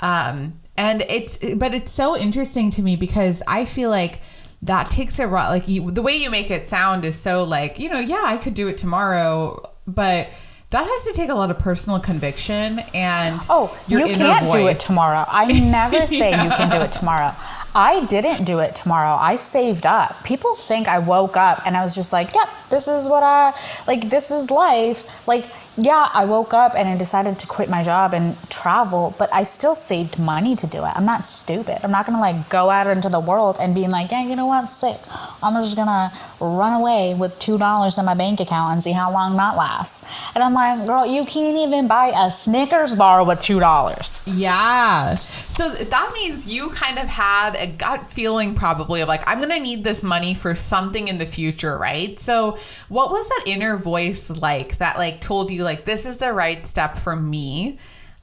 Um 0.00 0.54
and 0.76 1.02
it's 1.08 1.36
but 1.56 1.74
it's 1.74 1.90
so 1.90 2.16
interesting 2.16 2.70
to 2.70 2.82
me 2.82 2.96
because 2.96 3.42
i 3.46 3.64
feel 3.64 3.90
like 3.90 4.20
that 4.62 4.90
takes 4.90 5.18
a 5.18 5.26
lot 5.26 5.50
like 5.50 5.68
you, 5.68 5.90
the 5.90 6.02
way 6.02 6.16
you 6.16 6.30
make 6.30 6.50
it 6.50 6.66
sound 6.66 7.04
is 7.04 7.16
so 7.16 7.44
like 7.44 7.78
you 7.78 7.88
know 7.88 7.98
yeah 7.98 8.22
i 8.26 8.36
could 8.36 8.54
do 8.54 8.68
it 8.68 8.76
tomorrow 8.76 9.60
but 9.86 10.28
that 10.70 10.86
has 10.86 11.06
to 11.06 11.12
take 11.12 11.30
a 11.30 11.34
lot 11.34 11.50
of 11.50 11.58
personal 11.58 11.98
conviction 11.98 12.80
and 12.92 13.40
oh 13.48 13.74
you 13.88 13.98
can't 14.04 14.44
voice. 14.44 14.52
do 14.52 14.66
it 14.66 14.74
tomorrow. 14.76 15.24
I 15.26 15.46
never 15.70 16.04
say 16.04 16.30
yeah. 16.30 16.44
you 16.44 16.50
can 16.50 16.70
do 16.70 16.78
it 16.78 16.92
tomorrow. 16.92 17.32
I 17.74 18.04
didn't 18.06 18.44
do 18.44 18.58
it 18.58 18.74
tomorrow. 18.74 19.16
I 19.16 19.36
saved 19.36 19.86
up. 19.86 20.22
People 20.24 20.54
think 20.56 20.86
i 20.86 20.98
woke 20.98 21.36
up 21.36 21.66
and 21.66 21.76
i 21.76 21.82
was 21.82 21.94
just 21.94 22.12
like 22.12 22.34
yep 22.34 22.48
this 22.70 22.86
is 22.88 23.08
what 23.08 23.22
i 23.22 23.54
like 23.86 24.10
this 24.10 24.30
is 24.30 24.50
life. 24.50 25.26
Like 25.26 25.46
yeah, 25.78 26.08
I 26.12 26.24
woke 26.24 26.52
up 26.52 26.74
and 26.76 26.88
I 26.88 26.96
decided 26.96 27.38
to 27.38 27.46
quit 27.46 27.70
my 27.70 27.84
job 27.84 28.12
and 28.12 28.36
travel, 28.50 29.14
but 29.16 29.32
I 29.32 29.44
still 29.44 29.76
saved 29.76 30.18
money 30.18 30.56
to 30.56 30.66
do 30.66 30.78
it. 30.84 30.92
I'm 30.96 31.04
not 31.04 31.24
stupid. 31.24 31.78
I'm 31.84 31.92
not 31.92 32.04
gonna 32.04 32.20
like 32.20 32.48
go 32.48 32.68
out 32.68 32.88
into 32.88 33.08
the 33.08 33.20
world 33.20 33.58
and 33.60 33.74
being 33.74 33.90
like, 33.90 34.10
yeah, 34.10 34.24
you 34.24 34.34
know 34.34 34.46
what, 34.46 34.66
sick. 34.66 34.98
I'm 35.40 35.54
just 35.62 35.76
gonna 35.76 36.12
run 36.40 36.74
away 36.80 37.14
with 37.14 37.38
two 37.38 37.58
dollars 37.58 37.96
in 37.96 38.04
my 38.04 38.14
bank 38.14 38.40
account 38.40 38.74
and 38.74 38.82
see 38.82 38.90
how 38.90 39.12
long 39.12 39.36
that 39.36 39.56
lasts. 39.56 40.04
And 40.34 40.42
I'm 40.42 40.52
like, 40.52 40.84
girl, 40.84 41.06
you 41.06 41.24
can't 41.24 41.56
even 41.56 41.86
buy 41.86 42.08
a 42.08 42.30
Snickers 42.30 42.96
bar 42.96 43.24
with 43.24 43.38
two 43.38 43.60
dollars. 43.60 44.24
Yeah. 44.26 45.16
So 45.58 45.70
that 45.70 46.12
means 46.14 46.46
you 46.46 46.68
kind 46.70 47.00
of 47.00 47.08
had 47.08 47.56
a 47.56 47.66
gut 47.66 48.06
feeling 48.06 48.54
probably 48.54 49.00
of 49.00 49.08
like, 49.08 49.24
I'm 49.26 49.40
gonna 49.40 49.58
need 49.58 49.82
this 49.82 50.04
money 50.04 50.32
for 50.34 50.54
something 50.54 51.08
in 51.08 51.18
the 51.18 51.26
future, 51.26 51.76
right? 51.76 52.16
So 52.16 52.56
what 52.88 53.10
was 53.10 53.28
that 53.28 53.42
inner 53.46 53.76
voice 53.76 54.30
like 54.30 54.78
that 54.78 54.98
like 54.98 55.20
told 55.20 55.50
you 55.50 55.64
like 55.64 55.84
this 55.84 56.06
is 56.06 56.18
the 56.18 56.32
right 56.32 56.64
step 56.64 56.96
for 56.96 57.16
me 57.16 57.76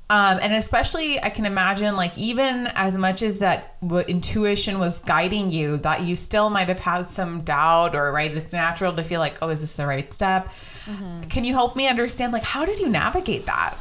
um, 0.10 0.38
and 0.39 0.54
especially 0.54 1.19
i 1.24 1.30
can 1.30 1.45
imagine 1.45 1.95
like 1.95 2.15
even 2.15 2.67
as 2.76 2.95
much 2.95 3.24
as 3.24 3.39
that 3.39 3.76
intuition 4.08 4.78
was 4.78 5.00
guiding 5.00 5.50
you 5.50 5.78
that 5.78 6.06
you 6.06 6.15
still 6.15 6.52
might 6.52 6.67
have 6.67 6.80
had 6.80 7.08
some 7.08 7.41
doubt 7.41 7.95
or 7.95 8.12
right 8.12 8.32
it's 8.36 8.54
natural 8.54 8.93
to 8.93 9.04
feel 9.04 9.19
like 9.19 9.39
oh 9.41 9.50
is 9.50 9.62
this 9.62 9.76
the 9.78 9.88
right 9.88 10.13
step 10.13 10.48
mm-hmm. 10.86 11.24
can 11.24 11.43
you 11.43 11.54
help 11.54 11.76
me 11.76 11.88
understand 11.88 12.32
like 12.32 12.43
how 12.43 12.65
did 12.65 12.80
you 12.80 12.88
navigate 12.88 13.48
that 13.48 13.76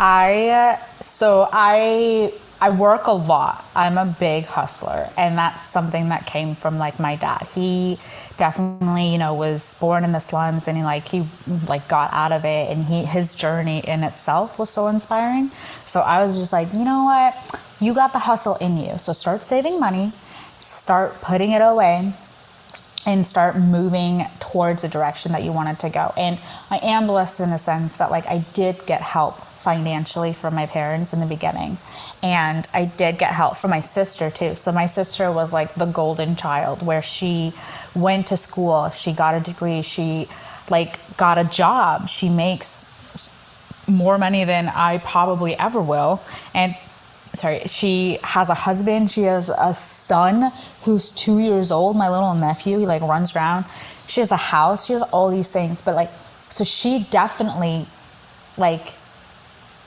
i 0.00 0.78
so 1.00 1.46
i 1.52 2.32
I 2.64 2.70
work 2.70 3.08
a 3.08 3.12
lot. 3.12 3.62
I'm 3.76 3.98
a 3.98 4.06
big 4.06 4.46
hustler, 4.46 5.10
and 5.18 5.36
that's 5.36 5.68
something 5.68 6.08
that 6.08 6.24
came 6.24 6.54
from 6.54 6.78
like 6.78 6.98
my 6.98 7.14
dad. 7.14 7.46
He 7.54 7.98
definitely, 8.38 9.12
you 9.12 9.18
know, 9.18 9.34
was 9.34 9.74
born 9.74 10.02
in 10.02 10.12
the 10.12 10.18
slums, 10.18 10.66
and 10.66 10.74
he 10.74 10.82
like 10.82 11.06
he 11.06 11.26
like 11.68 11.86
got 11.88 12.10
out 12.14 12.32
of 12.32 12.46
it, 12.46 12.70
and 12.70 12.86
he 12.86 13.04
his 13.04 13.34
journey 13.34 13.80
in 13.86 14.02
itself 14.02 14.58
was 14.58 14.70
so 14.70 14.86
inspiring. 14.86 15.50
So 15.84 16.00
I 16.00 16.22
was 16.22 16.38
just 16.38 16.54
like, 16.54 16.72
you 16.72 16.86
know 16.86 17.04
what, 17.04 17.60
you 17.82 17.92
got 17.92 18.14
the 18.14 18.20
hustle 18.20 18.56
in 18.56 18.78
you. 18.78 18.96
So 18.96 19.12
start 19.12 19.42
saving 19.42 19.78
money, 19.78 20.12
start 20.58 21.20
putting 21.20 21.52
it 21.52 21.60
away, 21.60 22.14
and 23.06 23.26
start 23.26 23.58
moving 23.58 24.24
towards 24.40 24.80
the 24.80 24.88
direction 24.88 25.32
that 25.32 25.42
you 25.42 25.52
wanted 25.52 25.78
to 25.80 25.90
go. 25.90 26.14
And 26.16 26.38
I 26.70 26.78
am 26.82 27.08
blessed 27.08 27.40
in 27.40 27.50
a 27.50 27.58
sense 27.58 27.98
that 27.98 28.10
like 28.10 28.26
I 28.26 28.38
did 28.54 28.86
get 28.86 29.02
help 29.02 29.36
financially 29.36 30.32
from 30.32 30.54
my 30.54 30.66
parents 30.66 31.12
in 31.12 31.20
the 31.20 31.26
beginning. 31.26 31.78
And 32.24 32.66
I 32.72 32.86
did 32.86 33.18
get 33.18 33.32
help 33.32 33.58
from 33.58 33.70
my 33.70 33.80
sister 33.80 34.30
too. 34.30 34.54
So 34.54 34.72
my 34.72 34.86
sister 34.86 35.30
was 35.30 35.52
like 35.52 35.74
the 35.74 35.84
golden 35.84 36.36
child 36.36 36.84
where 36.84 37.02
she 37.02 37.52
went 37.94 38.28
to 38.28 38.38
school, 38.38 38.88
she 38.88 39.12
got 39.12 39.34
a 39.34 39.40
degree, 39.40 39.82
she 39.82 40.26
like 40.70 40.98
got 41.18 41.36
a 41.36 41.44
job. 41.44 42.08
She 42.08 42.30
makes 42.30 42.90
more 43.86 44.16
money 44.16 44.44
than 44.44 44.68
I 44.68 44.98
probably 44.98 45.54
ever 45.54 45.82
will. 45.82 46.22
And 46.54 46.74
sorry, 47.34 47.60
she 47.66 48.18
has 48.22 48.48
a 48.48 48.54
husband, 48.54 49.10
she 49.10 49.24
has 49.24 49.50
a 49.50 49.74
son 49.74 50.50
who's 50.84 51.10
2 51.10 51.40
years 51.40 51.70
old, 51.70 51.94
my 51.94 52.08
little 52.08 52.34
nephew, 52.34 52.78
he 52.78 52.86
like 52.86 53.02
runs 53.02 53.36
around. 53.36 53.66
She 54.08 54.20
has 54.20 54.30
a 54.30 54.36
house, 54.36 54.86
she 54.86 54.94
has 54.94 55.02
all 55.02 55.28
these 55.30 55.50
things, 55.50 55.82
but 55.82 55.94
like 55.94 56.10
so 56.48 56.64
she 56.64 57.06
definitely 57.10 57.84
like 58.56 58.94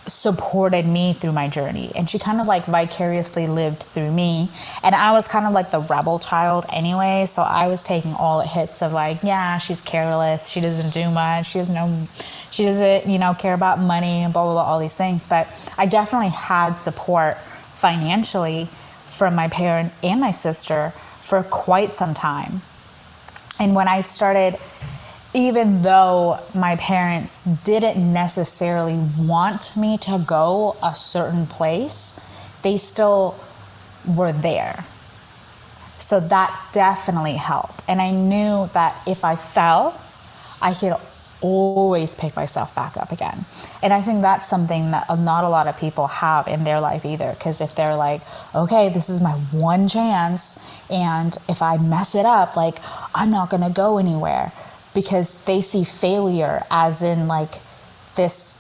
supported 0.08 0.86
me 0.86 1.14
through 1.14 1.32
my 1.32 1.48
journey. 1.48 1.92
And 1.96 2.10
she 2.10 2.20
kind 2.20 2.40
of 2.40 2.48
like 2.48 2.66
vicariously 2.66 3.48
lived 3.48 3.84
through 3.84 4.12
me. 4.12 4.50
And 4.84 4.96
i 4.96 5.12
was 5.12 5.28
kind 5.28 5.46
of 5.46 5.54
like 5.54 5.72
the 5.72 5.80
rebel 5.80 6.20
child 6.20 6.66
anyway. 6.72 7.26
So 7.28 7.42
i 7.42 7.68
was 7.68 7.84
taking 7.84 8.14
all 8.14 8.40
the 8.40 8.48
hits 8.48 8.82
of 8.82 8.94
like 8.94 9.24
yeah 9.24 9.58
she's 9.58 9.82
careless. 9.82 10.50
She 10.50 10.62
doesn't 10.62 10.94
do 10.94 11.10
much. 11.12 11.48
She 11.48 11.60
doesn't 11.60 11.76
know 11.76 12.08
she 12.52 12.64
doesn't 12.64 13.08
you 13.08 13.20
know 13.20 13.34
care 13.34 13.54
about 13.54 13.80
money 13.80 14.24
and 14.24 14.34
blah 14.34 14.44
blah 14.44 14.54
blah 14.54 14.64
all 14.64 14.80
these 14.80 14.96
things. 14.96 15.28
But 15.28 15.48
i 15.78 15.86
definitely 15.86 16.30
had 16.30 16.78
support 16.78 17.38
financially 17.38 18.66
from 19.06 19.36
my 19.36 19.48
parents 19.48 19.98
and 20.04 20.20
my 20.20 20.32
sister 20.32 20.90
for 21.20 21.44
quite 21.44 21.92
some 21.92 22.14
time. 22.14 22.62
And 23.60 23.76
when 23.76 23.88
i 23.88 24.02
started 24.02 24.58
even 25.34 25.82
though 25.82 26.40
my 26.56 26.76
parents 26.78 27.44
didn't 27.44 28.14
necessarily 28.14 28.98
want 29.20 29.76
me 29.76 29.98
to 30.00 30.24
go 30.26 30.76
a 30.82 30.96
certain 30.96 31.46
place, 31.46 32.20
they 32.64 32.78
still 32.78 33.36
were 34.08 34.32
there. 34.32 34.86
So 36.00 36.20
that 36.20 36.70
definitely 36.74 37.34
helped. 37.34 37.84
And 37.88 38.02
I 38.02 38.12
knew 38.12 38.68
that 38.74 38.96
if 39.08 39.26
I 39.26 39.36
fell, 39.36 40.00
I 40.62 40.74
could 40.74 40.94
always 41.42 42.16
pick 42.16 42.36
myself 42.36 42.74
back 42.74 42.98
up 42.98 43.12
again. 43.12 43.46
And 43.84 43.94
I 43.94 44.02
think 44.02 44.22
that's 44.22 44.48
something 44.48 44.92
that 44.92 45.08
not 45.20 45.44
a 45.44 45.50
lot 45.50 45.68
of 45.68 45.78
people 45.78 46.08
have 46.08 46.48
in 46.48 46.64
their 46.64 46.80
life 46.80 47.06
either. 47.06 47.34
Because 47.34 47.62
if 47.62 47.76
they're 47.76 47.96
like, 47.96 48.22
okay, 48.56 48.90
this 48.90 49.10
is 49.10 49.22
my 49.22 49.34
one 49.52 49.88
chance, 49.88 50.64
and 50.90 51.36
if 51.48 51.62
I 51.62 51.78
mess 51.78 52.16
it 52.16 52.26
up, 52.26 52.56
like, 52.56 52.76
I'm 53.14 53.30
not 53.30 53.50
gonna 53.50 53.70
go 53.70 53.98
anywhere 53.98 54.52
because 54.98 55.46
they 55.46 55.62
see 55.62 55.84
failure 55.84 56.64
as 56.72 57.04
in 57.04 57.28
like 57.28 57.52
this 58.16 58.58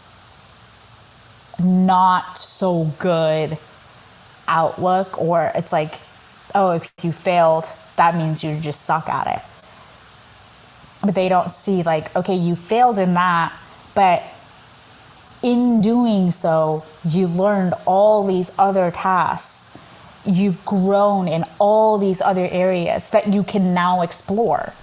not 1.59 2.37
so 2.37 2.91
good 2.99 3.57
outlook, 4.47 5.19
or 5.19 5.51
it's 5.55 5.73
like, 5.73 5.95
oh, 6.53 6.73
if 6.73 6.93
you 7.01 7.11
failed, 7.11 7.65
that 7.95 8.13
means 8.13 8.43
you 8.43 8.55
just 8.59 8.83
suck 8.83 9.09
at 9.09 9.25
it. 9.25 9.41
But 11.03 11.15
they 11.15 11.27
don't 11.27 11.49
see 11.49 11.81
like 11.81 12.15
okay 12.15 12.35
you 12.35 12.55
failed 12.55 12.99
in 12.99 13.15
that 13.15 13.51
but 13.95 14.21
in 15.41 15.81
doing 15.81 16.29
so 16.29 16.85
you 17.03 17.25
learned 17.25 17.73
all 17.87 18.27
these 18.27 18.51
other 18.59 18.91
tasks. 18.91 19.75
You've 20.23 20.63
grown 20.65 21.27
in 21.27 21.45
all 21.57 21.97
these 21.97 22.21
other 22.21 22.47
areas 22.51 23.09
that 23.09 23.25
you 23.27 23.41
can 23.41 23.73
now 23.73 24.03
explore 24.03 24.73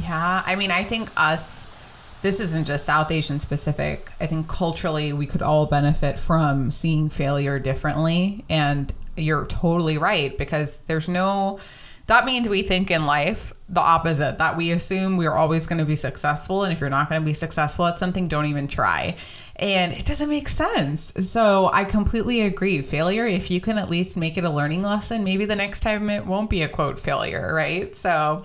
yeah 0.00 0.42
i 0.46 0.54
mean 0.54 0.70
i 0.70 0.82
think 0.82 1.08
us 1.16 1.74
this 2.20 2.40
isn't 2.40 2.66
just 2.66 2.84
south 2.84 3.10
asian 3.10 3.38
specific. 3.38 4.10
I 4.20 4.26
think 4.26 4.48
culturally 4.48 5.12
we 5.12 5.26
could 5.26 5.42
all 5.42 5.66
benefit 5.66 6.18
from 6.18 6.70
seeing 6.70 7.08
failure 7.08 7.58
differently. 7.58 8.44
And 8.48 8.92
you're 9.16 9.46
totally 9.46 9.98
right 9.98 10.36
because 10.36 10.82
there's 10.82 11.08
no 11.08 11.60
that 12.06 12.24
means 12.24 12.48
we 12.48 12.62
think 12.62 12.90
in 12.90 13.04
life 13.04 13.52
the 13.68 13.82
opposite 13.82 14.38
that 14.38 14.56
we 14.56 14.70
assume 14.70 15.18
we're 15.18 15.34
always 15.34 15.66
going 15.66 15.78
to 15.78 15.84
be 15.84 15.96
successful. 15.96 16.64
And 16.64 16.72
if 16.72 16.80
you're 16.80 16.88
not 16.88 17.08
going 17.08 17.20
to 17.20 17.26
be 17.26 17.34
successful 17.34 17.86
at 17.86 17.98
something 17.98 18.28
don't 18.28 18.46
even 18.46 18.66
try 18.66 19.14
and 19.58 19.92
it 19.92 20.04
doesn't 20.04 20.28
make 20.28 20.48
sense. 20.48 21.12
So 21.28 21.70
i 21.72 21.84
completely 21.84 22.42
agree. 22.42 22.80
Failure 22.82 23.26
if 23.26 23.50
you 23.50 23.60
can 23.60 23.78
at 23.78 23.90
least 23.90 24.16
make 24.16 24.36
it 24.36 24.44
a 24.44 24.50
learning 24.50 24.82
lesson 24.82 25.24
maybe 25.24 25.44
the 25.44 25.56
next 25.56 25.80
time 25.80 26.08
it 26.10 26.26
won't 26.26 26.50
be 26.50 26.62
a 26.62 26.68
quote 26.68 27.00
failure 27.00 27.52
right? 27.52 27.94
So 27.94 28.44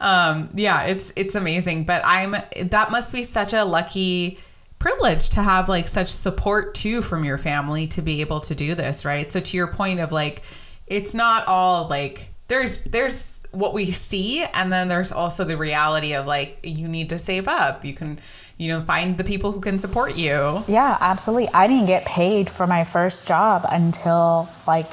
um, 0.00 0.50
yeah 0.54 0.84
it's 0.84 1.12
it's 1.16 1.34
amazing. 1.34 1.84
But 1.84 2.02
i'm 2.04 2.36
that 2.62 2.90
must 2.90 3.12
be 3.12 3.22
such 3.22 3.52
a 3.52 3.64
lucky 3.64 4.38
privilege 4.78 5.30
to 5.30 5.42
have 5.42 5.68
like 5.68 5.88
such 5.88 6.08
support 6.08 6.74
too 6.74 7.02
from 7.02 7.24
your 7.24 7.38
family 7.38 7.86
to 7.88 8.02
be 8.02 8.20
able 8.20 8.40
to 8.40 8.54
do 8.54 8.74
this 8.74 9.04
right? 9.04 9.30
So 9.30 9.40
to 9.40 9.56
your 9.56 9.68
point 9.72 10.00
of 10.00 10.12
like 10.12 10.42
it's 10.86 11.14
not 11.14 11.46
all 11.48 11.88
like 11.88 12.28
there's 12.48 12.82
there's 12.82 13.35
what 13.56 13.74
we 13.74 13.86
see 13.86 14.44
and 14.54 14.70
then 14.70 14.88
there's 14.88 15.12
also 15.12 15.44
the 15.44 15.56
reality 15.56 16.14
of 16.14 16.26
like 16.26 16.60
you 16.62 16.88
need 16.88 17.08
to 17.10 17.18
save 17.18 17.48
up. 17.48 17.84
You 17.84 17.94
can 17.94 18.18
you 18.58 18.68
know 18.68 18.80
find 18.80 19.18
the 19.18 19.24
people 19.24 19.52
who 19.52 19.60
can 19.60 19.78
support 19.78 20.16
you. 20.16 20.62
Yeah 20.66 20.96
absolutely. 21.00 21.48
I 21.52 21.66
didn't 21.66 21.86
get 21.86 22.04
paid 22.04 22.48
for 22.50 22.66
my 22.66 22.84
first 22.84 23.26
job 23.26 23.66
until 23.70 24.48
like 24.66 24.86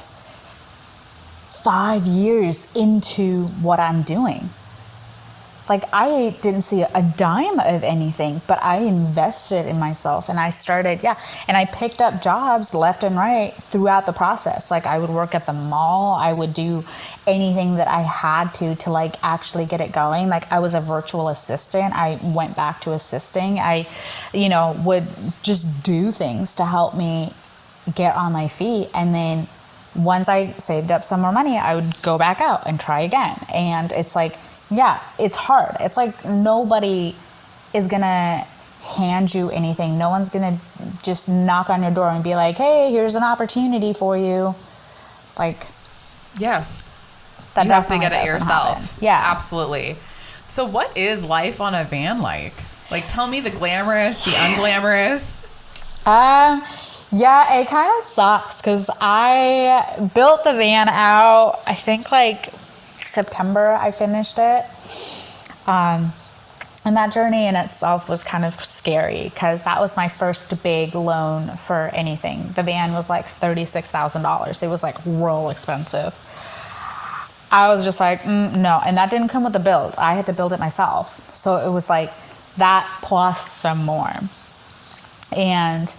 five 1.64 2.04
years 2.04 2.76
into 2.76 3.44
what 3.62 3.80
i'm 3.80 4.02
doing 4.02 4.50
like 5.68 5.84
I 5.92 6.36
didn't 6.42 6.62
see 6.62 6.82
a 6.82 7.02
dime 7.16 7.58
of 7.58 7.82
anything, 7.84 8.42
but 8.46 8.62
I 8.62 8.78
invested 8.78 9.66
in 9.66 9.78
myself 9.78 10.28
and 10.28 10.38
I 10.38 10.50
started, 10.50 11.02
yeah, 11.02 11.18
and 11.48 11.56
I 11.56 11.64
picked 11.64 12.02
up 12.02 12.20
jobs 12.20 12.74
left 12.74 13.02
and 13.02 13.16
right 13.16 13.54
throughout 13.54 14.04
the 14.04 14.12
process. 14.12 14.70
Like 14.70 14.86
I 14.86 14.98
would 14.98 15.10
work 15.10 15.34
at 15.34 15.46
the 15.46 15.54
mall, 15.54 16.14
I 16.14 16.32
would 16.32 16.52
do 16.52 16.84
anything 17.26 17.76
that 17.76 17.88
I 17.88 18.02
had 18.02 18.52
to 18.54 18.74
to 18.76 18.90
like 18.90 19.14
actually 19.24 19.64
get 19.64 19.80
it 19.80 19.92
going. 19.92 20.28
Like 20.28 20.50
I 20.52 20.58
was 20.58 20.74
a 20.74 20.80
virtual 20.80 21.28
assistant. 21.28 21.94
I 21.94 22.18
went 22.22 22.56
back 22.56 22.80
to 22.82 22.92
assisting. 22.92 23.58
I, 23.58 23.86
you 24.34 24.50
know, 24.50 24.76
would 24.84 25.06
just 25.42 25.82
do 25.82 26.12
things 26.12 26.54
to 26.56 26.66
help 26.66 26.94
me 26.94 27.32
get 27.94 28.14
on 28.16 28.32
my 28.32 28.48
feet 28.48 28.88
and 28.94 29.14
then 29.14 29.46
once 29.94 30.28
I 30.28 30.50
saved 30.52 30.90
up 30.90 31.04
some 31.04 31.20
more 31.20 31.30
money, 31.30 31.56
I 31.56 31.76
would 31.76 32.02
go 32.02 32.18
back 32.18 32.40
out 32.40 32.66
and 32.66 32.80
try 32.80 33.02
again. 33.02 33.38
And 33.54 33.92
it's 33.92 34.16
like 34.16 34.36
yeah, 34.74 35.00
it's 35.18 35.36
hard. 35.36 35.76
It's 35.80 35.96
like 35.96 36.24
nobody 36.24 37.14
is 37.72 37.88
gonna 37.88 38.44
hand 38.82 39.34
you 39.34 39.50
anything. 39.50 39.98
No 39.98 40.10
one's 40.10 40.28
gonna 40.28 40.58
just 41.02 41.28
knock 41.28 41.70
on 41.70 41.82
your 41.82 41.90
door 41.90 42.10
and 42.10 42.22
be 42.22 42.34
like, 42.34 42.56
"Hey, 42.56 42.90
here's 42.90 43.14
an 43.14 43.22
opportunity 43.22 43.92
for 43.92 44.16
you." 44.16 44.54
Like, 45.38 45.66
yes, 46.38 46.90
that 47.54 47.66
you 47.66 47.72
have 47.72 47.88
to 47.88 47.98
get 47.98 48.12
it 48.12 48.26
yourself. 48.26 48.80
Happen. 48.80 49.04
Yeah, 49.04 49.20
absolutely. 49.24 49.96
So, 50.46 50.64
what 50.64 50.96
is 50.96 51.24
life 51.24 51.60
on 51.60 51.74
a 51.74 51.84
van 51.84 52.20
like? 52.20 52.52
Like, 52.90 53.08
tell 53.08 53.26
me 53.26 53.40
the 53.40 53.50
glamorous, 53.50 54.24
the 54.24 54.32
unglamorous. 54.32 55.46
Um. 56.06 56.60
Uh, 56.60 56.66
yeah, 57.12 57.60
it 57.60 57.68
kind 57.68 57.92
of 57.96 58.02
sucks 58.02 58.60
because 58.60 58.90
I 59.00 60.10
built 60.14 60.42
the 60.42 60.52
van 60.52 60.88
out. 60.88 61.60
I 61.64 61.74
think 61.74 62.10
like 62.10 62.48
September 63.04 63.72
I 63.72 63.90
finished 63.90 64.38
it. 64.38 64.64
Um, 65.66 66.12
and 66.86 66.96
that 66.96 67.12
journey 67.12 67.46
in 67.46 67.56
itself 67.56 68.10
was 68.10 68.22
kind 68.22 68.44
of 68.44 68.62
scary 68.62 69.24
because 69.24 69.62
that 69.62 69.80
was 69.80 69.96
my 69.96 70.08
first 70.08 70.62
big 70.62 70.94
loan 70.94 71.48
for 71.56 71.90
anything. 71.94 72.48
The 72.54 72.62
van 72.62 72.92
was 72.92 73.08
like 73.08 73.24
$36,000. 73.24 74.62
It 74.62 74.66
was 74.68 74.82
like 74.82 74.96
real 75.06 75.48
expensive. 75.48 76.14
I 77.50 77.68
was 77.68 77.84
just 77.84 78.00
like, 78.00 78.22
mm, 78.22 78.56
no. 78.56 78.82
And 78.84 78.98
that 78.98 79.10
didn't 79.10 79.28
come 79.28 79.44
with 79.44 79.54
the 79.54 79.60
build. 79.60 79.94
I 79.96 80.14
had 80.14 80.26
to 80.26 80.34
build 80.34 80.52
it 80.52 80.60
myself. 80.60 81.34
So 81.34 81.56
it 81.56 81.72
was 81.72 81.88
like 81.88 82.12
that 82.56 82.86
plus 83.00 83.50
some 83.50 83.84
more. 83.84 84.12
And 85.34 85.94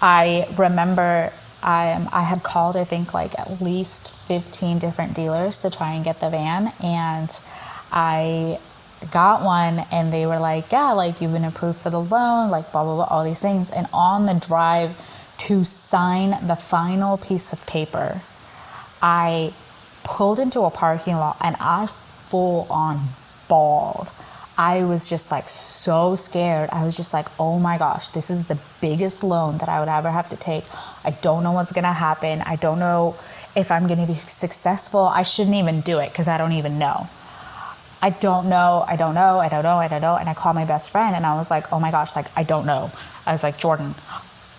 I 0.00 0.46
remember 0.56 1.32
I, 1.62 2.06
I 2.12 2.22
had 2.22 2.42
called, 2.42 2.76
I 2.76 2.84
think, 2.84 3.12
like 3.12 3.38
at 3.38 3.60
least 3.60 4.12
15 4.26 4.78
different 4.78 5.14
dealers 5.14 5.60
to 5.62 5.70
try 5.70 5.92
and 5.92 6.04
get 6.04 6.20
the 6.20 6.30
van. 6.30 6.72
And 6.82 7.30
I 7.92 8.58
got 9.10 9.44
one, 9.44 9.84
and 9.92 10.12
they 10.12 10.26
were 10.26 10.38
like, 10.38 10.72
Yeah, 10.72 10.92
like 10.92 11.20
you've 11.20 11.32
been 11.32 11.44
approved 11.44 11.78
for 11.78 11.90
the 11.90 12.00
loan, 12.00 12.50
like 12.50 12.70
blah, 12.72 12.84
blah, 12.84 12.94
blah, 12.96 13.04
all 13.04 13.24
these 13.24 13.42
things. 13.42 13.70
And 13.70 13.86
on 13.92 14.26
the 14.26 14.34
drive 14.34 14.96
to 15.38 15.64
sign 15.64 16.46
the 16.46 16.56
final 16.56 17.16
piece 17.18 17.52
of 17.52 17.66
paper, 17.66 18.20
I 19.02 19.52
pulled 20.04 20.38
into 20.38 20.60
a 20.60 20.70
parking 20.70 21.16
lot 21.16 21.36
and 21.40 21.56
I 21.60 21.86
full 21.86 22.66
on 22.70 23.00
bawled 23.48 24.10
I 24.58 24.84
was 24.84 25.08
just 25.08 25.30
like 25.30 25.48
so 25.48 26.16
scared. 26.16 26.68
I 26.70 26.84
was 26.84 26.96
just 26.96 27.14
like, 27.14 27.28
oh 27.38 27.58
my 27.58 27.78
gosh, 27.78 28.10
this 28.10 28.30
is 28.30 28.48
the 28.48 28.58
biggest 28.80 29.22
loan 29.22 29.58
that 29.58 29.68
I 29.68 29.80
would 29.80 29.88
ever 29.88 30.10
have 30.10 30.28
to 30.30 30.36
take. 30.36 30.64
I 31.04 31.10
don't 31.10 31.42
know 31.42 31.52
what's 31.52 31.72
gonna 31.72 31.92
happen. 31.92 32.42
I 32.44 32.56
don't 32.56 32.78
know 32.78 33.16
if 33.56 33.70
I'm 33.70 33.86
gonna 33.86 34.06
be 34.06 34.14
successful. 34.14 35.00
I 35.00 35.22
shouldn't 35.22 35.56
even 35.56 35.80
do 35.80 35.98
it 35.98 36.10
because 36.10 36.28
I 36.28 36.36
don't 36.36 36.52
even 36.52 36.78
know. 36.78 37.08
I 38.02 38.10
don't 38.10 38.48
know, 38.48 38.84
I 38.88 38.96
don't 38.96 39.14
know, 39.14 39.38
I 39.38 39.48
don't 39.48 39.62
know, 39.62 39.76
I 39.76 39.88
don't 39.88 40.00
know. 40.00 40.16
And 40.16 40.28
I 40.28 40.34
called 40.34 40.54
my 40.54 40.64
best 40.64 40.90
friend 40.90 41.14
and 41.14 41.26
I 41.26 41.34
was 41.34 41.50
like, 41.50 41.70
oh 41.72 41.78
my 41.78 41.90
gosh, 41.90 42.16
like, 42.16 42.26
I 42.34 42.44
don't 42.44 42.64
know. 42.64 42.90
I 43.26 43.32
was 43.32 43.42
like, 43.42 43.58
Jordan, 43.58 43.94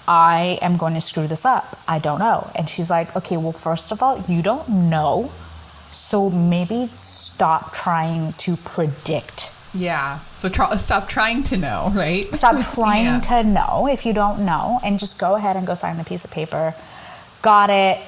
I 0.07 0.59
am 0.61 0.77
going 0.77 0.93
to 0.93 1.01
screw 1.01 1.27
this 1.27 1.45
up. 1.45 1.75
I 1.87 1.97
don't 1.97 2.19
know. 2.19 2.51
And 2.55 2.69
she's 2.69 2.89
like, 2.89 3.15
okay, 3.15 3.37
well, 3.37 3.51
first 3.51 3.91
of 3.91 4.03
all, 4.03 4.23
you 4.27 4.43
don't 4.43 4.69
know. 4.69 5.31
So 5.91 6.29
maybe 6.29 6.87
stop 6.97 7.73
trying 7.73 8.33
to 8.33 8.57
predict 8.57 9.49
yeah. 9.73 10.19
So 10.35 10.49
try, 10.49 10.75
stop 10.75 11.07
trying 11.07 11.43
to 11.45 11.57
know, 11.57 11.91
right? 11.93 12.25
Stop 12.35 12.61
trying 12.75 13.05
yeah. 13.05 13.19
to 13.21 13.43
know 13.43 13.87
if 13.87 14.05
you 14.05 14.13
don't 14.13 14.45
know 14.45 14.79
and 14.83 14.99
just 14.99 15.19
go 15.19 15.35
ahead 15.35 15.55
and 15.55 15.65
go 15.65 15.75
sign 15.75 15.97
the 15.97 16.03
piece 16.03 16.25
of 16.25 16.31
paper. 16.31 16.73
Got 17.41 17.69
it, 17.69 17.99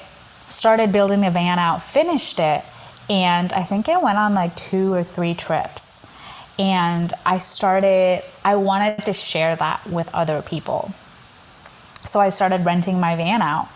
started 0.47 0.91
building 0.91 1.21
the 1.21 1.31
van 1.31 1.59
out, 1.59 1.81
finished 1.81 2.39
it, 2.39 2.63
and 3.09 3.51
I 3.53 3.63
think 3.63 3.89
I 3.89 3.97
went 3.97 4.17
on 4.17 4.33
like 4.33 4.55
two 4.55 4.93
or 4.93 5.03
three 5.03 5.33
trips. 5.33 6.09
And 6.59 7.11
I 7.25 7.39
started, 7.39 8.23
I 8.45 8.55
wanted 8.57 9.05
to 9.05 9.13
share 9.13 9.55
that 9.55 9.85
with 9.87 10.13
other 10.13 10.41
people. 10.41 10.91
So 12.05 12.19
I 12.19 12.29
started 12.29 12.65
renting 12.65 12.99
my 12.99 13.15
van 13.15 13.41
out. 13.41 13.67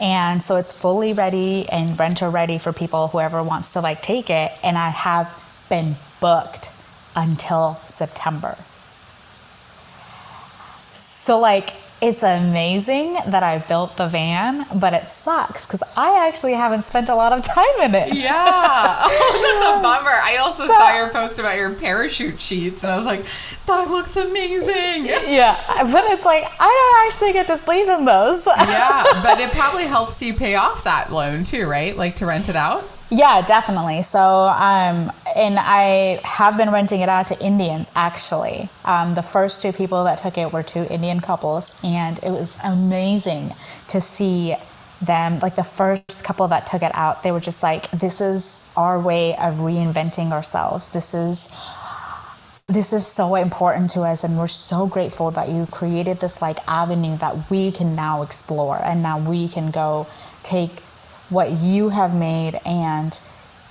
And 0.00 0.42
so 0.42 0.56
it's 0.56 0.72
fully 0.72 1.12
ready 1.12 1.68
and 1.68 1.98
renter 1.98 2.30
ready 2.30 2.56
for 2.56 2.72
people, 2.72 3.08
whoever 3.08 3.42
wants 3.42 3.72
to 3.72 3.80
like 3.80 4.00
take 4.00 4.30
it. 4.30 4.52
And 4.62 4.78
I 4.78 4.90
have 4.90 5.66
been 5.68 5.96
booked 6.20 6.70
until 7.16 7.74
September. 7.86 8.56
So, 10.92 11.38
like, 11.38 11.72
it's 12.02 12.22
amazing 12.22 13.14
that 13.26 13.42
I 13.42 13.58
built 13.58 13.96
the 13.98 14.08
van, 14.08 14.64
but 14.74 14.94
it 14.94 15.08
sucks 15.08 15.66
because 15.66 15.82
I 15.96 16.26
actually 16.26 16.54
haven't 16.54 16.82
spent 16.82 17.10
a 17.10 17.14
lot 17.14 17.32
of 17.32 17.44
time 17.44 17.80
in 17.82 17.94
it. 17.94 18.14
Yeah. 18.14 19.06
Oh, 19.22 19.42
that's 19.42 19.78
a 19.78 19.82
bummer. 19.82 20.10
I 20.10 20.36
also 20.38 20.64
so, 20.64 20.74
saw 20.74 20.96
your 20.96 21.10
post 21.10 21.38
about 21.38 21.56
your 21.56 21.74
parachute 21.74 22.40
sheets, 22.40 22.82
and 22.84 22.92
I 22.92 22.96
was 22.96 23.06
like, 23.06 23.24
that 23.66 23.88
looks 23.90 24.16
amazing. 24.16 25.06
Yeah. 25.30 25.56
But 25.84 26.04
it's 26.10 26.24
like, 26.24 26.44
I 26.58 26.66
don't 26.66 27.06
actually 27.06 27.32
get 27.32 27.46
to 27.48 27.56
sleep 27.56 27.86
in 27.86 28.04
those. 28.04 28.46
yeah. 28.58 29.04
But 29.22 29.40
it 29.40 29.52
probably 29.52 29.84
helps 29.84 30.20
you 30.22 30.34
pay 30.34 30.56
off 30.56 30.84
that 30.84 31.12
loan 31.12 31.44
too, 31.44 31.66
right? 31.66 31.96
Like 31.96 32.16
to 32.16 32.26
rent 32.26 32.48
it 32.48 32.56
out? 32.56 32.82
Yeah, 33.10 33.44
definitely. 33.44 34.02
So, 34.02 34.20
um, 34.20 35.10
and 35.34 35.58
I 35.58 36.20
have 36.22 36.56
been 36.56 36.70
renting 36.70 37.00
it 37.00 37.08
out 37.08 37.26
to 37.28 37.44
Indians 37.44 37.90
actually. 37.96 38.68
Um, 38.84 39.14
the 39.14 39.22
first 39.22 39.62
two 39.62 39.72
people 39.72 40.04
that 40.04 40.18
took 40.18 40.38
it 40.38 40.52
were 40.52 40.62
two 40.62 40.86
Indian 40.88 41.20
couples, 41.20 41.78
and 41.82 42.18
it 42.18 42.30
was 42.30 42.56
amazing 42.62 43.52
to 43.88 44.00
see 44.00 44.54
them. 45.02 45.40
Like 45.40 45.56
the 45.56 45.64
first 45.64 46.22
couple 46.24 46.46
that 46.48 46.66
took 46.66 46.82
it 46.82 46.92
out, 46.94 47.24
they 47.24 47.32
were 47.32 47.40
just 47.40 47.64
like, 47.64 47.90
"This 47.90 48.20
is 48.20 48.70
our 48.76 49.00
way 49.00 49.34
of 49.36 49.54
reinventing 49.54 50.30
ourselves. 50.32 50.90
This 50.90 51.14
is." 51.14 51.50
This 52.68 52.92
is 52.92 53.04
so 53.04 53.34
important 53.34 53.90
to 53.90 54.02
us, 54.02 54.22
and 54.22 54.38
we're 54.38 54.46
so 54.46 54.86
grateful 54.86 55.32
that 55.32 55.48
you 55.48 55.66
created 55.72 56.20
this 56.20 56.40
like 56.40 56.58
avenue 56.68 57.16
that 57.16 57.50
we 57.50 57.72
can 57.72 57.96
now 57.96 58.22
explore, 58.22 58.80
and 58.80 59.02
now 59.02 59.18
we 59.18 59.48
can 59.48 59.72
go 59.72 60.06
take 60.44 60.70
what 61.30 61.50
you 61.50 61.88
have 61.88 62.14
made 62.14 62.60
and 62.66 63.18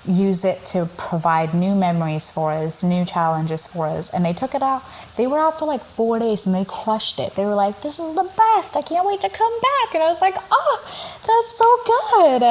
use 0.05 0.45
it 0.45 0.63
to 0.65 0.87
provide 0.97 1.53
new 1.53 1.75
memories 1.75 2.31
for 2.31 2.51
us, 2.51 2.83
new 2.83 3.03
challenges 3.03 3.67
for 3.67 3.85
us. 3.85 4.13
And 4.13 4.23
they 4.23 4.33
took 4.33 4.55
it 4.55 4.63
out. 4.63 4.81
They 5.17 5.27
were 5.27 5.37
out 5.39 5.59
for 5.59 5.65
like 5.65 5.81
four 5.81 6.19
days 6.19 6.45
and 6.45 6.55
they 6.55 6.65
crushed 6.65 7.19
it. 7.19 7.35
They 7.35 7.45
were 7.45 7.53
like, 7.53 7.81
this 7.81 7.99
is 7.99 8.15
the 8.15 8.23
best. 8.23 8.77
I 8.77 8.81
can't 8.81 9.05
wait 9.05 9.21
to 9.21 9.29
come 9.29 9.51
back. 9.61 9.95
And 9.95 10.03
I 10.03 10.07
was 10.07 10.21
like, 10.21 10.35
oh, 10.51 10.81
that's 11.27 11.57
so 11.57 11.77
good. 11.85 12.41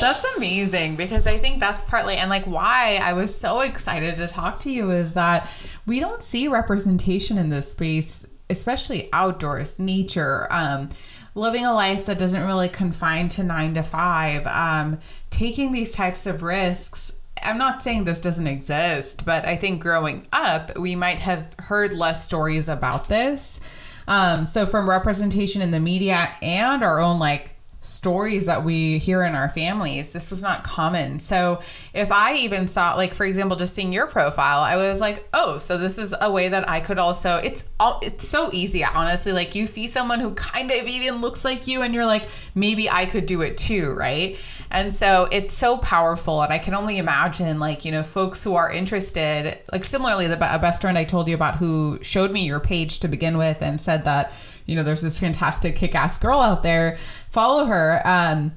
That's 0.00 0.36
amazing 0.36 0.96
because 0.96 1.26
I 1.26 1.38
think 1.38 1.58
that's 1.58 1.82
partly, 1.82 2.16
and 2.16 2.28
like 2.28 2.44
why 2.44 3.00
I 3.02 3.14
was 3.14 3.34
so 3.34 3.60
excited 3.60 4.16
to 4.16 4.28
talk 4.28 4.60
to 4.60 4.70
you 4.70 4.90
is 4.90 5.14
that 5.14 5.50
we 5.86 6.00
don't 6.00 6.22
see 6.22 6.48
representation 6.48 7.38
in 7.38 7.48
this 7.48 7.70
space, 7.70 8.26
especially 8.50 9.08
outdoors, 9.12 9.78
nature. 9.78 10.46
Um, 10.52 10.90
living 11.34 11.64
a 11.64 11.72
life 11.72 12.04
that 12.06 12.18
doesn't 12.18 12.46
really 12.46 12.68
confine 12.68 13.28
to 13.30 13.42
nine 13.42 13.74
to 13.74 13.82
five, 13.82 14.46
um, 14.46 14.98
taking 15.30 15.72
these 15.72 15.92
types 15.92 16.26
of 16.26 16.42
risks. 16.42 17.12
I'm 17.42 17.58
not 17.58 17.82
saying 17.82 18.04
this 18.04 18.20
doesn't 18.20 18.46
exist, 18.46 19.24
but 19.24 19.46
I 19.46 19.56
think 19.56 19.80
growing 19.80 20.26
up, 20.32 20.76
we 20.78 20.94
might 20.94 21.20
have 21.20 21.54
heard 21.58 21.92
less 21.94 22.24
stories 22.24 22.68
about 22.68 23.08
this. 23.08 23.60
Um, 24.06 24.44
so, 24.44 24.66
from 24.66 24.88
representation 24.88 25.62
in 25.62 25.70
the 25.70 25.80
media 25.80 26.28
and 26.42 26.82
our 26.82 27.00
own 27.00 27.18
like 27.18 27.54
stories 27.80 28.44
that 28.44 28.62
we 28.62 28.98
hear 28.98 29.22
in 29.24 29.34
our 29.34 29.48
families. 29.48 30.12
This 30.12 30.30
was 30.30 30.42
not 30.42 30.64
common. 30.64 31.18
So 31.18 31.60
if 31.94 32.12
I 32.12 32.34
even 32.36 32.68
saw 32.68 32.94
like 32.94 33.14
for 33.14 33.24
example 33.24 33.56
just 33.56 33.74
seeing 33.74 33.92
your 33.92 34.06
profile, 34.06 34.60
I 34.60 34.76
was 34.76 35.00
like, 35.00 35.26
"Oh, 35.32 35.56
so 35.58 35.78
this 35.78 35.98
is 35.98 36.14
a 36.20 36.30
way 36.30 36.48
that 36.48 36.68
I 36.68 36.80
could 36.80 36.98
also 36.98 37.36
it's 37.36 37.64
all 37.78 37.98
it's 38.02 38.28
so 38.28 38.50
easy 38.52 38.84
honestly. 38.84 39.32
Like 39.32 39.54
you 39.54 39.66
see 39.66 39.86
someone 39.86 40.20
who 40.20 40.34
kind 40.34 40.70
of 40.70 40.86
even 40.86 41.22
looks 41.22 41.44
like 41.44 41.66
you 41.66 41.82
and 41.82 41.94
you're 41.94 42.06
like, 42.06 42.28
"Maybe 42.54 42.90
I 42.90 43.06
could 43.06 43.24
do 43.24 43.40
it 43.40 43.56
too," 43.56 43.92
right? 43.92 44.36
And 44.70 44.92
so 44.92 45.26
it's 45.32 45.54
so 45.54 45.78
powerful 45.78 46.42
and 46.42 46.52
I 46.52 46.58
can 46.58 46.74
only 46.74 46.98
imagine 46.98 47.58
like, 47.58 47.84
you 47.84 47.90
know, 47.90 48.02
folks 48.04 48.44
who 48.44 48.54
are 48.54 48.70
interested, 48.70 49.58
like 49.72 49.84
similarly 49.84 50.26
the 50.26 50.36
best 50.36 50.82
friend 50.82 50.96
I 50.96 51.04
told 51.04 51.26
you 51.28 51.34
about 51.34 51.56
who 51.56 51.98
showed 52.02 52.30
me 52.30 52.44
your 52.46 52.60
page 52.60 53.00
to 53.00 53.08
begin 53.08 53.36
with 53.36 53.62
and 53.62 53.80
said 53.80 54.04
that 54.04 54.32
you 54.70 54.76
know, 54.76 54.84
there's 54.84 55.02
this 55.02 55.18
fantastic 55.18 55.74
kick 55.74 55.96
ass 55.96 56.16
girl 56.16 56.38
out 56.38 56.62
there. 56.62 56.96
Follow 57.28 57.64
her. 57.64 58.00
Um, 58.04 58.52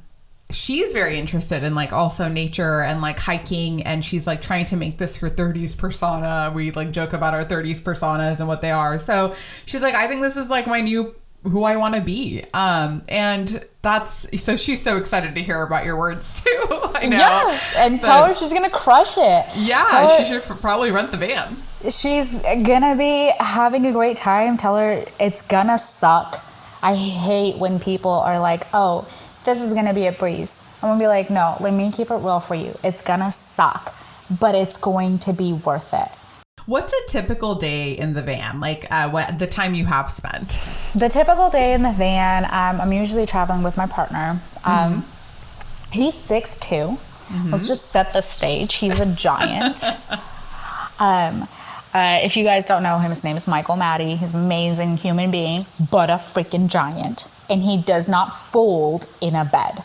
she's 0.51 0.93
very 0.93 1.17
interested 1.17 1.63
in 1.63 1.73
like 1.73 1.91
also 1.91 2.27
nature 2.27 2.81
and 2.81 3.01
like 3.01 3.17
hiking 3.17 3.81
and 3.81 4.05
she's 4.05 4.27
like 4.27 4.39
trying 4.39 4.65
to 4.65 4.75
make 4.75 4.99
this 4.99 5.15
her 5.17 5.29
30s 5.29 5.75
persona. 5.75 6.51
We 6.53 6.69
like 6.69 6.91
joke 6.91 7.13
about 7.13 7.33
our 7.33 7.43
30s 7.43 7.81
personas 7.81 8.39
and 8.39 8.47
what 8.47 8.61
they 8.61 8.69
are. 8.69 8.99
So 8.99 9.33
she's 9.65 9.81
like 9.81 9.95
i 9.95 10.07
think 10.07 10.21
this 10.21 10.37
is 10.37 10.51
like 10.51 10.67
my 10.67 10.81
new 10.81 11.15
who 11.43 11.63
i 11.63 11.75
want 11.77 11.95
to 11.95 12.01
be. 12.01 12.43
Um 12.53 13.03
and 13.09 13.65
that's 13.81 14.27
so 14.39 14.55
she's 14.55 14.83
so 14.83 14.97
excited 14.97 15.33
to 15.33 15.41
hear 15.41 15.63
about 15.63 15.83
your 15.83 15.97
words 15.97 16.41
too. 16.43 16.65
I 16.69 17.07
know. 17.07 17.17
Yeah 17.17 17.59
and 17.77 17.99
but, 17.99 18.05
tell 18.05 18.25
her 18.27 18.35
she's 18.35 18.53
gonna 18.53 18.69
crush 18.69 19.17
it. 19.17 19.45
Yeah 19.55 20.17
she 20.17 20.25
should 20.25 20.43
probably 20.43 20.91
rent 20.91 21.09
the 21.09 21.17
van 21.17 21.57
she's 21.89 22.41
gonna 22.41 22.95
be 22.95 23.31
having 23.39 23.85
a 23.85 23.91
great 23.91 24.17
time. 24.17 24.57
Tell 24.57 24.77
her 24.77 25.03
it's 25.19 25.41
gonna 25.41 25.77
suck. 25.77 26.43
I 26.81 26.95
hate 26.95 27.57
when 27.57 27.79
people 27.79 28.11
are 28.11 28.39
like, 28.39 28.67
oh, 28.73 29.07
this 29.45 29.61
is 29.61 29.73
gonna 29.73 29.93
be 29.93 30.07
a 30.07 30.11
breeze. 30.11 30.63
I'm 30.81 30.89
gonna 30.89 30.99
be 30.99 31.07
like, 31.07 31.29
no, 31.29 31.57
let 31.59 31.73
me 31.73 31.91
keep 31.91 32.11
it 32.11 32.15
real 32.15 32.39
for 32.39 32.55
you. 32.55 32.73
It's 32.83 33.01
gonna 33.01 33.31
suck, 33.31 33.93
but 34.39 34.55
it's 34.55 34.77
going 34.77 35.19
to 35.19 35.33
be 35.33 35.53
worth 35.53 35.93
it. 35.93 36.09
What's 36.65 36.93
a 36.93 37.07
typical 37.07 37.55
day 37.55 37.97
in 37.97 38.13
the 38.13 38.21
van? 38.21 38.61
Like 38.61 38.87
uh, 38.89 39.09
what 39.09 39.37
the 39.37 39.47
time 39.47 39.75
you 39.75 39.85
have 39.85 40.09
spent? 40.09 40.57
The 40.95 41.09
typical 41.09 41.49
day 41.49 41.73
in 41.73 41.83
the 41.83 41.91
van, 41.91 42.45
um, 42.45 42.79
I'm 42.79 42.93
usually 42.93 43.25
traveling 43.25 43.63
with 43.63 43.75
my 43.75 43.85
partner. 43.85 44.39
Um, 44.63 45.03
mm-hmm. 45.03 45.91
He's 45.91 46.15
6'2". 46.15 46.97
Mm-hmm. 46.97 47.51
Let's 47.51 47.67
just 47.67 47.91
set 47.91 48.13
the 48.13 48.21
stage. 48.21 48.75
He's 48.75 48.99
a 48.99 49.05
giant. 49.13 49.83
um, 50.99 51.47
uh, 51.93 52.19
if 52.23 52.35
you 52.35 52.43
guys 52.43 52.65
don't 52.65 52.83
know 52.83 52.97
him, 52.97 53.09
his 53.09 53.23
name 53.23 53.37
is 53.37 53.47
Michael 53.47 53.75
Maddie. 53.75 54.15
He's 54.15 54.33
an 54.33 54.45
amazing 54.45 54.97
human 54.97 55.29
being, 55.29 55.63
but 55.91 56.09
a 56.09 56.13
freaking 56.13 56.69
giant. 56.69 57.29
And 57.49 57.61
he 57.61 57.81
does 57.81 58.09
not 58.09 58.33
fold 58.33 59.05
in 59.21 59.35
a 59.35 59.45
bed. 59.45 59.83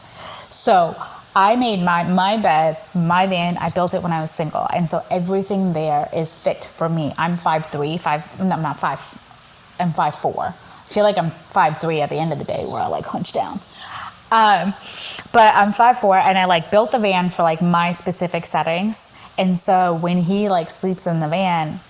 So 0.48 0.96
I 1.36 1.56
made 1.56 1.84
my, 1.84 2.04
my 2.04 2.40
bed, 2.40 2.78
my 2.94 3.26
van, 3.26 3.58
I 3.58 3.70
built 3.70 3.94
it 3.94 4.02
when 4.02 4.12
I 4.12 4.20
was 4.20 4.30
single. 4.30 4.66
And 4.74 4.88
so 4.88 5.02
everything 5.10 5.72
there 5.72 6.08
is 6.14 6.34
fit 6.34 6.64
for 6.64 6.88
me. 6.88 7.12
I'm 7.18 7.34
5'3, 7.34 8.00
5, 8.00 8.40
no, 8.40 8.56
I'm 8.56 8.62
not 8.62 8.78
5, 8.78 9.76
I'm 9.78 9.90
5'4. 9.90 10.48
I 10.48 10.52
feel 10.92 11.04
like 11.04 11.18
I'm 11.18 11.30
5'3 11.30 12.00
at 12.00 12.10
the 12.10 12.16
end 12.16 12.32
of 12.32 12.38
the 12.38 12.44
day 12.44 12.64
where 12.64 12.82
I 12.82 12.86
like 12.86 13.04
hunch 13.04 13.32
down. 13.32 13.60
Um, 14.30 14.74
but 15.32 15.54
I'm 15.54 15.72
5'4 15.72 16.22
and 16.22 16.38
I 16.38 16.46
like 16.46 16.70
built 16.70 16.92
the 16.92 16.98
van 16.98 17.30
for 17.30 17.42
like 17.42 17.60
my 17.60 17.92
specific 17.92 18.46
settings. 18.46 19.16
And 19.36 19.58
so 19.58 19.94
when 19.94 20.18
he 20.18 20.48
like 20.48 20.70
sleeps 20.70 21.06
in 21.06 21.20
the 21.20 21.28
van, 21.28 21.80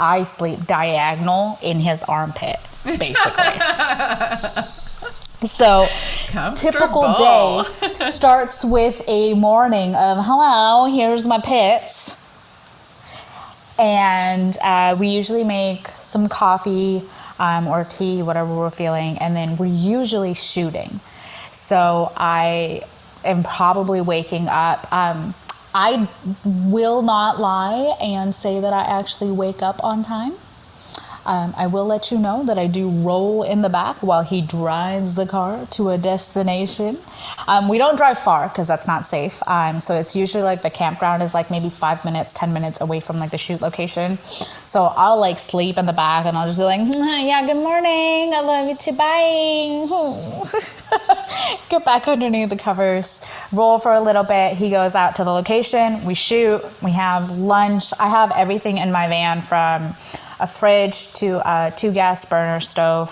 I 0.00 0.22
sleep 0.22 0.66
diagonal 0.66 1.58
in 1.62 1.78
his 1.78 2.02
armpit, 2.02 2.56
basically. 2.84 3.60
so, 5.46 5.86
typical 6.56 7.14
day 7.14 7.62
starts 7.94 8.64
with 8.64 9.06
a 9.08 9.34
morning 9.34 9.94
of 9.94 10.24
hello, 10.24 10.86
here's 10.92 11.26
my 11.26 11.38
pits. 11.38 12.16
And 13.78 14.56
uh, 14.62 14.96
we 14.98 15.08
usually 15.08 15.44
make 15.44 15.86
some 15.88 16.28
coffee 16.28 17.02
um, 17.38 17.66
or 17.68 17.84
tea, 17.84 18.22
whatever 18.22 18.54
we're 18.54 18.70
feeling, 18.70 19.18
and 19.18 19.36
then 19.36 19.56
we're 19.56 19.66
usually 19.66 20.34
shooting. 20.34 21.00
So, 21.52 22.12
I 22.16 22.82
am 23.24 23.42
probably 23.42 24.00
waking 24.00 24.48
up. 24.48 24.90
Um, 24.92 25.34
I 25.74 26.08
will 26.44 27.02
not 27.02 27.38
lie 27.40 27.96
and 28.02 28.34
say 28.34 28.60
that 28.60 28.72
I 28.72 28.82
actually 28.82 29.30
wake 29.30 29.62
up 29.62 29.82
on 29.84 30.02
time. 30.02 30.32
Um, 31.26 31.54
I 31.56 31.66
will 31.66 31.86
let 31.86 32.10
you 32.10 32.18
know 32.18 32.44
that 32.44 32.58
I 32.58 32.66
do 32.66 32.88
roll 32.88 33.42
in 33.42 33.62
the 33.62 33.68
back 33.68 33.96
while 34.02 34.22
he 34.22 34.40
drives 34.40 35.14
the 35.14 35.26
car 35.26 35.66
to 35.72 35.90
a 35.90 35.98
destination. 35.98 36.98
Um, 37.46 37.68
we 37.68 37.78
don't 37.78 37.96
drive 37.96 38.18
far 38.18 38.48
because 38.48 38.66
that's 38.66 38.86
not 38.86 39.06
safe. 39.06 39.42
Um, 39.46 39.80
so 39.80 39.94
it's 39.94 40.16
usually 40.16 40.42
like 40.42 40.62
the 40.62 40.70
campground 40.70 41.22
is 41.22 41.34
like 41.34 41.50
maybe 41.50 41.68
five 41.68 42.04
minutes, 42.04 42.32
10 42.32 42.52
minutes 42.52 42.80
away 42.80 43.00
from 43.00 43.18
like 43.18 43.30
the 43.30 43.38
shoot 43.38 43.60
location. 43.60 44.18
So 44.66 44.84
I'll 44.84 45.18
like 45.18 45.38
sleep 45.38 45.76
in 45.78 45.86
the 45.86 45.92
back 45.92 46.26
and 46.26 46.36
I'll 46.36 46.46
just 46.46 46.58
be 46.58 46.64
like, 46.64 46.80
yeah, 46.80 47.44
good 47.46 47.56
morning. 47.56 48.32
I 48.34 48.40
love 48.40 48.68
you 48.68 48.76
too. 48.76 48.92
Bye. 48.92 49.86
Get 51.68 51.84
back 51.84 52.08
underneath 52.08 52.48
the 52.50 52.56
covers, 52.56 53.22
roll 53.52 53.78
for 53.78 53.92
a 53.92 54.00
little 54.00 54.24
bit. 54.24 54.56
He 54.56 54.70
goes 54.70 54.94
out 54.94 55.16
to 55.16 55.24
the 55.24 55.30
location. 55.30 56.04
We 56.04 56.14
shoot. 56.14 56.62
We 56.82 56.92
have 56.92 57.30
lunch. 57.30 57.92
I 57.98 58.08
have 58.08 58.32
everything 58.36 58.78
in 58.78 58.90
my 58.90 59.08
van 59.08 59.42
from 59.42 59.94
a 60.40 60.46
fridge 60.46 61.12
to 61.14 61.40
a 61.44 61.72
two 61.76 61.92
gas 61.92 62.24
burner 62.24 62.60
stove 62.60 63.10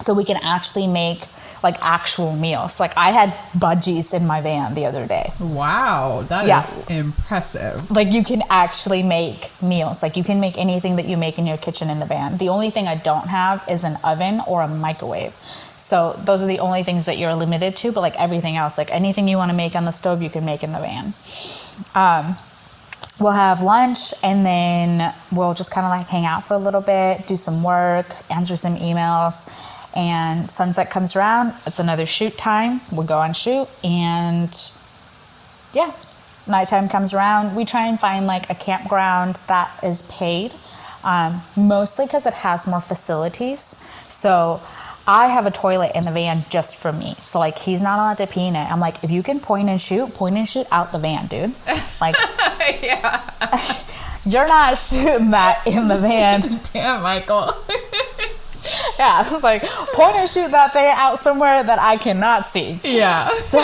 so 0.00 0.14
we 0.14 0.24
can 0.24 0.38
actually 0.42 0.86
make 0.86 1.20
like 1.62 1.76
actual 1.82 2.34
meals. 2.36 2.80
Like 2.80 2.96
I 2.96 3.12
had 3.12 3.30
budgies 3.58 4.14
in 4.14 4.26
my 4.26 4.40
van 4.40 4.74
the 4.74 4.86
other 4.86 5.06
day. 5.06 5.30
Wow, 5.38 6.24
that 6.28 6.46
yeah. 6.46 6.66
is 6.66 6.90
impressive. 6.90 7.90
Like 7.90 8.10
you 8.10 8.24
can 8.24 8.42
actually 8.48 9.02
make 9.02 9.50
meals. 9.62 10.02
Like 10.02 10.16
you 10.16 10.24
can 10.24 10.40
make 10.40 10.56
anything 10.56 10.96
that 10.96 11.06
you 11.06 11.16
make 11.16 11.38
in 11.38 11.46
your 11.46 11.58
kitchen 11.58 11.90
in 11.90 12.00
the 12.00 12.06
van. 12.06 12.38
The 12.38 12.48
only 12.48 12.70
thing 12.70 12.88
I 12.88 12.96
don't 12.96 13.28
have 13.28 13.64
is 13.70 13.84
an 13.84 13.98
oven 14.02 14.40
or 14.46 14.62
a 14.62 14.68
microwave. 14.68 15.34
So 15.76 16.12
those 16.24 16.42
are 16.42 16.46
the 16.46 16.60
only 16.60 16.82
things 16.82 17.06
that 17.06 17.16
you're 17.16 17.34
limited 17.34 17.76
to, 17.76 17.92
but 17.92 18.00
like 18.00 18.18
everything 18.20 18.56
else, 18.56 18.76
like 18.76 18.90
anything 18.90 19.28
you 19.28 19.36
want 19.36 19.50
to 19.50 19.56
make 19.56 19.74
on 19.74 19.84
the 19.84 19.92
stove, 19.92 20.22
you 20.22 20.30
can 20.30 20.44
make 20.44 20.62
in 20.62 20.72
the 20.72 20.78
van. 20.78 21.14
Um, 21.94 22.36
we'll 23.20 23.32
have 23.32 23.60
lunch 23.60 24.14
and 24.22 24.44
then 24.44 25.14
we'll 25.30 25.54
just 25.54 25.70
kind 25.70 25.84
of 25.84 25.90
like 25.90 26.08
hang 26.08 26.24
out 26.24 26.44
for 26.44 26.54
a 26.54 26.58
little 26.58 26.80
bit, 26.80 27.26
do 27.26 27.36
some 27.36 27.62
work, 27.62 28.06
answer 28.30 28.56
some 28.56 28.76
emails. 28.76 29.48
And 29.96 30.50
sunset 30.50 30.90
comes 30.90 31.16
around, 31.16 31.52
it's 31.66 31.78
another 31.78 32.06
shoot 32.06 32.38
time. 32.38 32.80
We'll 32.92 33.06
go 33.06 33.18
on 33.18 33.34
shoot 33.34 33.68
and 33.84 34.50
yeah, 35.72 35.92
nighttime 36.48 36.88
comes 36.88 37.12
around. 37.12 37.54
We 37.54 37.64
try 37.64 37.86
and 37.86 37.98
find 37.98 38.26
like 38.26 38.48
a 38.50 38.54
campground 38.54 39.38
that 39.48 39.70
is 39.82 40.02
paid, 40.02 40.52
um, 41.04 41.42
mostly 41.56 42.06
because 42.06 42.26
it 42.26 42.34
has 42.34 42.66
more 42.66 42.80
facilities. 42.80 43.76
So 44.08 44.60
I 45.10 45.26
have 45.26 45.44
a 45.44 45.50
toilet 45.50 45.90
in 45.96 46.04
the 46.04 46.12
van 46.12 46.44
just 46.50 46.80
for 46.80 46.92
me. 46.92 47.16
So 47.20 47.40
like 47.40 47.58
he's 47.58 47.80
not 47.80 47.98
allowed 47.98 48.18
to 48.18 48.28
pee 48.28 48.46
in 48.46 48.54
it. 48.54 48.70
I'm 48.70 48.78
like, 48.78 49.02
if 49.02 49.10
you 49.10 49.24
can 49.24 49.40
point 49.40 49.68
and 49.68 49.80
shoot, 49.80 50.14
point 50.14 50.36
and 50.36 50.48
shoot 50.48 50.68
out 50.70 50.92
the 50.92 51.00
van, 51.00 51.26
dude. 51.26 51.52
Like 52.00 52.14
yeah. 52.80 53.20
you're 54.24 54.46
not 54.46 54.78
shooting 54.78 55.32
that 55.32 55.66
in 55.66 55.88
the 55.88 55.98
van. 55.98 56.60
Damn, 56.72 57.02
Michael. 57.02 57.54
Yeah, 58.98 59.22
it's 59.22 59.42
like 59.42 59.62
point 59.64 60.14
and 60.14 60.28
shoot 60.28 60.50
that 60.50 60.74
thing 60.74 60.84
out 60.94 61.18
somewhere 61.18 61.62
that 61.62 61.78
I 61.80 61.96
cannot 61.96 62.46
see. 62.46 62.78
yeah. 62.84 63.30
So 63.32 63.58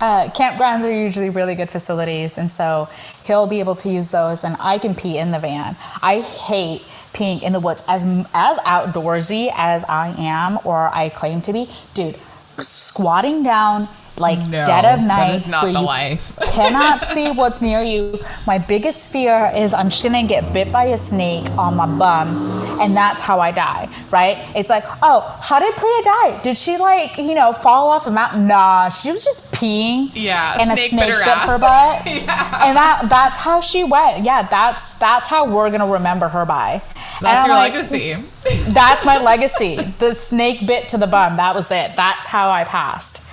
uh, 0.00 0.28
campgrounds 0.30 0.82
are 0.84 0.92
usually 0.92 1.30
really 1.30 1.54
good 1.54 1.70
facilities, 1.70 2.36
and 2.36 2.50
so 2.50 2.88
he'll 3.24 3.46
be 3.46 3.60
able 3.60 3.76
to 3.76 3.88
use 3.88 4.10
those, 4.10 4.42
and 4.44 4.56
I 4.58 4.78
can 4.78 4.94
pee 4.96 5.16
in 5.16 5.30
the 5.30 5.38
van. 5.38 5.76
I 6.02 6.20
hate 6.20 6.82
peeing 7.12 7.42
in 7.42 7.52
the 7.52 7.60
woods 7.60 7.82
as 7.88 8.04
as 8.34 8.58
outdoorsy 8.58 9.52
as 9.56 9.84
I 9.84 10.14
am 10.18 10.58
or 10.64 10.88
I 10.94 11.08
claim 11.08 11.40
to 11.42 11.52
be, 11.52 11.68
dude. 11.94 12.16
Squatting 12.58 13.42
down 13.44 13.88
like 14.20 14.38
No, 14.48 14.66
dead 14.66 14.84
of 14.84 15.00
night, 15.00 15.36
is 15.36 15.46
not 15.46 15.64
where 15.64 15.72
the 15.72 15.78
you 15.80 15.86
life. 15.86 16.36
cannot 16.54 17.00
see 17.02 17.30
what's 17.30 17.62
near 17.62 17.82
you. 17.82 18.18
My 18.46 18.58
biggest 18.58 19.12
fear 19.12 19.52
is 19.54 19.72
I'm 19.72 19.90
just 19.90 20.02
gonna 20.02 20.26
get 20.26 20.52
bit 20.52 20.72
by 20.72 20.86
a 20.86 20.98
snake 20.98 21.48
on 21.52 21.76
my 21.76 21.86
bum, 21.86 22.80
and 22.80 22.96
that's 22.96 23.22
how 23.22 23.40
I 23.40 23.52
die. 23.52 23.88
Right? 24.10 24.38
It's 24.56 24.70
like, 24.70 24.84
oh, 25.02 25.20
how 25.42 25.58
did 25.58 25.74
Priya 25.76 26.02
die? 26.02 26.40
Did 26.42 26.56
she 26.56 26.76
like 26.78 27.16
you 27.18 27.34
know 27.34 27.52
fall 27.52 27.90
off 27.90 28.06
a 28.06 28.10
mountain? 28.10 28.46
Nah, 28.48 28.88
she 28.88 29.10
was 29.10 29.24
just 29.24 29.54
peeing. 29.54 30.10
Yeah, 30.14 30.58
and 30.60 30.70
snake 30.70 30.78
a 30.78 30.88
snake 30.88 31.06
bit 31.06 31.14
her 31.14 31.24
bit 31.24 31.38
her 31.38 31.58
butt. 31.58 32.02
Yeah. 32.28 32.66
And 32.66 32.76
that 32.76 33.06
that's 33.08 33.38
how 33.38 33.60
she 33.60 33.84
went. 33.84 34.24
Yeah, 34.24 34.42
that's 34.42 34.94
that's 34.94 35.28
how 35.28 35.46
we're 35.46 35.70
gonna 35.70 35.86
remember 35.86 36.28
her 36.28 36.44
by. 36.44 36.82
That's 37.20 37.46
your 37.46 37.54
like, 37.54 37.72
legacy. 37.72 38.14
That's 38.72 39.04
my 39.04 39.18
legacy. 39.18 39.76
The 39.76 40.14
snake 40.14 40.66
bit 40.66 40.88
to 40.90 40.98
the 40.98 41.06
bum. 41.06 41.36
That 41.36 41.54
was 41.54 41.70
it. 41.70 41.92
That's 41.96 42.26
how 42.26 42.50
I 42.50 42.64
passed. 42.64 43.24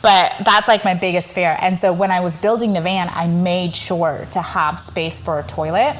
But 0.00 0.32
that's 0.44 0.68
like 0.68 0.84
my 0.84 0.94
biggest 0.94 1.34
fear. 1.34 1.56
And 1.60 1.78
so 1.78 1.92
when 1.92 2.10
I 2.10 2.20
was 2.20 2.36
building 2.36 2.72
the 2.72 2.80
van, 2.80 3.08
I 3.10 3.26
made 3.26 3.74
sure 3.74 4.26
to 4.30 4.40
have 4.40 4.78
space 4.78 5.18
for 5.18 5.40
a 5.40 5.42
toilet. 5.42 5.96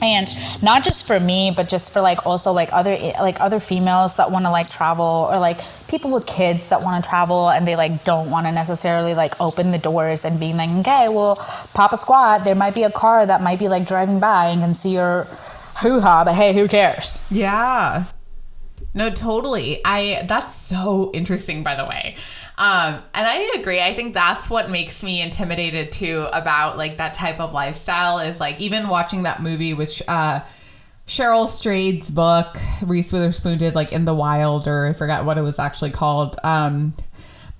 And 0.00 0.26
not 0.62 0.82
just 0.82 1.06
for 1.06 1.18
me, 1.20 1.52
but 1.54 1.68
just 1.68 1.92
for 1.92 2.00
like 2.00 2.26
also 2.26 2.52
like 2.52 2.72
other 2.72 2.96
like 3.20 3.40
other 3.40 3.60
females 3.60 4.16
that 4.16 4.30
want 4.32 4.44
to 4.44 4.50
like 4.50 4.68
travel 4.68 5.28
or 5.30 5.38
like 5.38 5.58
people 5.88 6.10
with 6.10 6.26
kids 6.26 6.70
that 6.70 6.82
want 6.82 7.02
to 7.02 7.08
travel 7.08 7.50
and 7.50 7.66
they 7.66 7.76
like 7.76 8.02
don't 8.02 8.28
want 8.28 8.46
to 8.48 8.52
necessarily 8.52 9.14
like 9.14 9.40
open 9.40 9.70
the 9.70 9.78
doors 9.78 10.24
and 10.24 10.40
being 10.40 10.56
like, 10.56 10.70
okay, 10.80 11.06
well, 11.08 11.36
pop 11.74 11.92
a 11.92 11.96
squat. 11.96 12.44
There 12.44 12.56
might 12.56 12.74
be 12.74 12.82
a 12.82 12.90
car 12.90 13.24
that 13.24 13.42
might 13.42 13.60
be 13.60 13.68
like 13.68 13.86
driving 13.86 14.18
by 14.18 14.46
and 14.48 14.60
can 14.60 14.74
see 14.74 14.94
your 14.94 15.26
hoo 15.80 16.00
ha, 16.00 16.24
but 16.24 16.34
hey, 16.34 16.52
who 16.52 16.68
cares? 16.68 17.18
Yeah. 17.30 18.04
No, 18.94 19.10
totally. 19.10 19.80
I 19.84 20.24
that's 20.28 20.54
so 20.54 21.10
interesting 21.14 21.62
by 21.62 21.74
the 21.74 21.86
way. 21.86 22.16
Um 22.58 23.02
and 23.14 23.26
I 23.26 23.54
agree. 23.58 23.80
I 23.80 23.94
think 23.94 24.12
that's 24.12 24.50
what 24.50 24.70
makes 24.70 25.02
me 25.02 25.22
intimidated 25.22 25.92
too 25.92 26.28
about 26.32 26.76
like 26.76 26.98
that 26.98 27.14
type 27.14 27.40
of 27.40 27.52
lifestyle 27.52 28.18
is 28.18 28.38
like 28.38 28.60
even 28.60 28.88
watching 28.88 29.22
that 29.22 29.42
movie 29.42 29.72
which 29.72 30.02
uh 30.08 30.40
Cheryl 31.06 31.46
Strayed's 31.46 32.10
book 32.10 32.56
Reese 32.82 33.12
Witherspoon 33.12 33.58
did 33.58 33.74
like 33.74 33.92
in 33.92 34.04
the 34.04 34.14
wild 34.14 34.68
or 34.68 34.86
I 34.86 34.92
forgot 34.92 35.24
what 35.24 35.38
it 35.38 35.42
was 35.42 35.58
actually 35.58 35.90
called. 35.90 36.36
Um 36.44 36.94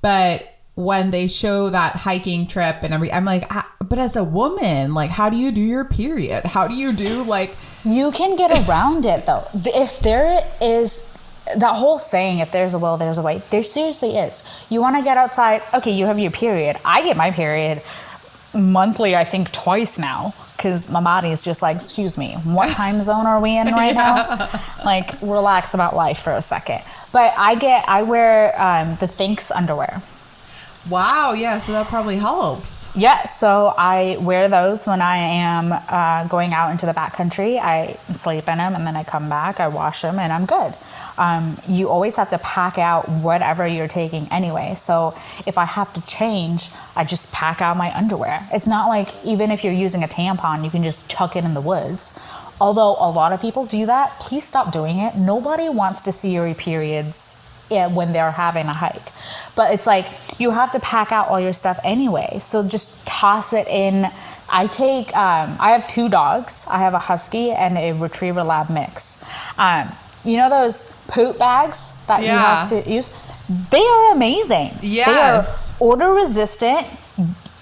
but 0.02 0.51
when 0.74 1.10
they 1.10 1.28
show 1.28 1.68
that 1.68 1.96
hiking 1.96 2.46
trip 2.46 2.78
and 2.82 2.94
every 2.94 3.12
I'm 3.12 3.24
like 3.24 3.44
ah, 3.50 3.70
but 3.80 3.98
as 3.98 4.16
a 4.16 4.24
woman 4.24 4.94
like 4.94 5.10
how 5.10 5.28
do 5.28 5.36
you 5.36 5.52
do 5.52 5.60
your 5.60 5.84
period? 5.84 6.44
How 6.44 6.66
do 6.66 6.74
you 6.74 6.92
do 6.92 7.22
like 7.24 7.54
You 7.84 8.12
can 8.12 8.36
get 8.36 8.68
around 8.68 9.04
it 9.06 9.26
though. 9.26 9.44
If 9.54 10.00
there 10.00 10.42
is 10.60 11.12
that 11.56 11.74
whole 11.76 11.98
saying, 11.98 12.38
if 12.38 12.52
there's 12.52 12.74
a 12.74 12.78
will, 12.78 12.96
there's 12.96 13.18
a 13.18 13.22
way. 13.22 13.38
There 13.50 13.62
seriously 13.62 14.16
is. 14.16 14.66
You 14.70 14.80
want 14.80 14.96
to 14.96 15.02
get 15.02 15.16
outside, 15.16 15.62
okay, 15.74 15.92
you 15.92 16.06
have 16.06 16.18
your 16.18 16.30
period. 16.30 16.76
I 16.84 17.02
get 17.02 17.16
my 17.16 17.30
period 17.30 17.82
monthly, 18.54 19.16
I 19.16 19.24
think 19.24 19.50
twice 19.50 19.98
now, 19.98 20.34
because 20.56 20.90
my 20.90 21.02
body 21.02 21.30
is 21.30 21.44
just 21.44 21.62
like, 21.62 21.76
excuse 21.76 22.16
me, 22.16 22.34
what 22.44 22.68
time 22.76 23.02
zone 23.02 23.26
are 23.26 23.40
we 23.40 23.56
in 23.56 23.68
right 23.68 23.94
now? 23.94 24.48
Like, 24.84 25.20
relax 25.22 25.74
about 25.74 25.96
life 25.96 26.18
for 26.18 26.32
a 26.32 26.42
second. 26.42 26.82
But 27.12 27.34
I 27.36 27.54
get, 27.54 27.88
I 27.88 28.02
wear 28.02 28.54
um, 28.60 28.96
the 28.96 29.06
Thinx 29.06 29.50
underwear. 29.54 30.02
Wow, 30.91 31.33
yeah, 31.33 31.59
so 31.59 31.70
that 31.72 31.87
probably 31.87 32.16
helps. 32.16 32.89
Yeah, 32.97 33.24
so 33.24 33.72
I 33.78 34.16
wear 34.20 34.49
those 34.49 34.85
when 34.85 35.01
I 35.01 35.16
am 35.16 35.72
uh, 35.72 36.26
going 36.26 36.53
out 36.53 36.72
into 36.72 36.87
the 36.87 36.93
backcountry. 36.93 37.59
I 37.61 37.93
sleep 38.14 38.49
in 38.49 38.59
them 38.59 38.74
and 38.74 38.85
then 38.85 38.97
I 38.97 39.05
come 39.05 39.28
back, 39.28 39.61
I 39.61 39.68
wash 39.68 40.03
them, 40.03 40.18
and 40.18 40.33
I'm 40.33 40.45
good. 40.45 40.74
Um, 41.18 41.57
you 41.68 41.89
always 41.89 42.16
have 42.16 42.30
to 42.30 42.39
pack 42.39 42.78
out 42.78 43.09
whatever 43.09 43.64
you're 43.64 43.87
taking 43.87 44.26
anyway. 44.33 44.74
So 44.74 45.14
if 45.47 45.57
I 45.57 45.66
have 45.66 45.93
to 45.95 46.05
change, 46.05 46.70
I 46.97 47.05
just 47.05 47.33
pack 47.33 47.62
out 47.62 47.76
my 47.76 47.95
underwear. 47.97 48.45
It's 48.53 48.66
not 48.66 48.89
like 48.89 49.09
even 49.24 49.53
if 49.53 49.62
you're 49.62 49.72
using 49.72 50.03
a 50.03 50.09
tampon, 50.09 50.64
you 50.64 50.70
can 50.70 50.83
just 50.83 51.09
tuck 51.09 51.37
it 51.37 51.45
in 51.45 51.55
the 51.55 51.61
woods. 51.61 52.18
Although 52.61 52.97
a 52.99 53.11
lot 53.11 53.33
of 53.33 53.41
people 53.41 53.66
do 53.66 53.87
that, 53.87 54.11
please 54.18 54.45
stop 54.45 54.72
doing 54.72 54.99
it. 54.99 55.14
Nobody 55.16 55.68
wants 55.68 56.03
to 56.03 56.12
see 56.12 56.33
your 56.33 56.53
periods 56.55 57.41
when 57.92 58.12
they're 58.12 58.30
having 58.30 58.66
a 58.66 58.72
hike. 58.72 59.02
But 59.56 59.74
it's 59.74 59.86
like 59.86 60.06
you 60.38 60.50
have 60.50 60.72
to 60.72 60.80
pack 60.80 61.12
out 61.12 61.28
all 61.28 61.40
your 61.40 61.52
stuff 61.52 61.78
anyway. 61.84 62.38
So 62.40 62.66
just 62.66 63.06
toss 63.06 63.52
it 63.52 63.68
in. 63.68 64.06
I 64.50 64.66
take, 64.66 65.08
um, 65.16 65.56
I 65.60 65.70
have 65.72 65.86
two 65.88 66.08
dogs. 66.08 66.66
I 66.70 66.78
have 66.78 66.94
a 66.94 66.98
husky 66.98 67.50
and 67.50 67.76
a 67.78 67.92
retriever 67.92 68.42
lab 68.42 68.70
mix. 68.70 69.24
Um, 69.58 69.88
you 70.24 70.36
know 70.36 70.48
those 70.48 70.92
poop 71.08 71.38
bags 71.38 72.04
that 72.06 72.22
you 72.22 72.28
have 72.28 72.68
to 72.68 72.90
use? 72.90 73.08
They 73.70 73.84
are 73.84 74.12
amazing. 74.12 74.70
Yes. 74.82 75.06
They 75.78 75.84
are 75.84 75.92
odor 75.92 76.12
resistant. 76.12 76.86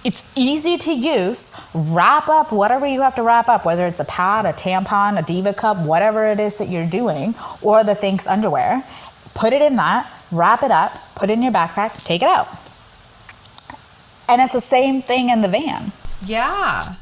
It's 0.02 0.36
easy 0.36 0.78
to 0.78 0.92
use. 0.92 1.52
Wrap 1.74 2.28
up 2.28 2.52
whatever 2.52 2.86
you 2.86 3.02
have 3.02 3.14
to 3.16 3.22
wrap 3.22 3.48
up, 3.48 3.64
whether 3.66 3.86
it's 3.86 4.00
a 4.00 4.04
pad, 4.04 4.46
a 4.46 4.52
tampon, 4.52 5.18
a 5.18 5.22
diva 5.22 5.52
cup, 5.52 5.78
whatever 5.78 6.26
it 6.26 6.40
is 6.40 6.58
that 6.58 6.68
you're 6.68 6.86
doing, 6.86 7.34
or 7.62 7.84
the 7.84 7.92
Thinx 7.92 8.26
underwear. 8.26 8.82
Put 9.40 9.54
it 9.54 9.62
in 9.62 9.76
that, 9.76 10.06
wrap 10.30 10.62
it 10.62 10.70
up, 10.70 10.92
put 11.14 11.30
it 11.30 11.32
in 11.32 11.42
your 11.42 11.50
backpack, 11.50 12.04
take 12.04 12.20
it 12.20 12.28
out. 12.28 12.46
And 14.28 14.42
it's 14.42 14.52
the 14.52 14.60
same 14.60 15.00
thing 15.00 15.30
in 15.30 15.40
the 15.40 15.48
van. 15.48 15.92
Yeah. 16.26 16.96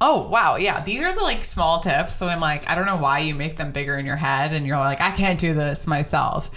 Oh, 0.00 0.28
wow. 0.28 0.54
Yeah. 0.54 0.84
These 0.84 1.02
are 1.02 1.12
the 1.12 1.20
like 1.20 1.42
small 1.42 1.80
tips. 1.80 2.14
So 2.14 2.28
I'm 2.28 2.38
like, 2.38 2.70
I 2.70 2.76
don't 2.76 2.86
know 2.86 2.96
why 2.96 3.18
you 3.18 3.34
make 3.34 3.56
them 3.56 3.72
bigger 3.72 3.96
in 3.96 4.06
your 4.06 4.14
head 4.14 4.54
and 4.54 4.64
you're 4.68 4.78
like, 4.78 5.00
I 5.00 5.10
can't 5.10 5.40
do 5.40 5.52
this 5.52 5.88
myself. 5.88 6.48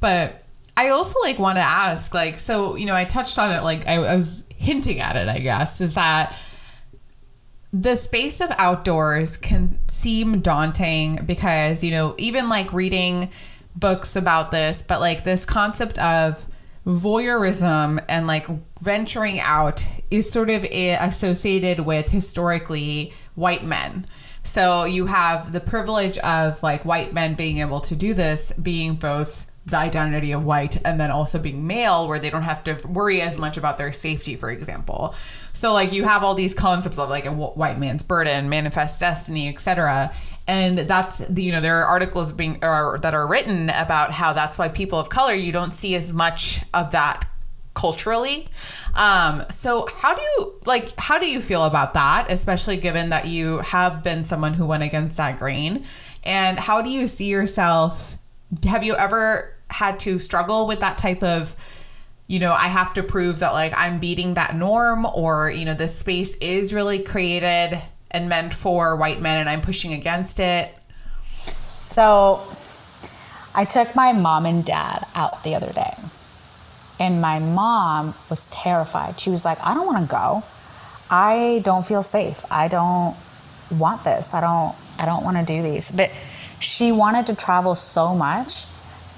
But 0.00 0.42
I 0.76 0.88
also 0.88 1.20
like 1.20 1.38
want 1.38 1.58
to 1.58 1.62
ask, 1.62 2.12
like, 2.12 2.36
so, 2.36 2.74
you 2.74 2.86
know, 2.86 2.96
I 2.96 3.04
touched 3.04 3.38
on 3.38 3.52
it, 3.52 3.62
like, 3.62 3.86
I, 3.86 3.94
I 3.94 4.16
was 4.16 4.44
hinting 4.56 4.98
at 4.98 5.14
it, 5.14 5.28
I 5.28 5.38
guess, 5.38 5.80
is 5.80 5.94
that 5.94 6.36
the 7.72 7.94
space 7.94 8.40
of 8.40 8.50
outdoors 8.58 9.36
can 9.36 9.78
seem 9.88 10.40
daunting 10.40 11.24
because, 11.24 11.84
you 11.84 11.92
know, 11.92 12.16
even 12.18 12.48
like 12.48 12.72
reading 12.72 13.30
books 13.76 14.16
about 14.16 14.50
this, 14.50 14.82
but 14.82 15.00
like 15.00 15.24
this 15.24 15.44
concept 15.44 15.98
of 15.98 16.46
voyeurism 16.86 18.02
and 18.08 18.26
like 18.26 18.46
venturing 18.80 19.38
out 19.40 19.86
is 20.10 20.30
sort 20.30 20.50
of 20.50 20.64
eh, 20.70 20.96
associated 21.00 21.80
with 21.80 22.10
historically 22.10 23.12
white 23.34 23.64
men. 23.64 24.06
So 24.42 24.84
you 24.84 25.06
have 25.06 25.52
the 25.52 25.60
privilege 25.60 26.18
of 26.18 26.62
like 26.62 26.84
white 26.84 27.12
men 27.12 27.34
being 27.34 27.58
able 27.58 27.80
to 27.80 27.94
do 27.94 28.14
this, 28.14 28.52
being 28.52 28.94
both 28.94 29.46
the 29.66 29.76
identity 29.76 30.32
of 30.32 30.44
white 30.44 30.76
and 30.86 30.98
then 30.98 31.10
also 31.10 31.38
being 31.38 31.66
male 31.66 32.08
where 32.08 32.18
they 32.18 32.30
don't 32.30 32.42
have 32.42 32.64
to 32.64 32.78
worry 32.88 33.20
as 33.20 33.36
much 33.36 33.56
about 33.56 33.76
their 33.76 33.92
safety 33.92 34.34
for 34.34 34.50
example 34.50 35.14
so 35.52 35.72
like 35.74 35.92
you 35.92 36.02
have 36.04 36.24
all 36.24 36.34
these 36.34 36.54
concepts 36.54 36.98
of 36.98 37.10
like 37.10 37.26
a 37.26 37.32
white 37.32 37.78
man's 37.78 38.02
burden 38.02 38.48
manifest 38.48 38.98
destiny 38.98 39.48
etc 39.48 40.10
and 40.50 40.78
that's 40.78 41.22
you 41.36 41.52
know 41.52 41.60
there 41.60 41.76
are 41.80 41.84
articles 41.84 42.32
being 42.32 42.58
or, 42.60 42.98
that 43.02 43.14
are 43.14 43.26
written 43.26 43.70
about 43.70 44.10
how 44.10 44.32
that's 44.32 44.58
why 44.58 44.68
people 44.68 44.98
of 44.98 45.08
color 45.08 45.32
you 45.32 45.52
don't 45.52 45.72
see 45.72 45.94
as 45.94 46.12
much 46.12 46.60
of 46.74 46.90
that 46.90 47.24
culturally. 47.72 48.48
Um 48.94 49.44
so 49.48 49.86
how 49.86 50.12
do 50.16 50.20
you 50.20 50.60
like 50.66 50.92
how 50.98 51.20
do 51.20 51.30
you 51.30 51.40
feel 51.40 51.64
about 51.64 51.94
that 51.94 52.26
especially 52.30 52.78
given 52.78 53.10
that 53.10 53.26
you 53.26 53.58
have 53.58 54.02
been 54.02 54.24
someone 54.24 54.54
who 54.54 54.66
went 54.66 54.82
against 54.82 55.16
that 55.18 55.38
grain? 55.38 55.84
And 56.24 56.58
how 56.58 56.82
do 56.82 56.90
you 56.90 57.06
see 57.06 57.26
yourself 57.26 58.18
have 58.66 58.82
you 58.82 58.96
ever 58.96 59.54
had 59.70 60.00
to 60.00 60.18
struggle 60.18 60.66
with 60.66 60.80
that 60.80 60.98
type 60.98 61.22
of 61.22 61.54
you 62.26 62.40
know 62.40 62.52
i 62.52 62.66
have 62.66 62.92
to 62.94 63.04
prove 63.04 63.38
that 63.38 63.52
like 63.52 63.72
i'm 63.76 64.00
beating 64.00 64.34
that 64.34 64.56
norm 64.56 65.06
or 65.14 65.48
you 65.48 65.64
know 65.64 65.74
this 65.74 65.96
space 65.96 66.34
is 66.38 66.74
really 66.74 66.98
created 66.98 67.80
and 68.10 68.28
meant 68.28 68.52
for 68.54 68.96
white 68.96 69.20
men 69.20 69.36
and 69.38 69.48
i'm 69.48 69.60
pushing 69.60 69.92
against 69.92 70.40
it 70.40 70.74
So 71.66 72.40
I 73.54 73.64
took 73.64 73.94
my 73.96 74.12
mom 74.12 74.46
and 74.46 74.64
dad 74.64 75.04
out 75.14 75.42
the 75.42 75.54
other 75.54 75.72
day. 75.72 75.94
And 76.98 77.20
my 77.20 77.38
mom 77.38 78.14
was 78.28 78.46
terrified. 78.46 79.18
She 79.18 79.30
was 79.30 79.44
like, 79.44 79.58
I 79.64 79.74
don't 79.74 79.86
want 79.86 80.04
to 80.04 80.10
go. 80.10 80.42
I 81.10 81.60
don't 81.64 81.84
feel 81.84 82.02
safe. 82.02 82.44
I 82.50 82.68
don't 82.68 83.16
want 83.70 84.04
this. 84.04 84.34
I 84.34 84.40
don't 84.40 84.74
I 84.98 85.06
don't 85.06 85.24
want 85.24 85.38
to 85.38 85.44
do 85.44 85.62
these. 85.62 85.90
But 85.90 86.10
She 86.60 86.92
wanted 86.92 87.26
to 87.28 87.36
travel 87.36 87.74
so 87.74 88.14
much, 88.14 88.66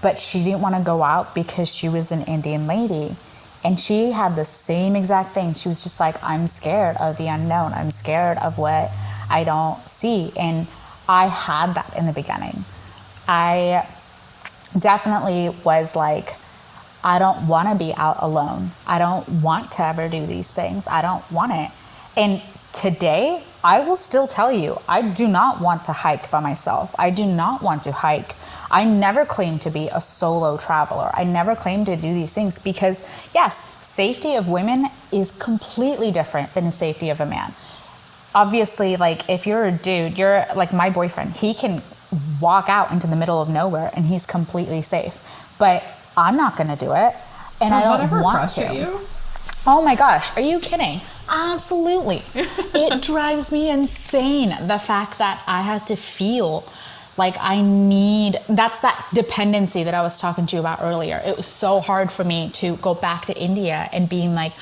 but 0.00 0.18
she 0.18 0.44
didn't 0.44 0.60
want 0.60 0.76
to 0.76 0.82
go 0.82 1.02
out 1.02 1.34
because 1.34 1.74
she 1.74 1.88
was 1.88 2.12
an 2.12 2.22
Indian 2.22 2.66
lady. 2.68 3.16
And 3.64 3.78
she 3.78 4.10
had 4.10 4.34
the 4.34 4.44
same 4.44 4.96
exact 4.96 5.34
thing. 5.34 5.54
She 5.54 5.68
was 5.68 5.82
just 5.82 6.00
like, 6.00 6.22
I'm 6.22 6.46
scared 6.46 6.96
of 6.98 7.16
the 7.16 7.28
unknown. 7.28 7.72
I'm 7.72 7.90
scared 7.90 8.38
of 8.38 8.58
what 8.58 8.90
I 9.30 9.44
don't 9.44 9.78
see. 9.88 10.32
And 10.38 10.66
I 11.08 11.28
had 11.28 11.74
that 11.74 11.96
in 11.96 12.06
the 12.06 12.12
beginning. 12.12 12.56
I 13.28 13.86
definitely 14.78 15.54
was 15.64 15.94
like, 15.94 16.34
I 17.04 17.18
don't 17.18 17.48
want 17.48 17.68
to 17.68 17.74
be 17.74 17.92
out 17.96 18.16
alone. 18.20 18.70
I 18.86 18.98
don't 18.98 19.28
want 19.42 19.72
to 19.72 19.84
ever 19.84 20.08
do 20.08 20.24
these 20.26 20.52
things. 20.52 20.86
I 20.86 21.02
don't 21.02 21.28
want 21.30 21.52
it. 21.52 21.70
And 22.16 22.40
today, 22.72 23.42
I 23.64 23.80
will 23.80 23.96
still 23.96 24.26
tell 24.26 24.52
you, 24.52 24.76
I 24.88 25.08
do 25.08 25.28
not 25.28 25.60
want 25.60 25.84
to 25.86 25.92
hike 25.92 26.30
by 26.30 26.40
myself. 26.40 26.94
I 26.98 27.10
do 27.10 27.26
not 27.26 27.62
want 27.62 27.84
to 27.84 27.92
hike. 27.92 28.34
I 28.72 28.84
never 28.84 29.26
claim 29.26 29.58
to 29.60 29.70
be 29.70 29.88
a 29.92 30.00
solo 30.00 30.56
traveler. 30.56 31.10
I 31.12 31.24
never 31.24 31.54
claim 31.54 31.84
to 31.84 31.94
do 31.94 32.14
these 32.14 32.32
things 32.32 32.58
because, 32.58 33.02
yes, 33.34 33.58
safety 33.84 34.34
of 34.36 34.48
women 34.48 34.86
is 35.12 35.30
completely 35.38 36.10
different 36.10 36.54
than 36.54 36.64
the 36.64 36.72
safety 36.72 37.10
of 37.10 37.20
a 37.20 37.26
man. 37.26 37.52
Obviously, 38.34 38.96
like 38.96 39.28
if 39.28 39.46
you're 39.46 39.66
a 39.66 39.72
dude, 39.72 40.18
you're 40.18 40.46
like 40.56 40.72
my 40.72 40.88
boyfriend, 40.88 41.32
he 41.32 41.52
can 41.52 41.82
walk 42.40 42.70
out 42.70 42.90
into 42.90 43.06
the 43.06 43.16
middle 43.16 43.42
of 43.42 43.50
nowhere 43.50 43.90
and 43.94 44.06
he's 44.06 44.24
completely 44.24 44.80
safe. 44.80 45.54
But 45.58 45.84
I'm 46.16 46.36
not 46.36 46.56
going 46.56 46.70
to 46.70 46.76
do 46.76 46.92
it. 46.92 47.14
And 47.60 47.70
Does 47.70 47.72
I 47.72 47.82
don't 47.82 48.00
ever 48.00 48.22
want 48.22 48.48
to. 48.50 48.74
you? 48.74 49.00
Oh 49.66 49.82
my 49.84 49.94
gosh, 49.94 50.34
are 50.36 50.40
you 50.40 50.58
kidding? 50.58 51.00
Absolutely. 51.30 52.22
it 52.34 53.02
drives 53.02 53.52
me 53.52 53.70
insane 53.70 54.48
the 54.66 54.78
fact 54.78 55.18
that 55.18 55.42
I 55.46 55.62
have 55.62 55.86
to 55.86 55.96
feel 55.96 56.64
like 57.18 57.36
I 57.40 57.60
need 57.60 58.38
that's 58.48 58.80
that 58.80 59.06
dependency 59.12 59.84
that 59.84 59.94
I 59.94 60.02
was 60.02 60.20
talking 60.20 60.46
to 60.46 60.56
you 60.56 60.60
about 60.60 60.80
earlier. 60.82 61.20
It 61.24 61.36
was 61.36 61.46
so 61.46 61.80
hard 61.80 62.10
for 62.10 62.24
me 62.24 62.50
to 62.54 62.76
go 62.76 62.94
back 62.94 63.26
to 63.26 63.38
India 63.38 63.88
and 63.92 64.08
being 64.08 64.34
like, 64.34 64.52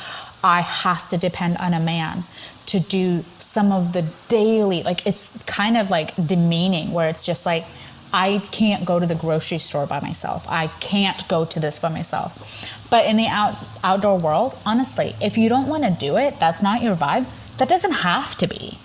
I 0.42 0.62
have 0.62 1.08
to 1.10 1.18
depend 1.18 1.58
on 1.58 1.74
a 1.74 1.80
man 1.80 2.24
to 2.66 2.80
do 2.80 3.22
some 3.38 3.72
of 3.72 3.92
the 3.92 4.04
daily, 4.28 4.82
like 4.82 5.06
it's 5.06 5.42
kind 5.44 5.76
of 5.76 5.90
like 5.90 6.14
demeaning 6.14 6.92
where 6.92 7.08
it's 7.08 7.26
just 7.26 7.44
like, 7.44 7.64
I 8.12 8.38
can't 8.50 8.84
go 8.84 8.98
to 8.98 9.06
the 9.06 9.14
grocery 9.14 9.58
store 9.58 9.86
by 9.86 10.00
myself. 10.00 10.46
I 10.48 10.68
can't 10.78 11.26
go 11.28 11.44
to 11.44 11.60
this 11.60 11.78
by 11.78 11.88
myself. 11.90 12.88
But 12.90 13.06
in 13.06 13.16
the 13.16 13.26
out, 13.26 13.54
outdoor 13.84 14.18
world, 14.18 14.58
honestly, 14.66 15.14
if 15.20 15.38
you 15.38 15.48
don't 15.48 15.68
want 15.68 15.84
to 15.84 15.90
do 15.90 16.16
it, 16.16 16.38
that's 16.40 16.62
not 16.62 16.82
your 16.82 16.96
vibe, 16.96 17.26
that 17.58 17.68
doesn't 17.68 17.92
have 17.92 18.36
to 18.38 18.46
be. 18.46 18.78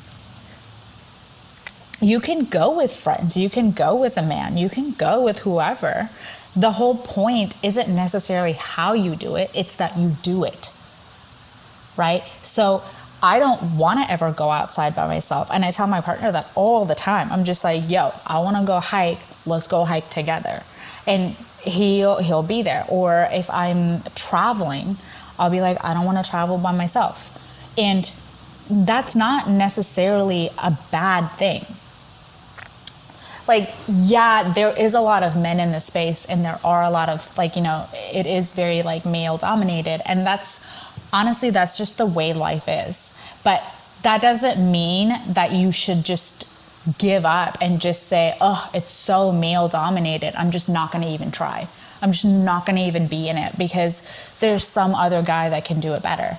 You 2.05 2.19
can 2.19 2.45
go 2.45 2.77
with 2.77 2.95
friends, 2.95 3.35
you 3.35 3.49
can 3.49 3.71
go 3.71 3.95
with 3.95 4.15
a 4.15 4.21
man, 4.21 4.57
you 4.57 4.69
can 4.69 4.91
go 4.91 5.23
with 5.23 5.39
whoever. 5.39 6.11
The 6.55 6.73
whole 6.73 6.95
point 6.95 7.55
isn't 7.63 7.89
necessarily 7.89 8.53
how 8.53 8.93
you 8.93 9.15
do 9.15 9.35
it, 9.35 9.49
it's 9.55 9.77
that 9.77 9.97
you 9.97 10.11
do 10.21 10.43
it. 10.43 10.69
Right? 11.97 12.21
So 12.43 12.83
I 13.23 13.39
don't 13.39 13.77
want 13.79 14.03
to 14.03 14.11
ever 14.11 14.31
go 14.31 14.51
outside 14.51 14.95
by 14.95 15.07
myself. 15.07 15.49
And 15.51 15.65
I 15.65 15.71
tell 15.71 15.87
my 15.87 15.99
partner 15.99 16.31
that 16.31 16.47
all 16.53 16.85
the 16.85 16.93
time. 16.93 17.31
I'm 17.31 17.43
just 17.43 17.63
like, 17.63 17.89
yo, 17.89 18.11
I 18.27 18.39
want 18.41 18.55
to 18.57 18.63
go 18.67 18.79
hike. 18.79 19.17
Let's 19.47 19.65
go 19.65 19.83
hike 19.83 20.07
together. 20.11 20.61
And 21.07 21.31
he'll 21.63 22.19
he'll 22.19 22.43
be 22.43 22.61
there. 22.61 22.85
Or 22.87 23.27
if 23.31 23.49
I'm 23.49 24.03
traveling, 24.13 24.97
I'll 25.39 25.49
be 25.49 25.61
like, 25.61 25.83
I 25.83 25.95
don't 25.95 26.05
want 26.05 26.23
to 26.23 26.29
travel 26.29 26.59
by 26.59 26.71
myself. 26.71 27.33
And 27.79 28.05
that's 28.69 29.15
not 29.15 29.49
necessarily 29.49 30.51
a 30.63 30.77
bad 30.91 31.29
thing. 31.29 31.65
Like, 33.47 33.69
yeah, 33.87 34.51
there 34.53 34.75
is 34.77 34.95
a 34.95 35.01
lot 35.01 35.21
of 35.23 35.35
men 35.35 35.59
in 35.59 35.71
this 35.71 35.85
space, 35.85 36.25
and 36.25 36.43
there 36.43 36.59
are 36.63 36.83
a 36.83 36.89
lot 36.89 37.09
of, 37.09 37.37
like, 37.37 37.55
you 37.55 37.61
know, 37.61 37.87
it 37.93 38.25
is 38.25 38.53
very, 38.53 38.81
like, 38.81 39.05
male 39.05 39.37
dominated. 39.37 40.01
And 40.09 40.25
that's 40.25 40.65
honestly, 41.13 41.51
that's 41.51 41.77
just 41.77 41.97
the 41.97 42.05
way 42.05 42.33
life 42.33 42.65
is. 42.67 43.19
But 43.43 43.63
that 44.01 44.21
doesn't 44.21 44.71
mean 44.71 45.13
that 45.29 45.51
you 45.51 45.71
should 45.71 46.03
just 46.03 46.51
give 46.99 47.25
up 47.25 47.57
and 47.61 47.79
just 47.79 48.07
say, 48.07 48.35
oh, 48.41 48.69
it's 48.73 48.91
so 48.91 49.31
male 49.31 49.67
dominated. 49.67 50.35
I'm 50.35 50.51
just 50.51 50.69
not 50.69 50.91
going 50.91 51.03
to 51.03 51.09
even 51.09 51.31
try. 51.31 51.67
I'm 52.01 52.11
just 52.11 52.25
not 52.25 52.65
going 52.65 52.75
to 52.75 52.83
even 52.83 53.07
be 53.07 53.29
in 53.29 53.37
it 53.37 53.57
because 53.57 54.07
there's 54.39 54.63
some 54.67 54.93
other 54.93 55.23
guy 55.23 55.49
that 55.49 55.65
can 55.65 55.79
do 55.79 55.93
it 55.93 56.03
better. 56.03 56.37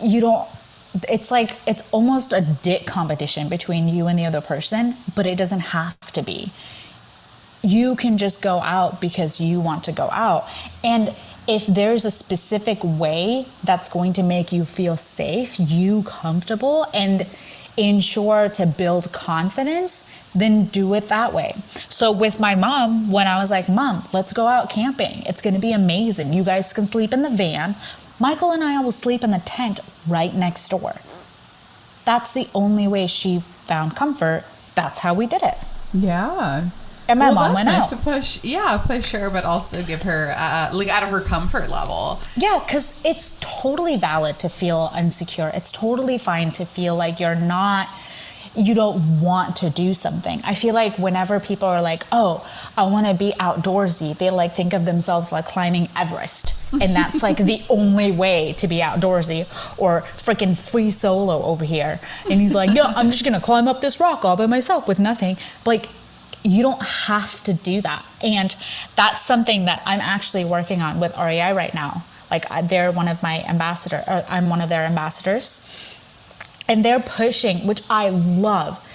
You 0.00 0.20
don't, 0.20 0.48
it's 1.08 1.30
like, 1.30 1.56
it's 1.66 1.88
almost 1.92 2.32
a 2.32 2.40
dick 2.62 2.86
competition 2.86 3.48
between 3.48 3.88
you 3.88 4.06
and 4.06 4.18
the 4.18 4.26
other 4.26 4.40
person, 4.40 4.94
but 5.14 5.26
it 5.26 5.38
doesn't 5.38 5.60
have 5.60 5.98
to 6.12 6.22
be. 6.22 6.50
You 7.62 7.96
can 7.96 8.18
just 8.18 8.42
go 8.42 8.58
out 8.58 9.00
because 9.00 9.40
you 9.40 9.60
want 9.60 9.84
to 9.84 9.92
go 9.92 10.10
out. 10.10 10.48
And 10.84 11.14
if 11.48 11.66
there's 11.66 12.04
a 12.04 12.10
specific 12.10 12.78
way 12.82 13.46
that's 13.64 13.88
going 13.88 14.12
to 14.14 14.22
make 14.22 14.52
you 14.52 14.64
feel 14.64 14.96
safe, 14.96 15.58
you 15.58 16.02
comfortable, 16.04 16.86
and 16.92 17.26
ensure 17.76 18.48
to 18.50 18.66
build 18.66 19.12
confidence, 19.12 20.08
then 20.34 20.66
do 20.66 20.94
it 20.94 21.08
that 21.08 21.32
way. 21.32 21.54
So, 21.88 22.12
with 22.12 22.40
my 22.40 22.54
mom, 22.54 23.10
when 23.10 23.26
I 23.26 23.38
was 23.38 23.50
like, 23.50 23.68
Mom, 23.68 24.04
let's 24.12 24.32
go 24.32 24.46
out 24.46 24.70
camping, 24.70 25.22
it's 25.24 25.40
gonna 25.40 25.58
be 25.58 25.72
amazing. 25.72 26.32
You 26.32 26.44
guys 26.44 26.72
can 26.72 26.86
sleep 26.86 27.12
in 27.12 27.22
the 27.22 27.30
van. 27.30 27.74
Michael 28.20 28.52
and 28.52 28.62
I 28.62 28.80
will 28.80 28.92
sleep 28.92 29.24
in 29.24 29.30
the 29.30 29.42
tent 29.44 29.80
right 30.08 30.34
next 30.34 30.68
door. 30.68 30.94
That's 32.04 32.32
the 32.32 32.48
only 32.54 32.88
way 32.88 33.06
she 33.06 33.38
found 33.40 33.96
comfort. 33.96 34.44
That's 34.74 35.00
how 35.00 35.14
we 35.14 35.26
did 35.26 35.42
it. 35.42 35.54
Yeah. 35.92 36.68
And 37.08 37.18
my 37.18 37.26
well, 37.26 37.34
mom 37.34 37.54
went 37.54 37.66
nice 37.66 37.82
out. 37.82 37.88
to 37.90 37.96
push, 37.96 38.42
yeah, 38.44 38.80
push 38.84 39.12
her, 39.12 39.28
but 39.28 39.44
also 39.44 39.82
give 39.82 40.02
her 40.04 40.34
uh, 40.36 40.70
like 40.72 40.88
out 40.88 41.02
of 41.02 41.10
her 41.10 41.20
comfort 41.20 41.68
level. 41.68 42.20
Yeah, 42.36 42.60
because 42.64 43.04
it's 43.04 43.38
totally 43.40 43.96
valid 43.96 44.38
to 44.38 44.48
feel 44.48 44.92
insecure. 44.96 45.50
It's 45.52 45.72
totally 45.72 46.16
fine 46.16 46.52
to 46.52 46.64
feel 46.64 46.96
like 46.96 47.18
you're 47.18 47.34
not, 47.34 47.88
you 48.54 48.74
don't 48.74 49.20
want 49.20 49.56
to 49.56 49.70
do 49.70 49.94
something. 49.94 50.40
I 50.44 50.54
feel 50.54 50.74
like 50.74 50.96
whenever 50.96 51.40
people 51.40 51.68
are 51.68 51.82
like, 51.82 52.04
oh, 52.12 52.48
I 52.78 52.84
want 52.86 53.06
to 53.08 53.14
be 53.14 53.32
outdoorsy, 53.32 54.16
they 54.16 54.30
like 54.30 54.54
think 54.54 54.72
of 54.72 54.84
themselves 54.84 55.32
like 55.32 55.44
climbing 55.44 55.88
Everest. 55.96 56.54
And 56.80 56.96
that's 56.96 57.22
like 57.22 57.36
the 57.36 57.62
only 57.68 58.12
way 58.12 58.54
to 58.54 58.66
be 58.66 58.76
outdoorsy 58.78 59.42
or 59.78 60.02
freaking 60.16 60.58
free 60.58 60.90
solo 60.90 61.42
over 61.42 61.64
here. 61.64 62.00
And 62.30 62.40
he's 62.40 62.54
like, 62.54 62.70
no, 62.70 62.84
I'm 62.84 63.10
just 63.10 63.24
to 63.24 63.40
climb 63.40 63.68
up 63.68 63.80
this 63.80 64.00
rock 64.00 64.24
all 64.24 64.36
by 64.36 64.46
myself 64.46 64.88
with 64.88 64.98
nothing. 64.98 65.36
Like, 65.66 65.88
you 66.44 66.62
don't 66.62 66.82
have 66.82 67.42
to 67.44 67.54
do 67.54 67.80
that. 67.82 68.04
And 68.22 68.54
that's 68.96 69.22
something 69.22 69.66
that 69.66 69.82
I'm 69.86 70.00
actually 70.00 70.44
working 70.44 70.82
on 70.82 70.98
with 70.98 71.16
REI 71.16 71.52
right 71.52 71.74
now. 71.74 72.02
Like 72.30 72.46
they're 72.68 72.90
one 72.90 73.08
of 73.08 73.22
my 73.22 73.44
ambassador, 73.44 74.02
or 74.08 74.24
I'm 74.28 74.48
one 74.48 74.62
of 74.62 74.70
their 74.70 74.84
ambassadors, 74.86 75.98
and 76.66 76.82
they're 76.82 76.98
pushing, 76.98 77.66
which 77.66 77.82
I 77.90 78.08
love. 78.08 78.88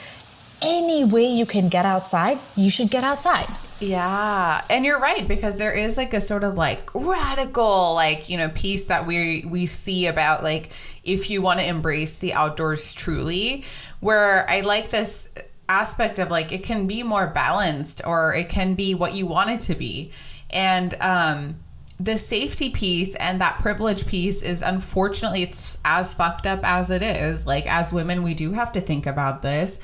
Any 0.59 1.03
way 1.03 1.25
you 1.25 1.45
can 1.45 1.69
get 1.69 1.85
outside, 1.85 2.39
you 2.55 2.71
should 2.71 2.89
get 2.89 3.03
outside. 3.03 3.47
Yeah, 3.79 4.63
and 4.71 4.85
you're 4.85 4.99
right 4.99 5.27
because 5.27 5.59
there 5.59 5.71
is 5.71 5.97
like 5.97 6.13
a 6.13 6.21
sort 6.21 6.43
of 6.43 6.57
like 6.57 6.89
radical 6.95 7.93
like, 7.93 8.27
you 8.27 8.37
know, 8.37 8.49
piece 8.49 8.85
that 8.85 9.05
we 9.05 9.45
we 9.47 9.67
see 9.67 10.07
about 10.07 10.43
like 10.43 10.71
if 11.03 11.29
you 11.29 11.41
want 11.43 11.59
to 11.59 11.65
embrace 11.65 12.17
the 12.17 12.33
outdoors 12.33 12.93
truly, 12.93 13.65
where 13.99 14.49
I 14.49 14.61
like 14.61 14.89
this 14.89 15.29
aspect 15.69 16.17
of 16.17 16.31
like 16.31 16.51
it 16.51 16.63
can 16.63 16.87
be 16.87 17.03
more 17.03 17.27
balanced 17.27 18.01
or 18.05 18.33
it 18.33 18.49
can 18.49 18.73
be 18.73 18.95
what 18.95 19.13
you 19.13 19.27
want 19.27 19.51
it 19.51 19.59
to 19.61 19.75
be. 19.75 20.11
And 20.49 20.95
um 20.99 21.57
the 21.99 22.17
safety 22.17 22.69
piece 22.69 23.15
and 23.15 23.41
that 23.41 23.59
privilege 23.59 24.05
piece 24.05 24.43
is 24.43 24.61
unfortunately 24.61 25.41
it's 25.41 25.79
as 25.83 26.13
fucked 26.13 26.47
up 26.47 26.61
as 26.63 26.89
it 26.89 27.03
is. 27.03 27.45
Like 27.45 27.67
as 27.67 27.93
women 27.93 28.23
we 28.23 28.33
do 28.33 28.53
have 28.53 28.71
to 28.71 28.81
think 28.81 29.05
about 29.05 29.43
this 29.43 29.79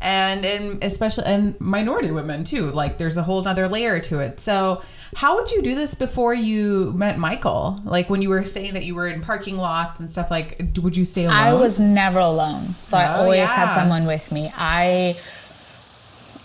and 0.00 0.44
in 0.44 0.78
especially 0.82 1.24
and 1.26 1.60
minority 1.60 2.10
women 2.12 2.44
too 2.44 2.70
like 2.70 2.98
there's 2.98 3.16
a 3.16 3.22
whole 3.22 3.46
other 3.48 3.66
layer 3.66 3.98
to 3.98 4.20
it 4.20 4.38
so 4.38 4.80
how 5.16 5.34
would 5.34 5.50
you 5.50 5.60
do 5.60 5.74
this 5.74 5.96
before 5.96 6.32
you 6.32 6.92
met 6.92 7.18
michael 7.18 7.80
like 7.84 8.08
when 8.08 8.22
you 8.22 8.28
were 8.28 8.44
saying 8.44 8.74
that 8.74 8.84
you 8.84 8.94
were 8.94 9.08
in 9.08 9.20
parking 9.20 9.56
lots 9.56 9.98
and 9.98 10.08
stuff 10.08 10.30
like 10.30 10.60
would 10.80 10.96
you 10.96 11.04
stay 11.04 11.24
alone 11.24 11.36
I 11.36 11.52
was 11.54 11.80
never 11.80 12.20
alone, 12.20 12.74
so 12.84 12.96
I 12.96 13.16
Oh, 13.16 13.22
always 13.22 13.50
had 13.50 13.74
someone 13.74 14.06
with 14.06 14.30
me. 14.30 14.48
I 14.56 15.16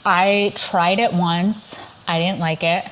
I 0.05 0.51
tried 0.55 0.99
it 0.99 1.13
once. 1.13 1.79
I 2.07 2.19
didn't 2.19 2.39
like 2.39 2.63
it, 2.63 2.85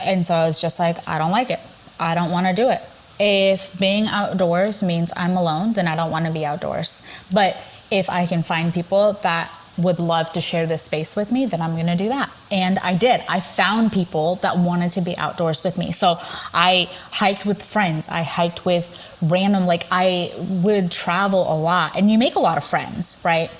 and 0.00 0.24
so 0.24 0.34
I 0.34 0.46
was 0.46 0.60
just 0.60 0.78
like, 0.78 1.06
I 1.08 1.18
don't 1.18 1.30
like 1.30 1.50
it. 1.50 1.60
I 2.00 2.14
don't 2.14 2.30
want 2.30 2.46
to 2.46 2.54
do 2.54 2.70
it. 2.70 2.80
If 3.18 3.78
being 3.78 4.06
outdoors 4.06 4.82
means 4.82 5.12
I'm 5.16 5.36
alone, 5.36 5.72
then 5.74 5.86
I 5.88 5.96
don't 5.96 6.10
want 6.10 6.26
to 6.26 6.32
be 6.32 6.44
outdoors. 6.46 7.02
But 7.32 7.56
if 7.90 8.08
I 8.08 8.26
can 8.26 8.42
find 8.42 8.72
people 8.72 9.14
that 9.22 9.50
would 9.78 9.98
love 9.98 10.32
to 10.32 10.40
share 10.40 10.66
this 10.66 10.82
space 10.82 11.14
with 11.16 11.30
me, 11.30 11.46
then 11.46 11.60
I'm 11.60 11.72
going 11.74 11.86
to 11.86 11.96
do 11.96 12.08
that. 12.08 12.34
And 12.50 12.78
I 12.78 12.94
did. 12.94 13.22
I 13.28 13.40
found 13.40 13.92
people 13.92 14.36
that 14.36 14.56
wanted 14.58 14.92
to 14.92 15.00
be 15.00 15.16
outdoors 15.16 15.62
with 15.62 15.76
me. 15.76 15.92
So 15.92 16.18
I 16.54 16.88
hiked 17.10 17.44
with 17.44 17.62
friends. 17.62 18.08
I 18.08 18.22
hiked 18.22 18.64
with 18.64 19.18
random, 19.22 19.66
like, 19.66 19.86
I 19.90 20.32
would 20.38 20.90
travel 20.90 21.52
a 21.52 21.56
lot, 21.56 21.96
and 21.96 22.10
you 22.10 22.18
make 22.18 22.36
a 22.36 22.40
lot 22.40 22.58
of 22.58 22.64
friends, 22.64 23.20
right? 23.24 23.50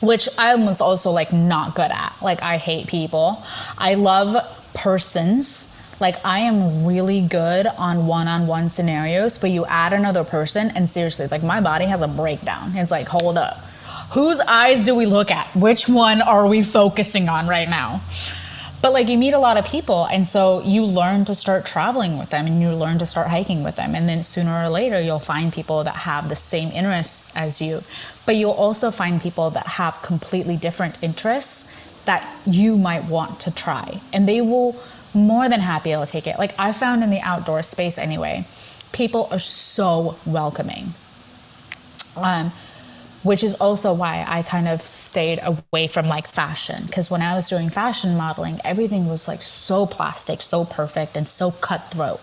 which 0.00 0.28
I 0.38 0.54
was 0.54 0.80
also 0.80 1.10
like 1.10 1.32
not 1.32 1.74
good 1.74 1.90
at. 1.90 2.14
Like 2.22 2.42
I 2.42 2.56
hate 2.56 2.86
people. 2.86 3.42
I 3.78 3.94
love 3.94 4.36
persons. 4.74 5.66
Like 6.00 6.16
I 6.24 6.40
am 6.40 6.86
really 6.86 7.20
good 7.20 7.66
on 7.66 8.06
one-on-one 8.06 8.70
scenarios, 8.70 9.38
but 9.38 9.50
you 9.50 9.66
add 9.66 9.92
another 9.92 10.24
person 10.24 10.70
and 10.74 10.88
seriously, 10.88 11.26
like 11.26 11.42
my 11.42 11.60
body 11.60 11.84
has 11.86 12.00
a 12.02 12.08
breakdown. 12.08 12.72
It's 12.74 12.90
like, 12.90 13.08
hold 13.08 13.36
up. 13.36 13.58
Whose 14.12 14.40
eyes 14.40 14.80
do 14.80 14.94
we 14.94 15.06
look 15.06 15.30
at? 15.30 15.54
Which 15.54 15.88
one 15.88 16.20
are 16.20 16.46
we 16.46 16.62
focusing 16.62 17.28
on 17.28 17.46
right 17.46 17.68
now? 17.68 18.00
But 18.82 18.92
like 18.92 19.08
you 19.08 19.18
meet 19.18 19.34
a 19.34 19.38
lot 19.38 19.56
of 19.56 19.66
people, 19.66 20.06
and 20.06 20.26
so 20.26 20.62
you 20.62 20.84
learn 20.84 21.26
to 21.26 21.34
start 21.34 21.66
traveling 21.66 22.18
with 22.18 22.30
them 22.30 22.46
and 22.46 22.60
you 22.60 22.70
learn 22.70 22.98
to 22.98 23.06
start 23.06 23.28
hiking 23.28 23.62
with 23.62 23.76
them. 23.76 23.94
And 23.94 24.08
then 24.08 24.22
sooner 24.22 24.64
or 24.64 24.68
later, 24.70 25.00
you'll 25.00 25.18
find 25.18 25.52
people 25.52 25.84
that 25.84 25.94
have 25.94 26.28
the 26.28 26.36
same 26.36 26.72
interests 26.72 27.30
as 27.36 27.60
you. 27.60 27.82
But 28.26 28.36
you'll 28.36 28.52
also 28.52 28.90
find 28.90 29.20
people 29.20 29.50
that 29.50 29.66
have 29.66 30.00
completely 30.02 30.56
different 30.56 31.02
interests 31.02 31.70
that 32.06 32.26
you 32.46 32.76
might 32.76 33.04
want 33.04 33.38
to 33.40 33.54
try. 33.54 34.00
And 34.12 34.26
they 34.26 34.40
will 34.40 34.76
more 35.12 35.48
than 35.48 35.60
happy 35.60 35.92
to 35.92 36.06
take 36.06 36.26
it. 36.26 36.38
Like 36.38 36.58
I 36.58 36.72
found 36.72 37.04
in 37.04 37.10
the 37.10 37.20
outdoor 37.20 37.62
space 37.62 37.98
anyway, 37.98 38.46
people 38.92 39.28
are 39.30 39.38
so 39.38 40.16
welcoming. 40.24 40.94
Um, 42.16 42.52
which 43.22 43.44
is 43.44 43.54
also 43.56 43.92
why 43.92 44.24
I 44.26 44.42
kind 44.42 44.66
of 44.66 44.80
stayed 44.80 45.40
away 45.42 45.86
from 45.86 46.06
like 46.08 46.26
fashion. 46.26 46.84
Because 46.86 47.10
when 47.10 47.22
I 47.22 47.34
was 47.34 47.48
doing 47.48 47.68
fashion 47.68 48.16
modeling, 48.16 48.60
everything 48.64 49.08
was 49.08 49.28
like 49.28 49.42
so 49.42 49.86
plastic, 49.86 50.40
so 50.40 50.64
perfect, 50.64 51.16
and 51.16 51.28
so 51.28 51.50
cutthroat. 51.50 52.20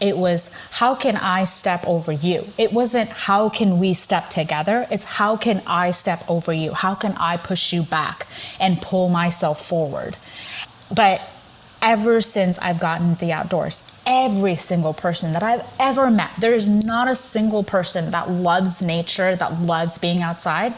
It 0.00 0.16
was, 0.16 0.52
how 0.70 0.94
can 0.94 1.16
I 1.16 1.44
step 1.44 1.84
over 1.86 2.12
you? 2.12 2.44
It 2.58 2.72
wasn't, 2.72 3.10
how 3.10 3.48
can 3.48 3.78
we 3.78 3.94
step 3.94 4.30
together? 4.30 4.86
It's, 4.90 5.04
how 5.04 5.36
can 5.36 5.62
I 5.66 5.90
step 5.90 6.22
over 6.28 6.52
you? 6.52 6.72
How 6.72 6.94
can 6.94 7.12
I 7.18 7.36
push 7.36 7.72
you 7.72 7.82
back 7.82 8.26
and 8.60 8.80
pull 8.80 9.08
myself 9.08 9.64
forward? 9.66 10.16
But 10.94 11.20
ever 11.86 12.20
since 12.20 12.58
I've 12.58 12.80
gotten 12.80 13.14
the 13.14 13.32
outdoors, 13.32 13.88
every 14.04 14.56
single 14.56 14.92
person 14.92 15.32
that 15.32 15.44
I've 15.44 15.64
ever 15.78 16.10
met, 16.10 16.30
there 16.36 16.52
is 16.52 16.68
not 16.68 17.06
a 17.06 17.14
single 17.14 17.62
person 17.62 18.10
that 18.10 18.28
loves 18.28 18.82
nature, 18.82 19.36
that 19.36 19.60
loves 19.60 19.96
being 19.96 20.20
outside, 20.20 20.74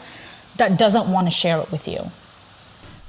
that 0.57 0.77
doesn't 0.77 1.11
want 1.11 1.25
to 1.25 1.31
share 1.31 1.59
it 1.59 1.71
with 1.71 1.87
you. 1.87 1.99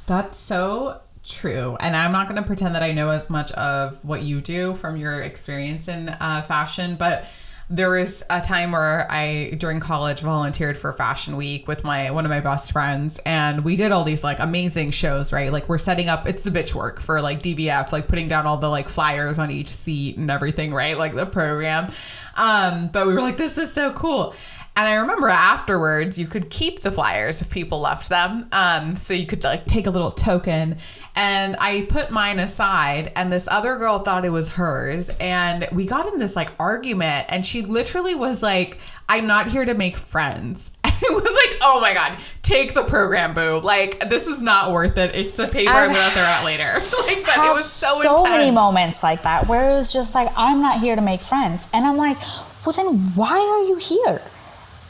That's 0.07 0.39
so 0.39 1.03
true. 1.23 1.77
And 1.79 1.95
I'm 1.95 2.11
not 2.11 2.27
going 2.27 2.41
to 2.41 2.47
pretend 2.47 2.75
that 2.75 2.83
I 2.83 2.93
know 2.93 3.11
as 3.11 3.29
much 3.29 3.53
of 3.53 4.03
what 4.03 4.23
you 4.23 4.41
do 4.41 4.73
from 4.75 4.97
your 4.97 5.21
experience 5.21 5.87
in 5.87 6.09
uh, 6.09 6.41
fashion, 6.41 6.97
but 6.97 7.27
there 7.73 7.91
was 7.91 8.25
a 8.29 8.41
time 8.41 8.73
where 8.73 9.07
I 9.09 9.55
during 9.57 9.79
college 9.79 10.23
volunteered 10.23 10.77
for 10.77 10.93
Fashion 10.93 11.37
Week 11.37 11.69
with 11.69 11.85
my 11.85 12.11
one 12.11 12.25
of 12.25 12.31
my 12.31 12.41
best 12.41 12.73
friends 12.73 13.21
and 13.25 13.65
we 13.65 13.77
did 13.77 13.93
all 13.93 14.03
these 14.03 14.25
like 14.25 14.41
amazing 14.41 14.91
shows, 14.91 15.33
right? 15.33 15.53
Like 15.53 15.69
we're 15.69 15.79
setting 15.79 16.09
up 16.09 16.27
it's 16.27 16.43
the 16.43 16.51
bitch 16.51 16.75
work 16.75 16.99
for 17.01 17.23
like 17.23 17.41
DVF, 17.41 17.93
like 17.93 18.09
putting 18.09 18.27
down 18.27 18.45
all 18.45 18.57
the 18.57 18.69
like 18.69 18.89
flyers 18.89 19.39
on 19.39 19.53
each 19.53 19.69
seat 19.69 20.17
and 20.17 20.33
everything, 20.33 20.75
right? 20.75 20.99
Like 20.99 21.15
the 21.15 21.27
program. 21.27 21.93
Um, 22.37 22.89
but 22.89 23.07
we 23.07 23.15
were 23.15 23.21
like, 23.21 23.37
this 23.37 23.57
is 23.57 23.73
so 23.73 23.93
cool. 23.93 24.35
And 24.77 24.89
I 24.89 24.95
remember 24.95 25.29
afterwards, 25.29 26.19
you 26.19 26.27
could 26.27 26.49
keep 26.51 26.81
the 26.81 26.91
flyers 26.91 27.41
if 27.41 27.51
people 27.51 27.81
left 27.81 28.09
them. 28.09 28.49
Um, 28.51 28.97
so 28.97 29.15
you 29.15 29.27
could 29.27 29.45
like 29.45 29.67
take 29.67 29.87
a 29.87 29.91
little 29.91 30.11
token. 30.11 30.79
And 31.17 31.57
I 31.61 31.87
put 31.89 32.11
mine 32.11 32.39
aside, 32.39 33.13
and 33.17 33.31
this 33.33 33.49
other 33.51 33.77
girl 33.77 33.99
thought 33.99 34.25
it 34.25 34.31
was 34.31 34.51
hers. 34.51 35.11
And 35.21 35.69
we 35.73 35.85
got 35.87 36.11
in 36.13 36.19
this 36.19 36.37
like 36.37 36.51
argument, 36.59 37.27
and 37.29 37.45
she 37.45 37.63
literally 37.63 38.15
was 38.15 38.43
like, 38.43 38.79
I'm 39.09 39.27
not 39.27 39.49
here 39.49 39.65
to 39.65 39.75
make 39.75 39.97
friends. 39.97 40.71
And 41.03 41.03
it 41.03 41.15
was 41.15 41.23
like, 41.47 41.59
oh 41.63 41.81
my 41.81 41.95
God, 41.95 42.19
take 42.43 42.75
the 42.75 42.83
program, 42.83 43.33
boo. 43.33 43.61
Like, 43.63 44.11
this 44.11 44.27
is 44.27 44.43
not 44.43 44.71
worth 44.71 44.99
it. 44.99 45.15
It's 45.15 45.33
the 45.33 45.49
paper 45.49 45.71
I'm 45.73 45.95
going 45.95 46.05
to 46.05 46.11
throw 46.13 46.23
out 46.23 46.45
later. 46.45 46.75
like, 47.07 47.25
but 47.25 47.39
it 47.47 47.55
was 47.55 47.65
so 47.65 47.89
So 48.03 48.19
intense. 48.19 48.29
many 48.29 48.51
moments 48.51 49.03
like 49.03 49.23
that 49.23 49.47
where 49.49 49.71
it 49.71 49.73
was 49.73 49.91
just 49.95 50.15
like, 50.15 50.29
I'm 50.37 50.61
not 50.61 50.81
here 50.81 50.95
to 50.97 51.01
make 51.01 51.21
friends. 51.21 51.69
And 51.73 51.87
I'm 51.87 51.97
like, 51.97 52.19
well, 52.67 52.75
then 52.77 52.99
why 53.15 53.31
are 53.33 53.63
you 53.67 53.77
here? 53.77 54.21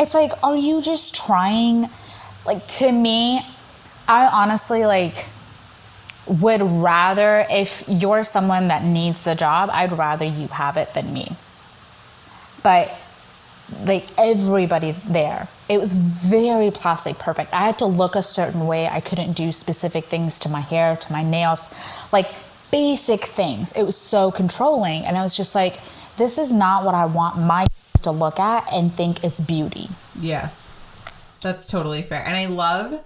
it's 0.01 0.15
like, 0.15 0.33
are 0.43 0.57
you 0.57 0.83
just 0.83 1.15
trying? 1.15 1.89
Like, 2.45 2.67
to 2.67 2.91
me, 2.91 3.43
I 4.09 4.27
honestly 4.27 4.85
like 4.85 5.15
would 6.27 6.63
rather, 6.63 7.47
if 7.51 7.85
you're 7.89 8.25
someone 8.25 8.69
that 8.69 8.85
needs 8.85 9.25
the 9.25 9.35
job, 9.35 9.71
I'd 9.73 9.93
rather 9.93 10.25
you 10.25 10.49
have 10.49 10.77
it 10.77 10.95
than 10.95 11.13
me. 11.13 11.33
But 12.63 12.95
like 13.85 14.07
everybody 14.19 14.93
there, 14.93 15.49
it 15.69 15.79
was 15.79 15.93
very 15.93 16.71
plastic 16.71 17.19
perfect. 17.19 17.53
I 17.53 17.67
had 17.67 17.79
to 17.79 17.87
look 17.87 18.17
a 18.17 18.23
certain 18.23 18.67
way. 18.67 18.89
I 18.89 19.01
couldn't 19.01 19.33
do 19.33 19.53
specific 19.53 20.05
things 20.05 20.39
to 20.41 20.49
my 20.49 20.61
hair, 20.61 20.97
to 20.97 21.13
my 21.13 21.23
nails, 21.23 21.73
like 22.13 22.29
basic 22.71 23.25
things. 23.25 23.73
It 23.73 23.85
was 23.85 23.97
so 23.97 24.31
controlling. 24.31 25.05
And 25.05 25.17
I 25.17 25.23
was 25.23 25.37
just 25.37 25.55
like, 25.55 25.79
this 26.17 26.39
is 26.39 26.53
not 26.53 26.85
what 26.85 26.95
I 26.95 27.07
want 27.07 27.39
my 27.39 27.67
to 28.03 28.11
look 28.11 28.41
at 28.41 28.73
and 28.73 28.93
think 28.93 29.25
it's 29.25 29.41
beauty. 29.41 29.89
Yes. 30.19 30.69
That's 31.41 31.67
totally 31.67 32.03
fair. 32.03 32.25
And 32.25 32.37
I 32.37 32.47
love 32.47 33.03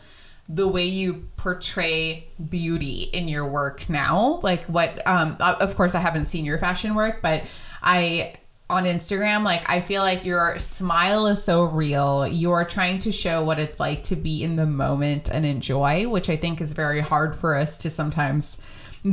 the 0.49 0.69
way 0.69 0.85
you 0.85 1.29
portray 1.37 2.27
beauty 2.51 3.03
in 3.13 3.29
your 3.29 3.47
work 3.47 3.89
now. 3.89 4.41
Like 4.43 4.65
what 4.67 5.07
um 5.07 5.37
of 5.41 5.75
course 5.77 5.95
I 5.95 6.01
haven't 6.01 6.27
seen 6.27 6.45
your 6.45 6.59
fashion 6.59 6.95
work, 6.95 7.23
but 7.23 7.45
I 7.83 8.35
on 8.71 8.85
Instagram, 8.85 9.45
like 9.45 9.69
I 9.71 9.81
feel 9.81 10.03
like 10.03 10.25
your 10.25 10.59
smile 10.59 11.27
is 11.27 11.45
so 11.45 11.65
real. 11.65 12.27
You're 12.27 12.65
trying 12.65 12.99
to 13.01 13.13
show 13.13 13.43
what 13.45 13.59
it's 13.59 13.79
like 13.79 14.03
to 14.05 14.17
be 14.17 14.43
in 14.43 14.57
the 14.57 14.67
moment 14.67 15.29
and 15.29 15.45
enjoy, 15.45 16.09
which 16.09 16.31
I 16.31 16.37
think 16.37 16.61
is 16.61 16.73
very 16.73 17.01
hard 17.01 17.37
for 17.37 17.55
us 17.55 17.79
to 17.81 17.91
sometimes 17.91 18.57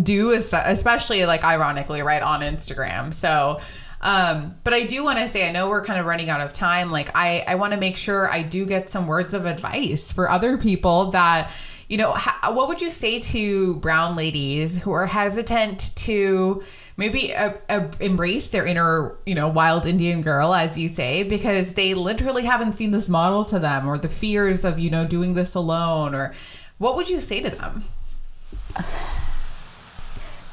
do, 0.04 0.32
especially 0.32 1.26
like 1.26 1.44
ironically, 1.44 2.02
right 2.02 2.22
on 2.22 2.40
Instagram. 2.42 3.14
So 3.14 3.60
um, 4.02 4.56
but 4.64 4.74
I 4.74 4.84
do 4.84 5.04
want 5.04 5.20
to 5.20 5.28
say, 5.28 5.48
I 5.48 5.52
know 5.52 5.70
we're 5.70 5.86
kind 5.86 6.00
of 6.00 6.06
running 6.06 6.30
out 6.30 6.42
of 6.42 6.54
time. 6.54 6.92
Like, 6.92 7.10
I, 7.16 7.44
I 7.48 7.56
want 7.56 7.74
to 7.74 7.80
make 7.80 7.96
sure 7.96 8.30
I 8.30 8.42
do 8.42 8.66
get 8.66 8.90
some 8.90 9.06
words 9.06 9.34
of 9.34 9.46
advice 9.46 10.12
for 10.12 10.30
other 10.30 10.58
people 10.58 11.12
that, 11.12 11.52
you 11.88 11.98
know, 11.98 12.12
ha- 12.12 12.52
what 12.52 12.68
would 12.68 12.82
you 12.82 12.90
say 12.90 13.20
to 13.20 13.76
brown 13.76 14.16
ladies 14.16 14.82
who 14.82 14.92
are 14.92 15.06
hesitant 15.06 15.96
to 15.98 16.64
maybe 16.98 17.34
uh, 17.36 17.54
uh, 17.70 17.88
embrace 18.00 18.48
their 18.48 18.66
inner, 18.66 19.16
you 19.26 19.36
know, 19.36 19.48
wild 19.48 19.86
Indian 19.86 20.24
girl, 20.24 20.56
as 20.56 20.80
you 20.80 20.90
say, 20.90 21.22
because 21.22 21.76
they 21.76 21.94
literally 21.94 22.44
haven't 22.44 22.72
seen 22.72 22.90
this 22.90 23.08
model 23.08 23.46
to 23.46 23.60
them 23.60 23.88
or 23.88 24.00
the 24.00 24.10
fears 24.10 24.66
of, 24.66 24.80
you 24.80 24.90
know, 24.90 25.06
doing 25.06 25.34
this 25.34 25.54
alone? 25.54 26.16
Or 26.16 26.34
what 26.80 26.96
would 26.96 27.08
you 27.08 27.22
say 27.22 27.40
to 27.42 27.52
them? 27.52 27.84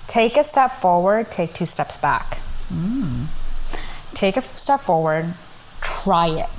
Take 0.06 0.36
a 0.36 0.44
step 0.44 0.70
forward, 0.70 1.30
take 1.30 1.54
two 1.54 1.66
steps 1.66 1.96
back. 1.96 2.40
Mm. 2.72 3.26
Take 4.18 4.36
a 4.36 4.42
step 4.42 4.80
forward, 4.80 5.32
try 5.80 6.26
it, 6.26 6.50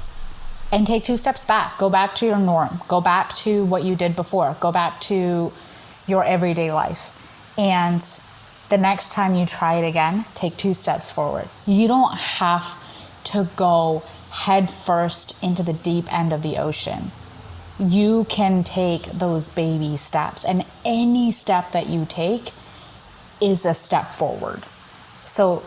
and 0.71 0.87
take 0.87 1.03
two 1.03 1.17
steps 1.17 1.43
back. 1.43 1.77
Go 1.77 1.89
back 1.89 2.15
to 2.15 2.25
your 2.25 2.39
norm. 2.39 2.79
Go 2.87 3.01
back 3.01 3.35
to 3.35 3.65
what 3.65 3.83
you 3.83 3.97
did 3.97 4.15
before. 4.15 4.55
Go 4.61 4.71
back 4.71 5.01
to 5.01 5.51
your 6.07 6.23
everyday 6.23 6.71
life. 6.71 7.53
And 7.57 7.99
the 8.69 8.77
next 8.77 9.11
time 9.11 9.35
you 9.35 9.45
try 9.45 9.73
it 9.73 9.85
again, 9.85 10.23
take 10.35 10.55
two 10.55 10.73
steps 10.73 11.11
forward. 11.11 11.49
You 11.67 11.89
don't 11.89 12.15
have 12.15 12.63
to 13.25 13.49
go 13.57 14.03
head 14.31 14.69
first 14.71 15.43
into 15.43 15.61
the 15.61 15.73
deep 15.73 16.05
end 16.13 16.31
of 16.31 16.41
the 16.41 16.59
ocean. 16.59 17.11
You 17.77 18.25
can 18.29 18.63
take 18.63 19.03
those 19.03 19.49
baby 19.49 19.97
steps, 19.97 20.45
and 20.45 20.63
any 20.85 21.29
step 21.29 21.73
that 21.73 21.87
you 21.87 22.05
take 22.07 22.53
is 23.41 23.65
a 23.65 23.73
step 23.73 24.05
forward. 24.05 24.63
So 25.25 25.63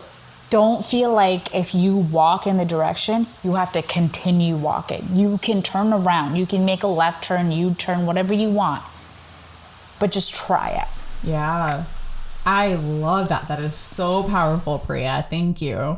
don't 0.53 0.85
feel 0.85 1.11
like 1.11 1.55
if 1.55 1.73
you 1.73 1.97
walk 1.97 2.45
in 2.45 2.57
the 2.57 2.65
direction, 2.65 3.25
you 3.43 3.55
have 3.55 3.71
to 3.71 3.81
continue 3.81 4.55
walking. 4.55 5.03
You 5.11 5.39
can 5.39 5.63
turn 5.63 5.91
around, 5.91 6.35
you 6.35 6.45
can 6.45 6.63
make 6.63 6.83
a 6.83 6.87
left 6.87 7.23
turn, 7.23 7.51
you 7.51 7.73
turn, 7.73 8.05
whatever 8.05 8.35
you 8.35 8.51
want, 8.51 8.83
but 9.99 10.11
just 10.11 10.35
try 10.35 10.69
it. 10.69 11.27
Yeah. 11.27 11.85
I 12.45 12.75
love 12.75 13.29
that. 13.29 13.47
That 13.47 13.61
is 13.61 13.73
so 13.73 14.21
powerful, 14.21 14.77
Priya. 14.77 15.25
Thank 15.27 15.59
you. 15.59 15.97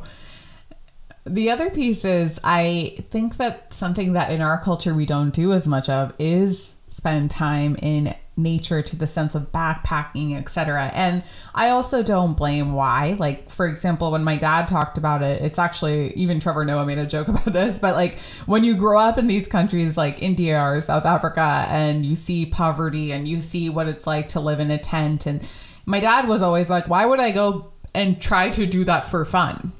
The 1.25 1.49
other 1.49 1.69
piece 1.69 2.05
is 2.05 2.39
I 2.41 2.95
think 3.09 3.35
that 3.35 3.73
something 3.73 4.13
that 4.13 4.31
in 4.31 4.39
our 4.39 4.61
culture 4.61 4.93
we 4.93 5.05
don't 5.05 5.33
do 5.33 5.51
as 5.51 5.67
much 5.67 5.89
of 5.89 6.13
is 6.17 6.75
spend 6.87 7.29
time 7.29 7.75
in 7.81 8.15
nature 8.37 8.81
to 8.81 8.95
the 8.95 9.07
sense 9.07 9.35
of 9.35 9.51
backpacking, 9.51 10.35
etc. 10.35 10.91
And 10.93 11.23
I 11.53 11.69
also 11.69 12.03
don't 12.03 12.35
blame 12.35 12.73
why. 12.73 13.15
Like 13.17 13.49
for 13.49 13.67
example, 13.67 14.11
when 14.11 14.23
my 14.23 14.37
dad 14.37 14.67
talked 14.67 14.97
about 14.97 15.23
it, 15.23 15.41
it's 15.41 15.59
actually 15.59 16.13
even 16.13 16.39
Trevor 16.39 16.65
Noah 16.65 16.85
made 16.85 16.97
a 16.97 17.05
joke 17.05 17.27
about 17.29 17.45
this, 17.45 17.79
but 17.79 17.95
like 17.95 18.19
when 18.45 18.63
you 18.63 18.75
grow 18.75 18.99
up 18.99 19.17
in 19.17 19.27
these 19.27 19.47
countries 19.47 19.97
like 19.97 20.21
India 20.21 20.61
or 20.61 20.81
South 20.81 21.05
Africa 21.05 21.65
and 21.69 22.05
you 22.05 22.15
see 22.15 22.45
poverty 22.45 23.11
and 23.11 23.27
you 23.27 23.41
see 23.41 23.69
what 23.69 23.87
it's 23.87 24.05
like 24.05 24.27
to 24.29 24.39
live 24.39 24.59
in 24.59 24.71
a 24.71 24.77
tent 24.77 25.25
and 25.25 25.47
my 25.85 25.99
dad 25.99 26.27
was 26.27 26.41
always 26.41 26.69
like, 26.69 26.87
"Why 26.87 27.05
would 27.05 27.19
I 27.19 27.31
go 27.31 27.71
and 27.93 28.19
try 28.19 28.49
to 28.49 28.65
do 28.65 28.83
that 28.85 29.05
for 29.05 29.23
fun?" 29.23 29.71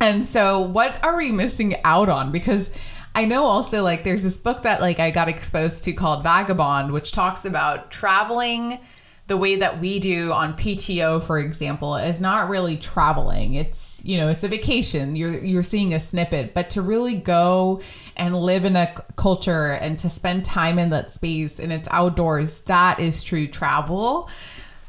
And 0.00 0.24
so, 0.24 0.60
what 0.60 1.02
are 1.04 1.16
we 1.16 1.32
missing 1.32 1.76
out 1.84 2.08
on? 2.08 2.30
Because 2.32 2.70
I 3.16 3.24
know 3.24 3.46
also 3.46 3.82
like 3.82 4.04
there's 4.04 4.22
this 4.22 4.36
book 4.36 4.62
that 4.62 4.82
like 4.82 5.00
I 5.00 5.10
got 5.10 5.26
exposed 5.26 5.84
to 5.84 5.94
called 5.94 6.22
Vagabond, 6.22 6.92
which 6.92 7.12
talks 7.12 7.46
about 7.46 7.90
traveling 7.90 8.78
the 9.26 9.38
way 9.38 9.56
that 9.56 9.80
we 9.80 9.98
do 9.98 10.32
on 10.32 10.52
PTO, 10.52 11.20
for 11.20 11.38
example, 11.38 11.96
is 11.96 12.20
not 12.20 12.50
really 12.50 12.76
traveling. 12.76 13.54
It's 13.54 14.02
you 14.04 14.18
know, 14.18 14.28
it's 14.28 14.44
a 14.44 14.48
vacation. 14.48 15.16
You're 15.16 15.42
you're 15.42 15.62
seeing 15.62 15.94
a 15.94 15.98
snippet, 15.98 16.52
but 16.52 16.68
to 16.70 16.82
really 16.82 17.14
go 17.14 17.80
and 18.18 18.36
live 18.36 18.66
in 18.66 18.76
a 18.76 18.94
culture 19.16 19.72
and 19.72 19.98
to 20.00 20.10
spend 20.10 20.44
time 20.44 20.78
in 20.78 20.90
that 20.90 21.10
space 21.10 21.58
and 21.58 21.72
it's 21.72 21.88
outdoors, 21.90 22.60
that 22.62 23.00
is 23.00 23.24
true 23.24 23.46
travel. 23.46 24.28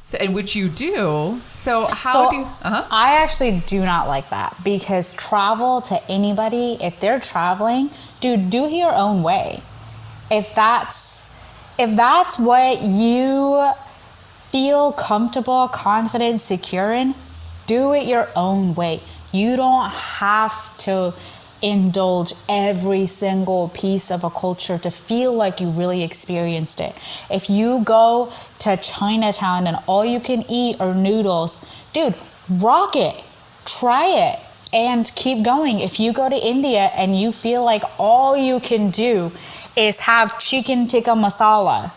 So, 0.03 0.17
and 0.19 0.33
which 0.33 0.55
you 0.55 0.69
do. 0.69 1.39
So 1.49 1.85
how 1.85 2.13
So, 2.13 2.29
do 2.29 2.35
you? 2.37 2.43
Uh-huh. 2.43 2.87
I 2.91 3.15
actually 3.23 3.61
do 3.67 3.83
not 3.83 4.07
like 4.07 4.29
that 4.29 4.55
because 4.63 5.13
travel 5.13 5.81
to 5.81 6.01
anybody, 6.09 6.77
if 6.81 6.99
they're 7.01 7.19
traveling, 7.19 7.89
dude, 8.21 8.49
do 8.49 8.65
it 8.65 8.73
your 8.73 8.93
own 8.93 9.23
way. 9.23 9.61
If 10.29 10.53
that's 10.53 11.33
if 11.79 11.95
that's 11.95 12.39
what 12.39 12.81
you 12.81 13.71
feel 14.51 14.91
comfortable, 14.93 15.67
confident, 15.67 16.41
secure 16.41 16.91
in, 16.91 17.13
do 17.67 17.93
it 17.93 18.07
your 18.07 18.27
own 18.35 18.73
way. 18.73 19.01
You 19.31 19.55
don't 19.55 19.91
have 19.91 20.77
to 20.79 21.13
indulge 21.61 22.33
every 22.47 23.07
single 23.07 23.69
piece 23.69 24.09
of 24.09 24.23
a 24.23 24.29
culture 24.29 24.77
to 24.77 24.91
feel 24.91 25.33
like 25.33 25.59
you 25.59 25.69
really 25.69 26.03
experienced 26.03 26.79
it. 26.79 26.95
If 27.29 27.49
you 27.49 27.81
go 27.83 28.31
to 28.59 28.77
Chinatown 28.77 29.67
and 29.67 29.77
all 29.85 30.05
you 30.05 30.19
can 30.19 30.45
eat 30.49 30.79
are 30.79 30.95
noodles, 30.95 31.65
dude, 31.93 32.15
rock 32.49 32.95
it. 32.95 33.23
Try 33.65 34.07
it 34.07 34.39
and 34.73 35.09
keep 35.15 35.43
going. 35.43 35.79
If 35.79 35.99
you 35.99 36.13
go 36.13 36.29
to 36.29 36.35
India 36.35 36.91
and 36.95 37.19
you 37.19 37.31
feel 37.31 37.63
like 37.63 37.83
all 37.97 38.35
you 38.35 38.59
can 38.59 38.89
do 38.89 39.31
is 39.75 40.01
have 40.01 40.39
chicken 40.39 40.87
tikka 40.87 41.11
masala, 41.11 41.91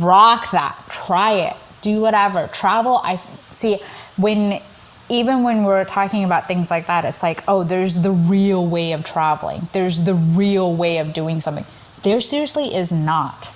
rock 0.00 0.50
that 0.50 0.76
try 0.88 1.32
it 1.32 1.56
do 1.82 2.00
whatever 2.00 2.46
travel. 2.48 3.00
I 3.02 3.16
see 3.16 3.78
when 4.16 4.60
even 5.08 5.42
when 5.42 5.64
we're 5.64 5.84
talking 5.84 6.24
about 6.24 6.46
things 6.46 6.70
like 6.70 6.86
that 6.86 7.04
it's 7.04 7.22
like 7.22 7.42
oh 7.48 7.64
there's 7.64 8.02
the 8.02 8.12
real 8.12 8.66
way 8.66 8.92
of 8.92 9.04
traveling. 9.04 9.62
There's 9.72 10.04
the 10.04 10.14
real 10.14 10.74
way 10.74 10.98
of 10.98 11.12
doing 11.12 11.40
something. 11.40 11.64
There 12.02 12.20
seriously 12.20 12.74
is 12.74 12.92
not. 12.92 13.50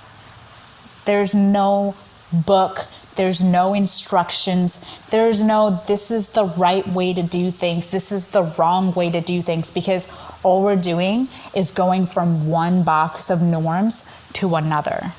There's 1.05 1.35
no 1.35 1.95
book 2.31 2.87
there's 3.15 3.43
no 3.43 3.73
instructions 3.73 4.79
there's 5.09 5.41
no 5.41 5.81
this 5.87 6.11
is 6.11 6.27
the 6.27 6.45
right 6.45 6.87
way 6.87 7.13
to 7.13 7.23
do 7.23 7.51
things 7.51 7.89
this 7.91 8.11
is 8.11 8.27
the 8.29 8.43
wrong 8.57 8.93
way 8.93 9.09
to 9.09 9.21
do 9.21 9.41
things 9.41 9.71
because 9.71 10.11
all 10.43 10.63
we're 10.63 10.75
doing 10.75 11.27
is 11.55 11.71
going 11.71 12.05
from 12.05 12.47
one 12.47 12.83
box 12.83 13.29
of 13.29 13.41
norms 13.41 14.05
to 14.33 14.55
another 14.55 15.11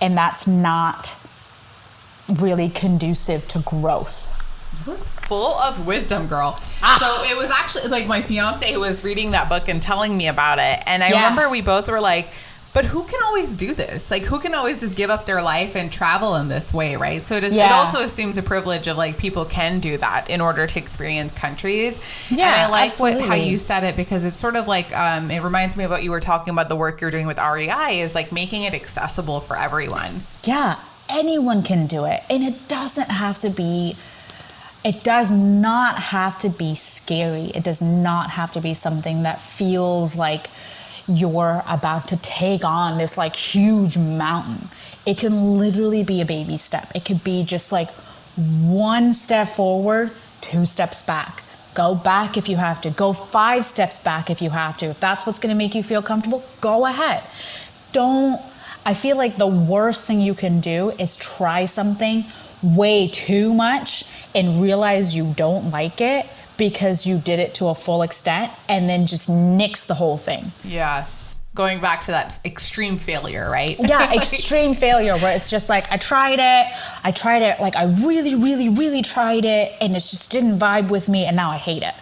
and 0.00 0.16
that's 0.16 0.46
not 0.46 1.14
really 2.28 2.68
conducive 2.68 3.46
to 3.48 3.58
growth 3.60 4.30
full 5.24 5.54
of 5.54 5.86
wisdom, 5.86 6.26
girl. 6.26 6.58
Ah. 6.82 6.96
So 7.00 7.30
it 7.30 7.38
was 7.38 7.50
actually 7.50 7.88
like 7.88 8.06
my 8.06 8.20
fiance 8.20 8.76
was 8.76 9.02
reading 9.04 9.30
that 9.30 9.48
book 9.48 9.68
and 9.68 9.80
telling 9.80 10.16
me 10.16 10.28
about 10.28 10.58
it. 10.58 10.82
And 10.86 11.02
I 11.02 11.08
Yeah. 11.08 11.14
remember 11.28 11.48
we 11.48 11.62
both 11.62 11.88
were 11.88 12.00
like, 12.00 12.28
but 12.74 12.84
who 12.84 13.04
can 13.04 13.20
always 13.24 13.54
do 13.54 13.72
this? 13.72 14.10
Like, 14.10 14.24
who 14.24 14.40
can 14.40 14.54
always 14.54 14.80
just 14.80 14.96
give 14.96 15.08
up 15.08 15.24
their 15.24 15.40
life 15.40 15.76
and 15.76 15.90
travel 15.90 16.34
in 16.34 16.48
this 16.48 16.74
way, 16.74 16.96
right? 16.96 17.24
So 17.24 17.36
it, 17.36 17.44
is, 17.44 17.56
it 17.56 17.70
also 17.70 18.00
assumes 18.00 18.36
a 18.36 18.42
privilege 18.42 18.88
of 18.88 18.98
like 18.98 19.16
people 19.16 19.44
can 19.44 19.78
do 19.78 19.96
that 19.96 20.28
in 20.28 20.40
order 20.40 20.66
to 20.66 20.78
experience 20.78 21.32
countries. 21.32 22.00
Yeah, 22.30 22.46
and 22.46 22.54
I 22.56 22.68
like 22.68 22.98
what 22.98 23.20
how 23.20 23.34
you 23.34 23.58
said 23.58 23.84
it 23.84 23.96
because 23.96 24.24
it's 24.24 24.38
sort 24.38 24.56
of 24.56 24.66
like 24.66 24.94
um, 24.94 25.30
it 25.30 25.42
reminds 25.42 25.76
me 25.76 25.84
of 25.84 25.90
what 25.92 26.02
you 26.02 26.10
were 26.10 26.20
talking 26.20 26.52
about 26.52 26.68
the 26.68 26.76
work 26.76 27.00
you're 27.00 27.12
doing 27.12 27.26
with 27.26 27.38
REI 27.38 28.00
is 28.00 28.14
like 28.14 28.32
making 28.32 28.64
it 28.64 28.74
accessible 28.74 29.38
for 29.38 29.56
everyone. 29.56 30.22
Yeah, 30.42 30.78
anyone 31.08 31.62
can 31.62 31.86
do 31.86 32.04
it. 32.04 32.22
And 32.28 32.42
it 32.42 32.68
doesn't 32.68 33.10
have 33.10 33.38
to 33.40 33.50
be, 33.50 33.96
it 34.84 35.02
does 35.02 35.30
not 35.30 35.98
have 35.98 36.38
to 36.40 36.48
be 36.48 36.74
scary. 36.74 37.46
It 37.54 37.64
does 37.64 37.80
not 37.80 38.30
have 38.30 38.52
to 38.52 38.60
be 38.60 38.74
something 38.74 39.22
that 39.22 39.40
feels 39.40 40.16
like 40.16 40.48
you're 41.06 41.62
about 41.68 42.08
to 42.08 42.16
take 42.18 42.64
on 42.64 42.98
this 42.98 43.16
like 43.18 43.36
huge 43.36 43.98
mountain. 43.98 44.68
It 45.06 45.18
can 45.18 45.58
literally 45.58 46.02
be 46.02 46.20
a 46.20 46.24
baby 46.24 46.56
step. 46.56 46.90
It 46.94 47.04
could 47.04 47.22
be 47.22 47.44
just 47.44 47.72
like 47.72 47.90
one 48.36 49.12
step 49.12 49.48
forward, 49.48 50.10
two 50.40 50.64
steps 50.66 51.02
back. 51.02 51.42
Go 51.74 51.94
back 51.94 52.36
if 52.36 52.48
you 52.48 52.56
have 52.56 52.80
to. 52.82 52.90
Go 52.90 53.12
five 53.12 53.64
steps 53.64 54.02
back 54.02 54.30
if 54.30 54.40
you 54.40 54.50
have 54.50 54.78
to. 54.78 54.86
If 54.86 55.00
that's 55.00 55.26
what's 55.26 55.38
going 55.38 55.52
to 55.54 55.58
make 55.58 55.74
you 55.74 55.82
feel 55.82 56.02
comfortable, 56.02 56.42
go 56.60 56.86
ahead. 56.86 57.22
Don't, 57.92 58.40
I 58.86 58.94
feel 58.94 59.16
like 59.16 59.36
the 59.36 59.46
worst 59.46 60.06
thing 60.06 60.20
you 60.20 60.34
can 60.34 60.60
do 60.60 60.90
is 60.90 61.16
try 61.16 61.64
something 61.64 62.24
way 62.62 63.08
too 63.08 63.52
much 63.52 64.04
and 64.34 64.62
realize 64.62 65.14
you 65.14 65.32
don't 65.36 65.70
like 65.70 66.00
it 66.00 66.26
because 66.56 67.06
you 67.06 67.18
did 67.18 67.38
it 67.38 67.54
to 67.54 67.66
a 67.66 67.74
full 67.74 68.02
extent 68.02 68.52
and 68.68 68.88
then 68.88 69.06
just 69.06 69.28
nix 69.28 69.84
the 69.84 69.94
whole 69.94 70.16
thing. 70.16 70.52
Yes. 70.64 71.36
Going 71.54 71.80
back 71.80 72.02
to 72.02 72.10
that 72.10 72.40
extreme 72.44 72.96
failure, 72.96 73.48
right? 73.48 73.76
Yeah, 73.78 74.12
extreme 74.16 74.74
failure 74.74 75.16
where 75.16 75.34
it's 75.36 75.50
just 75.50 75.68
like 75.68 75.90
I 75.92 75.98
tried 75.98 76.40
it, 76.40 76.72
I 77.04 77.12
tried 77.12 77.42
it, 77.42 77.60
like 77.60 77.76
I 77.76 77.84
really, 77.84 78.34
really, 78.34 78.68
really 78.68 79.02
tried 79.02 79.44
it, 79.44 79.72
and 79.80 79.92
it 79.92 80.00
just 80.00 80.32
didn't 80.32 80.58
vibe 80.58 80.90
with 80.90 81.08
me, 81.08 81.26
and 81.26 81.36
now 81.36 81.50
I 81.50 81.56
hate 81.56 81.82
it. 81.82 81.94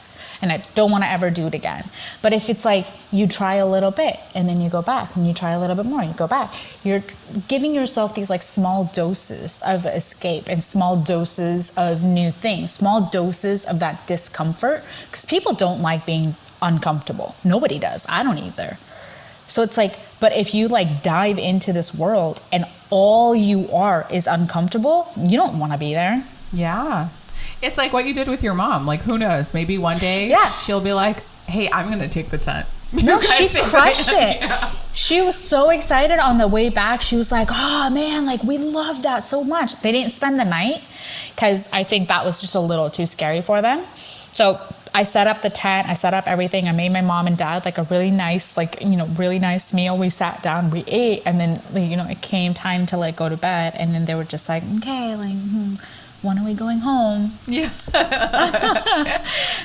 And 0.42 0.50
I 0.50 0.58
don't 0.74 0.90
want 0.90 1.04
to 1.04 1.08
ever 1.08 1.30
do 1.30 1.46
it 1.46 1.54
again. 1.54 1.84
But 2.20 2.32
if 2.32 2.50
it's 2.50 2.64
like 2.64 2.86
you 3.12 3.28
try 3.28 3.54
a 3.54 3.66
little 3.66 3.92
bit 3.92 4.18
and 4.34 4.48
then 4.48 4.60
you 4.60 4.68
go 4.68 4.82
back 4.82 5.14
and 5.14 5.26
you 5.26 5.32
try 5.32 5.52
a 5.52 5.60
little 5.60 5.76
bit 5.76 5.86
more, 5.86 6.00
and 6.00 6.10
you 6.10 6.16
go 6.16 6.26
back, 6.26 6.52
you're 6.84 7.04
giving 7.46 7.74
yourself 7.74 8.16
these 8.16 8.28
like 8.28 8.42
small 8.42 8.90
doses 8.92 9.62
of 9.64 9.86
escape 9.86 10.48
and 10.48 10.62
small 10.64 10.96
doses 10.96 11.72
of 11.78 12.02
new 12.02 12.32
things, 12.32 12.72
small 12.72 13.08
doses 13.08 13.64
of 13.64 13.78
that 13.78 14.04
discomfort. 14.08 14.82
Because 15.06 15.24
people 15.24 15.54
don't 15.54 15.80
like 15.80 16.04
being 16.04 16.34
uncomfortable. 16.60 17.36
Nobody 17.44 17.78
does. 17.78 18.04
I 18.08 18.24
don't 18.24 18.38
either. 18.38 18.78
So 19.46 19.62
it's 19.62 19.76
like, 19.76 19.96
but 20.18 20.32
if 20.32 20.54
you 20.54 20.66
like 20.66 21.02
dive 21.02 21.38
into 21.38 21.72
this 21.72 21.94
world 21.94 22.42
and 22.52 22.64
all 22.90 23.34
you 23.34 23.68
are 23.70 24.06
is 24.10 24.26
uncomfortable, 24.26 25.12
you 25.16 25.36
don't 25.36 25.58
want 25.58 25.72
to 25.72 25.78
be 25.78 25.94
there. 25.94 26.24
Yeah. 26.52 27.08
It's 27.62 27.78
like 27.78 27.92
what 27.92 28.04
you 28.06 28.14
did 28.14 28.28
with 28.28 28.42
your 28.42 28.54
mom. 28.54 28.86
Like, 28.86 29.00
who 29.00 29.18
knows? 29.18 29.54
Maybe 29.54 29.78
one 29.78 29.98
day 29.98 30.28
Yeah. 30.28 30.50
she'll 30.50 30.80
be 30.80 30.92
like, 30.92 31.22
hey, 31.46 31.70
I'm 31.70 31.86
going 31.88 32.00
to 32.00 32.08
take 32.08 32.26
the 32.28 32.38
tent. 32.38 32.66
No, 32.92 33.18
she 33.20 33.48
crushed 33.48 34.10
it. 34.10 34.36
Yeah. 34.42 34.70
She 34.92 35.22
was 35.22 35.34
so 35.36 35.70
excited 35.70 36.18
on 36.18 36.36
the 36.36 36.46
way 36.46 36.68
back. 36.68 37.00
She 37.00 37.16
was 37.16 37.32
like, 37.32 37.48
oh 37.50 37.88
man, 37.88 38.26
like 38.26 38.42
we 38.44 38.58
love 38.58 39.02
that 39.04 39.24
so 39.24 39.42
much. 39.42 39.80
They 39.80 39.92
didn't 39.92 40.12
spend 40.12 40.38
the 40.38 40.44
night 40.44 40.82
because 41.34 41.72
I 41.72 41.84
think 41.84 42.08
that 42.08 42.26
was 42.26 42.42
just 42.42 42.54
a 42.54 42.60
little 42.60 42.90
too 42.90 43.06
scary 43.06 43.40
for 43.40 43.62
them. 43.62 43.82
So 44.32 44.60
I 44.94 45.04
set 45.04 45.26
up 45.26 45.40
the 45.40 45.48
tent, 45.48 45.88
I 45.88 45.94
set 45.94 46.12
up 46.12 46.28
everything. 46.28 46.68
I 46.68 46.72
made 46.72 46.92
my 46.92 47.00
mom 47.00 47.26
and 47.26 47.38
dad 47.38 47.64
like 47.64 47.78
a 47.78 47.84
really 47.84 48.10
nice, 48.10 48.58
like, 48.58 48.82
you 48.82 48.96
know, 48.96 49.06
really 49.06 49.38
nice 49.38 49.72
meal. 49.72 49.96
We 49.96 50.10
sat 50.10 50.42
down, 50.42 50.70
we 50.70 50.84
ate, 50.86 51.22
and 51.24 51.40
then, 51.40 51.58
you 51.74 51.96
know, 51.96 52.06
it 52.06 52.20
came 52.20 52.52
time 52.52 52.84
to 52.86 52.98
like 52.98 53.16
go 53.16 53.30
to 53.30 53.38
bed. 53.38 53.72
And 53.78 53.94
then 53.94 54.04
they 54.04 54.14
were 54.14 54.24
just 54.24 54.50
like, 54.50 54.62
okay, 54.78 55.16
like, 55.16 55.32
hmm, 55.34 55.74
when 56.22 56.38
are 56.38 56.44
we 56.44 56.54
going 56.54 56.78
home? 56.78 57.32
Yeah. 57.46 57.68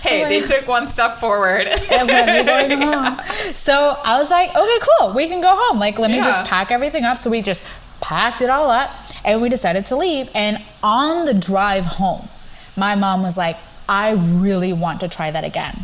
hey, 0.02 0.24
they 0.28 0.42
took 0.46 0.68
one 0.68 0.88
step 0.88 1.16
forward. 1.18 1.68
and 1.92 2.08
when 2.08 2.30
are 2.30 2.38
we 2.40 2.44
going 2.44 2.82
home? 2.82 3.18
So 3.54 3.96
I 4.04 4.18
was 4.18 4.32
like, 4.32 4.50
okay, 4.56 4.80
cool, 5.00 5.14
we 5.14 5.28
can 5.28 5.42
go 5.42 5.52
home. 5.54 5.80
Like, 5.80 6.00
let 6.00 6.10
me 6.10 6.18
Yeah. 6.18 6.24
just 6.24 6.50
pack 6.50 6.72
everything 6.72 7.04
up. 7.04 7.18
So 7.18 7.30
we 7.30 7.42
just 7.42 7.64
packed 8.02 8.42
it 8.42 8.50
all 8.50 8.70
up 8.70 8.90
and 9.26 9.42
we 9.42 9.50
decided 9.50 9.86
to 9.88 9.96
leave. 9.96 10.30
And 10.36 10.62
on 10.84 11.26
the 11.26 11.34
drive 11.34 11.86
home, 11.86 12.28
my 12.76 12.96
mom 12.96 13.24
was 13.24 13.38
like, 13.38 13.58
I 13.90 14.12
really 14.14 14.74
want 14.74 15.00
to 15.02 15.08
try 15.08 15.32
that 15.32 15.44
again. 15.44 15.76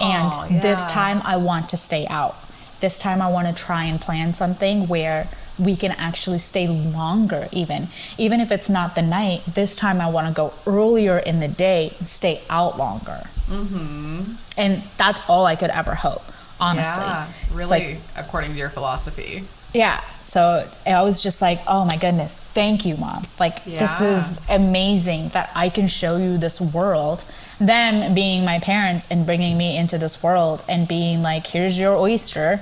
And 0.00 0.32
Aw, 0.32 0.46
this 0.62 0.86
time 0.86 1.20
I 1.24 1.36
want 1.36 1.68
to 1.70 1.76
stay 1.76 2.06
out. 2.08 2.36
This 2.80 2.98
time 2.98 3.20
I 3.20 3.28
want 3.30 3.46
to 3.48 3.52
try 3.62 3.84
and 3.84 4.00
plan 4.00 4.32
something 4.34 4.86
where 4.88 5.28
we 5.60 5.76
can 5.76 5.92
actually 5.92 6.38
stay 6.38 6.66
longer 6.66 7.48
even 7.52 7.86
even 8.18 8.40
if 8.40 8.50
it's 8.50 8.68
not 8.68 8.94
the 8.94 9.02
night 9.02 9.42
this 9.46 9.76
time 9.76 10.00
i 10.00 10.08
want 10.08 10.26
to 10.26 10.32
go 10.32 10.52
earlier 10.66 11.18
in 11.18 11.40
the 11.40 11.48
day 11.48 11.92
and 11.98 12.08
stay 12.08 12.40
out 12.48 12.78
longer 12.78 13.20
mm-hmm. 13.50 14.32
and 14.56 14.82
that's 14.96 15.20
all 15.28 15.46
I 15.46 15.56
could 15.56 15.70
ever 15.70 15.94
hope, 15.94 16.22
honestly. 16.60 17.02
Yeah, 17.02 17.28
really, 17.52 17.70
like, 17.70 17.98
according 18.16 18.50
to 18.52 18.56
your 18.56 18.68
philosophy. 18.68 19.44
yeah. 19.74 20.00
So 20.24 20.68
I 20.86 21.02
was 21.02 21.22
just 21.22 21.42
like, 21.42 21.60
oh 21.66 21.84
my 21.84 21.96
goodness, 21.96 22.32
thank 22.34 22.84
you, 22.86 22.96
mom. 22.96 23.24
Like, 23.38 23.64
this 23.64 24.00
is 24.00 24.48
amazing 24.48 25.30
that 25.30 25.50
I 25.56 25.68
can 25.70 25.88
show 25.88 26.16
you 26.16 26.38
this 26.38 26.60
world. 26.60 27.24
Them 27.58 28.14
being 28.14 28.44
my 28.44 28.60
parents 28.60 29.08
and 29.10 29.26
bringing 29.26 29.58
me 29.58 29.76
into 29.76 29.98
this 29.98 30.22
world 30.22 30.64
and 30.68 30.86
being 30.86 31.22
like, 31.22 31.46
here's 31.46 31.78
your 31.78 31.96
oyster. 31.96 32.60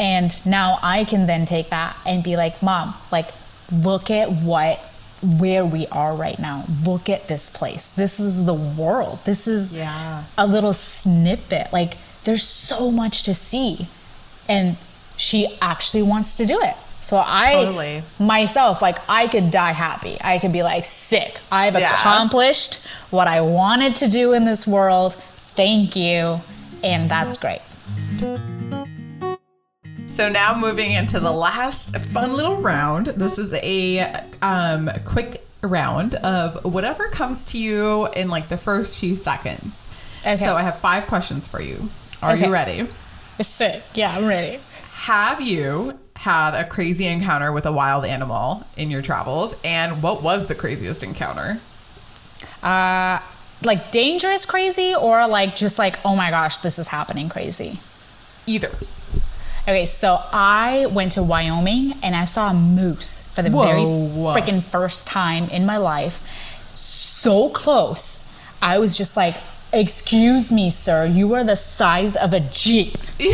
And 0.00 0.34
now 0.46 0.78
I 0.82 1.04
can 1.04 1.26
then 1.26 1.44
take 1.46 1.68
that 1.68 1.94
and 2.06 2.24
be 2.24 2.36
like, 2.36 2.62
mom, 2.62 2.94
like, 3.12 3.28
look 3.72 4.10
at 4.10 4.30
what 4.32 4.78
where 5.22 5.66
we 5.66 5.86
are 5.88 6.14
right 6.16 6.38
now. 6.38 6.64
Look 6.86 7.10
at 7.10 7.28
this 7.28 7.50
place. 7.50 7.88
This 7.88 8.18
is 8.18 8.46
the 8.46 8.54
world. 8.54 9.18
This 9.26 9.46
is 9.46 9.70
Yeah. 9.74 10.22
a 10.38 10.46
little 10.46 10.72
snippet. 10.72 11.70
Like 11.74 11.98
there's 12.24 12.42
so 12.42 12.90
much 12.90 13.22
to 13.24 13.34
see. 13.34 13.86
and 14.48 14.76
she 15.16 15.46
actually 15.60 16.02
wants 16.02 16.34
to 16.36 16.46
do 16.46 16.58
it. 16.62 16.74
So 17.02 17.22
I 17.24 17.52
Totally. 17.52 18.02
myself, 18.18 18.80
like 18.82 18.96
I 19.08 19.28
could 19.28 19.50
die 19.50 19.72
happy. 19.72 20.16
I 20.24 20.38
could 20.38 20.52
be 20.52 20.62
like 20.62 20.84
sick. 20.86 21.38
I've 21.52 21.78
Yeah. 21.78 21.92
accomplished 21.92 22.78
what 23.10 23.28
I 23.28 23.42
wanted 23.42 23.94
to 23.96 24.08
do 24.08 24.32
in 24.32 24.46
this 24.46 24.66
world. 24.66 25.14
Thank 25.54 25.94
you. 25.94 26.40
And 26.82 27.10
that's 27.10 27.36
great. 27.36 27.60
So 30.10 30.28
now 30.28 30.58
moving 30.58 30.92
into 30.92 31.18
the 31.20 31.30
last 31.30 31.96
fun 31.96 32.34
little 32.36 32.56
round. 32.56 33.06
This 33.06 33.38
is 33.38 33.54
a 33.54 34.00
um, 34.42 34.90
quick 35.04 35.42
round 35.62 36.16
of 36.16 36.62
whatever 36.64 37.08
comes 37.08 37.44
to 37.46 37.58
you 37.58 38.06
in 38.08 38.28
like 38.28 38.48
the 38.48 38.56
first 38.58 38.98
few 38.98 39.16
seconds. 39.16 39.88
Okay. 40.22 40.34
So 40.36 40.56
I 40.56 40.62
have 40.62 40.78
five 40.78 41.06
questions 41.06 41.48
for 41.48 41.62
you. 41.62 41.88
Are 42.22 42.32
Okay. 42.34 42.46
you 42.46 42.52
ready? 42.52 42.86
It's 43.38 43.48
sick. 43.48 43.82
Yeah, 43.94 44.14
I'm 44.14 44.26
ready. 44.26 44.58
Have 44.92 45.40
you 45.40 45.98
had 46.16 46.54
a 46.54 46.64
crazy 46.68 47.06
encounter 47.06 47.50
with 47.52 47.64
a 47.64 47.72
wild 47.72 48.04
animal 48.04 48.66
in 48.76 48.90
your 48.90 49.00
travels? 49.00 49.54
And 49.64 50.02
what 50.02 50.22
was 50.22 50.48
the 50.48 50.54
craziest 50.54 51.02
encounter? 51.02 51.60
Uh 52.62 53.20
like 53.62 53.90
dangerous 53.90 54.44
crazy 54.44 54.94
or 54.94 55.26
like 55.28 55.54
just 55.56 55.78
like 55.78 55.98
oh 56.04 56.14
my 56.16 56.28
gosh, 56.30 56.58
this 56.58 56.78
is 56.78 56.88
happening 56.88 57.28
crazy. 57.30 57.78
Either. 58.46 58.70
Okay, 59.62 59.86
so 59.86 60.20
I 60.32 60.86
went 60.86 61.12
to 61.12 61.22
Wyoming 61.22 61.94
and 62.02 62.16
I 62.16 62.24
saw 62.24 62.50
a 62.50 62.54
moose 62.54 63.22
for 63.32 63.42
the 63.42 63.50
Whoa. 63.50 63.64
very 63.64 63.82
freaking 64.34 64.62
first 64.62 65.06
time 65.06 65.44
in 65.50 65.66
my 65.66 65.76
life. 65.76 66.26
So 66.74 67.50
close. 67.50 68.26
I 68.62 68.78
was 68.78 68.96
just 68.96 69.16
like, 69.16 69.36
Excuse 69.72 70.50
me, 70.50 70.68
sir, 70.70 71.06
you 71.06 71.32
are 71.34 71.44
the 71.44 71.54
size 71.54 72.16
of 72.16 72.32
a 72.32 72.40
Jeep. 72.40 72.96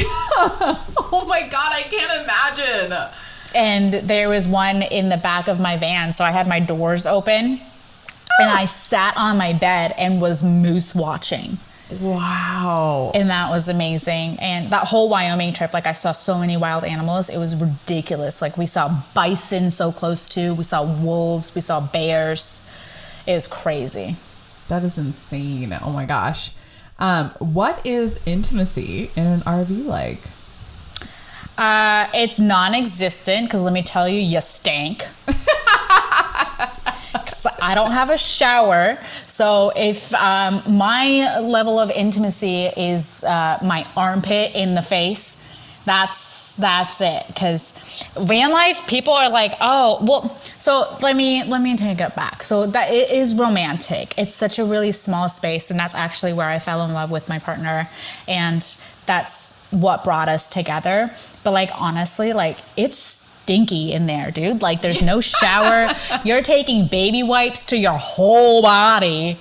Oh 1.08 1.24
my 1.28 1.42
god, 1.48 1.72
I 1.72 1.82
can't 1.82 2.22
imagine. 2.22 3.08
And 3.54 3.94
there 4.08 4.28
was 4.28 4.46
one 4.48 4.82
in 4.82 5.08
the 5.08 5.16
back 5.16 5.48
of 5.48 5.60
my 5.60 5.76
van, 5.76 6.12
so 6.12 6.24
I 6.24 6.30
had 6.32 6.48
my 6.48 6.60
doors 6.60 7.06
open 7.06 7.44
and 7.44 7.60
I 8.50 8.64
sat 8.66 9.16
on 9.16 9.38
my 9.38 9.52
bed 9.52 9.94
and 9.96 10.20
was 10.20 10.42
moose 10.42 10.94
watching. 10.94 11.58
Wow. 12.00 13.12
and 13.14 13.30
that 13.30 13.50
was 13.50 13.68
amazing. 13.68 14.38
And 14.40 14.70
that 14.70 14.88
whole 14.88 15.08
Wyoming 15.08 15.52
trip, 15.52 15.72
like 15.72 15.86
I 15.86 15.92
saw 15.92 16.12
so 16.12 16.38
many 16.38 16.56
wild 16.56 16.84
animals, 16.84 17.28
it 17.28 17.38
was 17.38 17.54
ridiculous. 17.56 18.42
Like 18.42 18.56
we 18.58 18.66
saw 18.66 19.02
bison 19.14 19.70
so 19.70 19.92
close 19.92 20.28
to, 20.30 20.54
we 20.54 20.64
saw 20.64 20.82
wolves, 20.82 21.54
we 21.54 21.60
saw 21.60 21.80
bears. 21.80 22.68
It 23.26 23.34
was 23.34 23.46
crazy. 23.46 24.16
That 24.68 24.82
is 24.82 24.98
insane. 24.98 25.76
Oh 25.80 25.92
my 25.92 26.04
gosh. 26.06 26.50
Um, 26.98 27.30
what 27.38 27.84
is 27.86 28.20
intimacy 28.26 29.10
in 29.14 29.26
an 29.26 29.40
RV 29.40 29.86
like? 29.86 30.20
Uh, 31.58 32.08
it's 32.14 32.38
non-existent 32.38 33.46
because 33.46 33.62
let 33.62 33.72
me 33.72 33.82
tell 33.82 34.08
you, 34.08 34.20
you 34.20 34.40
stink. 34.40 35.06
I 37.62 37.74
don't 37.74 37.92
have 37.92 38.10
a 38.10 38.18
shower, 38.18 38.98
so 39.26 39.72
if 39.76 40.12
um, 40.14 40.62
my 40.68 41.38
level 41.40 41.78
of 41.78 41.90
intimacy 41.90 42.66
is 42.66 43.24
uh, 43.24 43.58
my 43.62 43.86
armpit 43.96 44.54
in 44.54 44.74
the 44.74 44.82
face, 44.82 45.42
that's 45.86 46.54
that's 46.54 47.00
it. 47.00 47.24
Because 47.28 48.06
van 48.18 48.50
life, 48.50 48.86
people 48.86 49.14
are 49.14 49.30
like, 49.30 49.52
oh, 49.60 50.04
well. 50.06 50.36
So 50.58 50.96
let 51.00 51.16
me 51.16 51.44
let 51.44 51.62
me 51.62 51.76
take 51.76 52.00
it 52.00 52.14
back. 52.14 52.42
So 52.42 52.66
that 52.66 52.92
it 52.92 53.10
is 53.10 53.34
romantic. 53.34 54.18
It's 54.18 54.34
such 54.34 54.58
a 54.58 54.64
really 54.64 54.92
small 54.92 55.28
space, 55.28 55.70
and 55.70 55.78
that's 55.78 55.94
actually 55.94 56.32
where 56.32 56.48
I 56.48 56.58
fell 56.58 56.84
in 56.84 56.92
love 56.92 57.10
with 57.10 57.28
my 57.28 57.38
partner, 57.38 57.88
and 58.28 58.60
that's 59.06 59.70
what 59.70 60.04
brought 60.04 60.28
us 60.28 60.48
together. 60.48 61.10
But 61.44 61.52
like 61.52 61.70
honestly, 61.80 62.32
like 62.32 62.58
it's 62.76 63.25
stinky 63.46 63.92
in 63.92 64.06
there, 64.06 64.32
dude. 64.32 64.60
Like 64.60 64.82
there's 64.82 65.00
no 65.00 65.20
shower. 65.20 65.88
You're 66.24 66.42
taking 66.42 66.88
baby 66.88 67.22
wipes 67.22 67.66
to 67.66 67.76
your 67.76 67.92
whole 67.92 68.60
body 68.60 69.38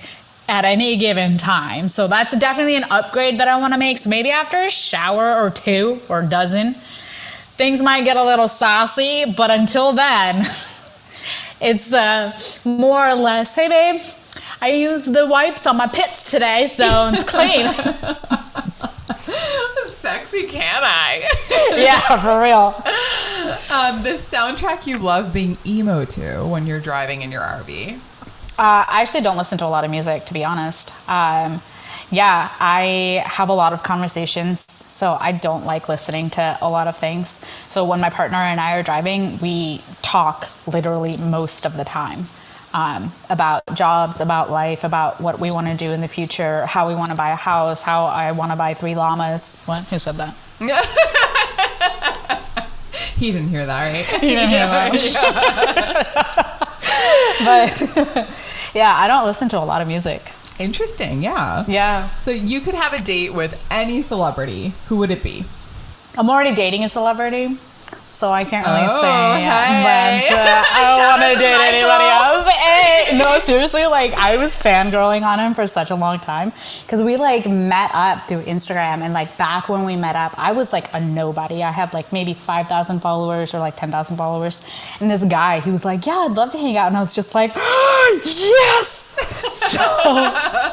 at 0.48 0.64
any 0.64 0.96
given 0.96 1.38
time. 1.38 1.88
So 1.88 2.06
that's 2.06 2.36
definitely 2.38 2.76
an 2.76 2.84
upgrade 2.84 3.40
that 3.40 3.48
I 3.48 3.58
want 3.58 3.74
to 3.74 3.78
make. 3.78 3.98
So 3.98 4.08
maybe 4.08 4.30
after 4.30 4.58
a 4.58 4.70
shower 4.70 5.34
or 5.34 5.50
two 5.50 5.98
or 6.08 6.20
a 6.20 6.26
dozen, 6.26 6.74
things 6.74 7.82
might 7.82 8.04
get 8.04 8.16
a 8.16 8.22
little 8.22 8.46
saucy, 8.46 9.24
but 9.36 9.50
until 9.50 9.92
then, 9.92 10.36
it's 11.60 11.92
uh, 11.92 12.38
more 12.64 13.08
or 13.08 13.14
less, 13.14 13.56
hey 13.56 13.66
babe, 13.66 14.02
I 14.62 14.68
used 14.68 15.12
the 15.12 15.26
wipes 15.26 15.66
on 15.66 15.78
my 15.78 15.88
pits 15.88 16.30
today, 16.30 16.68
so 16.68 17.10
it's 17.12 17.24
clean. 17.24 18.92
Sexy 19.88 20.46
can 20.46 20.82
I? 20.82 21.28
yeah, 21.76 22.20
for 22.20 22.40
real. 22.40 22.74
um, 23.72 24.02
the 24.02 24.16
soundtrack 24.16 24.86
you 24.86 24.98
love 24.98 25.32
being 25.32 25.56
emo 25.66 26.04
to 26.04 26.44
when 26.46 26.66
you're 26.66 26.80
driving 26.80 27.22
in 27.22 27.30
your 27.30 27.42
RV. 27.42 27.98
Uh, 28.58 28.84
I 28.88 29.02
actually 29.02 29.20
don't 29.20 29.36
listen 29.36 29.58
to 29.58 29.66
a 29.66 29.68
lot 29.68 29.84
of 29.84 29.90
music, 29.90 30.24
to 30.26 30.34
be 30.34 30.44
honest. 30.44 30.92
Um, 31.08 31.60
yeah, 32.10 32.50
I 32.60 33.22
have 33.26 33.48
a 33.48 33.52
lot 33.52 33.72
of 33.72 33.82
conversations, 33.82 34.64
so 34.70 35.16
I 35.20 35.32
don't 35.32 35.66
like 35.66 35.88
listening 35.88 36.30
to 36.30 36.58
a 36.62 36.70
lot 36.70 36.86
of 36.86 36.96
things. 36.96 37.44
So 37.68 37.84
when 37.84 38.00
my 38.00 38.10
partner 38.10 38.38
and 38.38 38.60
I 38.60 38.76
are 38.76 38.82
driving, 38.82 39.38
we 39.40 39.82
talk 40.02 40.48
literally 40.66 41.16
most 41.16 41.66
of 41.66 41.76
the 41.76 41.84
time 41.84 42.26
um, 42.76 43.10
about 43.30 43.62
jobs, 43.74 44.20
about 44.20 44.50
life, 44.50 44.84
about 44.84 45.18
what 45.20 45.40
we 45.40 45.50
want 45.50 45.66
to 45.66 45.74
do 45.74 45.92
in 45.92 46.02
the 46.02 46.08
future, 46.08 46.66
how 46.66 46.86
we 46.86 46.94
want 46.94 47.08
to 47.08 47.16
buy 47.16 47.30
a 47.30 47.36
house, 47.36 47.82
how 47.82 48.04
I 48.04 48.32
want 48.32 48.52
to 48.52 48.56
buy 48.56 48.74
three 48.74 48.94
llamas. 48.94 49.62
What? 49.64 49.82
Who 49.84 49.98
said 49.98 50.16
that? 50.16 50.34
He 53.16 53.32
didn't 53.32 53.48
hear 53.48 53.64
that, 53.64 54.10
right? 54.10 54.22
You 54.22 54.28
didn't 54.28 54.50
hear 54.50 54.66
that. 54.66 54.92
but 58.14 58.28
yeah, 58.74 58.92
I 58.94 59.06
don't 59.08 59.24
listen 59.24 59.48
to 59.50 59.58
a 59.58 59.64
lot 59.64 59.80
of 59.80 59.88
music. 59.88 60.20
Interesting, 60.58 61.22
yeah. 61.22 61.64
Yeah. 61.66 62.10
So 62.10 62.30
you 62.30 62.60
could 62.60 62.74
have 62.74 62.92
a 62.92 63.00
date 63.00 63.32
with 63.32 63.66
any 63.70 64.02
celebrity. 64.02 64.74
Who 64.88 64.98
would 64.98 65.10
it 65.10 65.22
be? 65.22 65.44
I'm 66.18 66.28
already 66.28 66.54
dating 66.54 66.84
a 66.84 66.90
celebrity, 66.90 67.56
so 68.16 68.32
I 68.32 68.44
can't 68.44 68.66
really 68.66 68.86
Oh, 68.88 69.00
say. 69.02 69.42
hey. 69.42 70.26
But 70.30 70.48
uh, 70.48 70.64
I 70.78 70.80
don't 70.96 71.06
want 71.20 71.22
to 71.34 71.38
date 71.38 71.54
anybody 71.54 72.08
else. 72.08 72.48
Hey, 72.48 73.18
no, 73.18 73.38
seriously, 73.38 73.86
like 73.86 74.12
I 74.14 74.36
was 74.36 74.56
fangirling 74.56 75.22
on 75.22 75.38
him 75.38 75.54
for 75.54 75.66
such 75.66 75.90
a 75.90 75.94
long 75.94 76.18
time 76.18 76.52
because 76.82 77.02
we 77.02 77.16
like 77.16 77.46
met 77.46 77.90
up 77.94 78.26
through 78.28 78.42
Instagram, 78.42 79.02
and 79.02 79.12
like 79.14 79.36
back 79.36 79.68
when 79.68 79.84
we 79.84 79.96
met 79.96 80.16
up, 80.16 80.32
I 80.38 80.52
was 80.52 80.72
like 80.72 80.92
a 80.94 81.00
nobody. 81.00 81.62
I 81.62 81.70
had 81.70 81.92
like 81.94 82.12
maybe 82.12 82.32
five 82.34 82.66
thousand 82.68 83.00
followers 83.00 83.54
or 83.54 83.58
like 83.58 83.76
ten 83.76 83.90
thousand 83.90 84.16
followers, 84.16 84.66
and 85.00 85.10
this 85.10 85.24
guy, 85.24 85.60
he 85.60 85.70
was 85.70 85.84
like, 85.84 86.06
"Yeah, 86.06 86.26
I'd 86.28 86.32
love 86.32 86.50
to 86.50 86.58
hang 86.58 86.76
out," 86.76 86.88
and 86.88 86.96
I 86.96 87.00
was 87.00 87.14
just 87.14 87.34
like, 87.34 87.52
"Yes!" 87.56 89.12
So. 89.46 90.65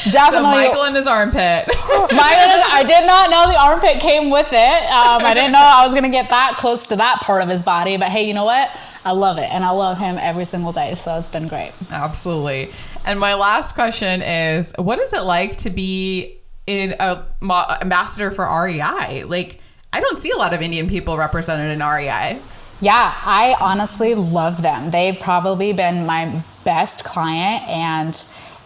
So 0.10 0.12
Definitely, 0.12 0.68
Michael 0.68 0.84
in 0.84 0.94
his 0.94 1.06
armpit. 1.06 1.34
Mine 1.66 1.66
is, 1.68 2.64
I 2.72 2.84
did 2.86 3.06
not 3.06 3.30
know 3.30 3.48
the 3.48 3.58
armpit 3.58 4.00
came 4.00 4.30
with 4.30 4.48
it. 4.52 4.56
Um, 4.90 5.24
I 5.24 5.34
didn't 5.34 5.52
know 5.52 5.58
I 5.60 5.84
was 5.84 5.92
going 5.92 6.04
to 6.04 6.10
get 6.10 6.30
that 6.30 6.54
close 6.56 6.86
to 6.88 6.96
that 6.96 7.20
part 7.20 7.42
of 7.42 7.48
his 7.48 7.62
body. 7.62 7.96
But 7.96 8.08
hey, 8.08 8.26
you 8.26 8.32
know 8.32 8.44
what? 8.44 8.70
I 9.04 9.12
love 9.12 9.38
it. 9.38 9.52
And 9.52 9.62
I 9.62 9.70
love 9.70 9.98
him 9.98 10.16
every 10.18 10.46
single 10.46 10.72
day. 10.72 10.94
So 10.94 11.18
it's 11.18 11.30
been 11.30 11.48
great. 11.48 11.72
Absolutely. 11.90 12.70
And 13.04 13.20
my 13.20 13.34
last 13.34 13.74
question 13.74 14.22
is 14.22 14.72
what 14.76 14.98
is 14.98 15.12
it 15.12 15.22
like 15.22 15.56
to 15.58 15.70
be 15.70 16.40
in 16.66 16.94
a 16.98 17.24
mo- 17.40 17.76
ambassador 17.80 18.30
for 18.30 18.44
REI? 18.46 19.24
Like, 19.24 19.60
I 19.92 20.00
don't 20.00 20.20
see 20.20 20.30
a 20.30 20.36
lot 20.36 20.54
of 20.54 20.62
Indian 20.62 20.88
people 20.88 21.16
represented 21.16 21.72
in 21.72 21.80
REI. 21.80 22.38
Yeah, 22.80 23.14
I 23.26 23.56
honestly 23.60 24.14
love 24.14 24.62
them. 24.62 24.90
They've 24.90 25.18
probably 25.18 25.72
been 25.72 26.06
my 26.06 26.42
best 26.64 27.04
client, 27.04 27.68
and 27.68 28.14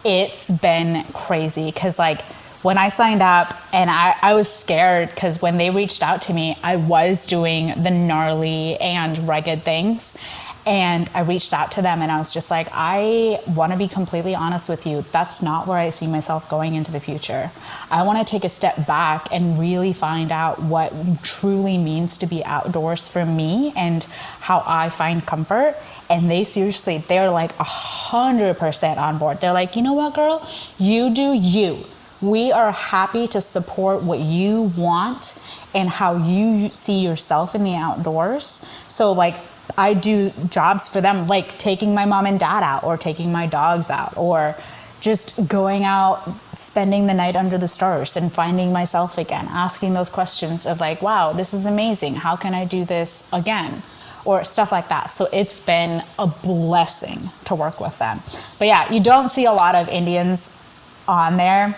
it's 0.05 0.49
been 0.49 1.03
crazy 1.13 1.65
because, 1.71 1.99
like, 1.99 2.21
when 2.61 2.77
I 2.77 2.89
signed 2.89 3.21
up, 3.21 3.55
and 3.73 3.91
I, 3.91 4.15
I 4.21 4.33
was 4.33 4.51
scared 4.51 5.09
because 5.09 5.41
when 5.41 5.57
they 5.57 5.69
reached 5.69 6.01
out 6.01 6.23
to 6.23 6.33
me, 6.33 6.57
I 6.63 6.77
was 6.77 7.27
doing 7.27 7.73
the 7.83 7.91
gnarly 7.91 8.77
and 8.77 9.27
rugged 9.27 9.61
things. 9.63 10.17
And 10.67 11.07
I 11.13 11.21
reached 11.21 11.53
out 11.53 11.73
to 11.73 11.83
them 11.83 12.01
and 12.01 12.11
I 12.11 12.17
was 12.17 12.33
just 12.33 12.49
like, 12.49 12.69
I 12.73 13.39
want 13.47 13.71
to 13.71 13.77
be 13.77 13.87
completely 13.87 14.33
honest 14.33 14.67
with 14.67 14.87
you. 14.87 15.05
That's 15.11 15.43
not 15.43 15.67
where 15.67 15.77
I 15.77 15.91
see 15.91 16.07
myself 16.07 16.49
going 16.49 16.73
into 16.73 16.91
the 16.91 16.99
future. 16.99 17.51
I 17.91 18.01
want 18.01 18.17
to 18.17 18.25
take 18.25 18.43
a 18.43 18.49
step 18.49 18.87
back 18.87 19.27
and 19.31 19.59
really 19.59 19.93
find 19.93 20.31
out 20.31 20.59
what 20.59 20.91
truly 21.21 21.77
means 21.77 22.17
to 22.17 22.25
be 22.25 22.43
outdoors 22.43 23.07
for 23.07 23.23
me 23.27 23.73
and 23.75 24.03
how 24.39 24.63
I 24.65 24.89
find 24.89 25.23
comfort. 25.23 25.75
And 26.09 26.29
they 26.29 26.43
seriously, 26.43 26.99
they're 26.99 27.31
like 27.31 27.57
a 27.59 27.63
hundred 27.63 28.57
percent 28.57 28.99
on 28.99 29.17
board. 29.17 29.41
They're 29.41 29.53
like, 29.53 29.75
you 29.75 29.81
know 29.81 29.93
what, 29.93 30.13
girl, 30.13 30.47
you 30.77 31.13
do 31.13 31.33
you. 31.33 31.79
We 32.21 32.51
are 32.51 32.71
happy 32.71 33.27
to 33.29 33.41
support 33.41 34.03
what 34.03 34.19
you 34.19 34.71
want 34.77 35.41
and 35.73 35.89
how 35.89 36.15
you 36.15 36.69
see 36.69 36.99
yourself 36.99 37.55
in 37.55 37.63
the 37.63 37.75
outdoors. 37.75 38.65
So 38.87 39.11
like 39.11 39.35
I 39.77 39.93
do 39.93 40.31
jobs 40.49 40.87
for 40.87 41.01
them, 41.01 41.27
like 41.27 41.57
taking 41.57 41.93
my 41.93 42.05
mom 42.05 42.25
and 42.25 42.39
dad 42.39 42.63
out, 42.63 42.83
or 42.83 42.97
taking 42.97 43.31
my 43.31 43.47
dogs 43.47 43.89
out, 43.89 44.15
or 44.15 44.55
just 45.01 45.47
going 45.47 45.83
out, 45.83 46.23
spending 46.55 47.07
the 47.07 47.13
night 47.13 47.35
under 47.35 47.57
the 47.57 47.67
stars 47.67 48.15
and 48.15 48.31
finding 48.31 48.71
myself 48.71 49.17
again, 49.17 49.45
asking 49.49 49.93
those 49.93 50.09
questions 50.09 50.65
of 50.65 50.79
like, 50.79 51.01
wow, 51.01 51.33
this 51.33 51.53
is 51.53 51.65
amazing. 51.65 52.15
How 52.15 52.35
can 52.35 52.53
I 52.53 52.65
do 52.65 52.85
this 52.85 53.29
again? 53.33 53.83
Or 54.25 54.43
stuff 54.43 54.71
like 54.71 54.89
that. 54.89 55.11
So 55.11 55.27
it's 55.31 55.59
been 55.59 56.03
a 56.17 56.27
blessing 56.27 57.29
to 57.45 57.55
work 57.55 57.79
with 57.79 57.97
them. 57.99 58.19
But 58.57 58.67
yeah, 58.67 58.91
you 58.91 58.99
don't 58.99 59.29
see 59.29 59.45
a 59.45 59.53
lot 59.53 59.75
of 59.75 59.87
Indians 59.87 60.51
on 61.07 61.37
there. 61.37 61.77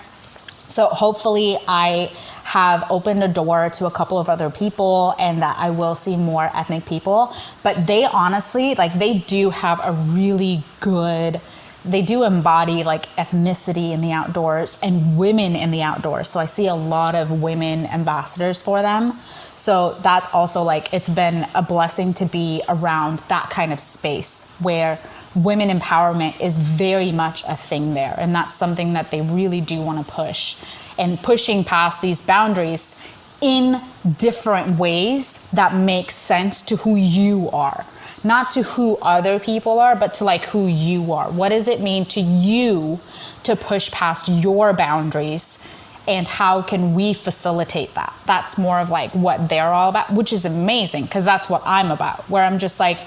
So 0.70 0.88
hopefully, 0.88 1.58
I 1.68 2.12
have 2.44 2.90
opened 2.90 3.22
a 3.22 3.28
door 3.28 3.70
to 3.70 3.86
a 3.86 3.92
couple 3.92 4.18
of 4.18 4.30
other 4.30 4.50
people 4.50 5.14
and 5.20 5.42
that 5.42 5.58
I 5.60 5.72
will 5.72 5.96
see 5.96 6.16
more 6.16 6.50
ethnic 6.54 6.86
people. 6.86 7.34
But 7.64 7.86
they 7.86 8.06
honestly, 8.06 8.76
like, 8.76 8.94
they 8.94 9.20
do 9.20 9.50
have 9.50 9.82
a 9.84 9.92
really 9.92 10.64
good 10.80 11.42
they 11.88 12.02
do 12.02 12.24
embody 12.24 12.84
like 12.84 13.08
ethnicity 13.16 13.92
in 13.92 14.02
the 14.02 14.12
outdoors 14.12 14.80
and 14.84 15.18
women 15.18 15.56
in 15.56 15.72
the 15.72 15.82
outdoors. 15.82 16.28
So 16.28 16.40
I 16.40 16.46
see 16.46 16.68
a 16.68 16.76
lot 16.76 17.16
of 17.16 17.42
women 17.42 17.86
ambassadors 17.86 18.62
for 18.62 18.82
them. 18.82 19.14
So 19.58 19.96
that's 20.02 20.34
also 20.34 20.62
like 20.62 20.94
it's 20.94 21.10
been 21.10 21.46
a 21.54 21.62
blessing 21.62 22.14
to 22.16 22.26
be 22.26 22.62
around 22.70 23.20
that 23.28 23.50
kind 23.50 23.74
of 23.74 23.80
space 23.80 24.50
where 24.62 25.00
women 25.36 25.70
empowerment 25.70 26.40
is 26.40 26.58
very 26.58 27.12
much 27.12 27.44
a 27.48 27.58
thing 27.58 27.94
there. 27.94 28.16
And 28.18 28.34
that's 28.34 28.56
something 28.56 28.94
that 28.94 29.12
they 29.12 29.22
really 29.22 29.60
do 29.60 29.82
want 29.82 30.06
to 30.06 30.12
push. 30.12 30.58
And 30.98 31.22
pushing 31.22 31.64
past 31.64 32.02
these 32.02 32.22
boundaries 32.22 33.04
in 33.42 33.82
different 34.18 34.80
ways 34.80 35.38
that 35.52 35.76
make 35.76 36.10
sense 36.12 36.62
to 36.64 36.78
who 36.78 36.96
you 36.96 37.50
are 37.52 37.86
not 38.24 38.52
to 38.52 38.64
who 38.64 38.98
other 39.02 39.40
people 39.40 39.80
are, 39.80 39.96
but 39.96 40.14
to 40.16 40.24
like 40.24 40.46
who 40.46 40.68
you 40.68 41.14
are. 41.14 41.30
What 41.32 41.50
does 41.50 41.68
it 41.68 41.82
mean 41.82 42.06
to 42.06 42.20
you 42.20 43.00
to 43.44 43.56
push 43.56 43.92
past 43.92 44.28
your 44.28 44.74
boundaries? 44.74 45.66
And 46.08 46.26
how 46.26 46.62
can 46.62 46.94
we 46.94 47.14
facilitate 47.14 47.94
that? 47.96 48.14
That's 48.26 48.58
more 48.58 48.80
of 48.80 48.90
like 48.90 49.12
what 49.12 49.50
they're 49.50 49.68
all 49.68 49.90
about, 49.90 50.12
which 50.12 50.32
is 50.32 50.46
amazing 50.46 51.04
because 51.04 51.26
that's 51.26 51.50
what 51.50 51.62
I'm 51.66 51.92
about. 51.92 52.30
Where 52.30 52.44
I'm 52.44 52.60
just 52.60 52.80
like, 52.80 52.98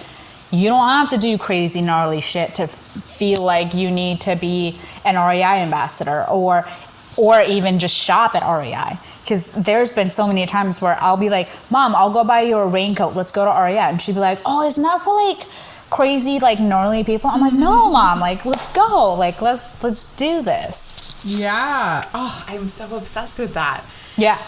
you 0.50 0.68
don't 0.68 0.88
have 0.88 1.10
to 1.10 1.18
do 1.18 1.38
crazy, 1.38 1.80
gnarly 1.80 2.20
shit 2.20 2.56
to 2.56 2.64
f- 2.64 2.72
feel 2.72 3.42
like 3.42 3.72
you 3.72 3.90
need 3.90 4.20
to 4.22 4.36
be 4.36 4.78
an 5.04 5.14
REI 5.16 5.62
ambassador 5.62 6.24
or, 6.28 6.66
or 7.16 7.40
even 7.42 7.78
just 7.78 7.96
shop 7.96 8.34
at 8.34 8.42
REI 8.42 8.98
because 9.22 9.46
there's 9.52 9.92
been 9.92 10.10
so 10.10 10.26
many 10.26 10.44
times 10.44 10.82
where 10.82 11.00
I'll 11.00 11.16
be 11.16 11.30
like, 11.30 11.48
"Mom, 11.70 11.94
I'll 11.94 12.12
go 12.12 12.24
buy 12.24 12.42
you 12.42 12.58
a 12.58 12.66
raincoat. 12.66 13.14
Let's 13.14 13.30
go 13.30 13.44
to 13.44 13.50
REI," 13.50 13.78
and 13.78 14.02
she'd 14.02 14.16
be 14.16 14.20
like, 14.20 14.40
"Oh, 14.44 14.66
isn't 14.66 14.82
that 14.82 15.00
for 15.02 15.14
like 15.14 15.38
crazy, 15.90 16.38
like 16.38 16.60
gnarly 16.60 17.04
people?" 17.04 17.30
I'm 17.30 17.40
like, 17.40 17.52
"No, 17.52 17.70
mm-hmm. 17.84 17.92
mom. 17.92 18.20
Like, 18.20 18.44
let's 18.44 18.70
go. 18.70 19.14
Like, 19.14 19.42
let's 19.42 19.82
let's 19.82 20.14
do 20.16 20.42
this." 20.42 21.14
Yeah. 21.24 22.08
Oh, 22.14 22.44
I'm 22.48 22.68
so 22.68 22.96
obsessed 22.96 23.38
with 23.38 23.54
that. 23.54 23.84
Yeah. 24.16 24.38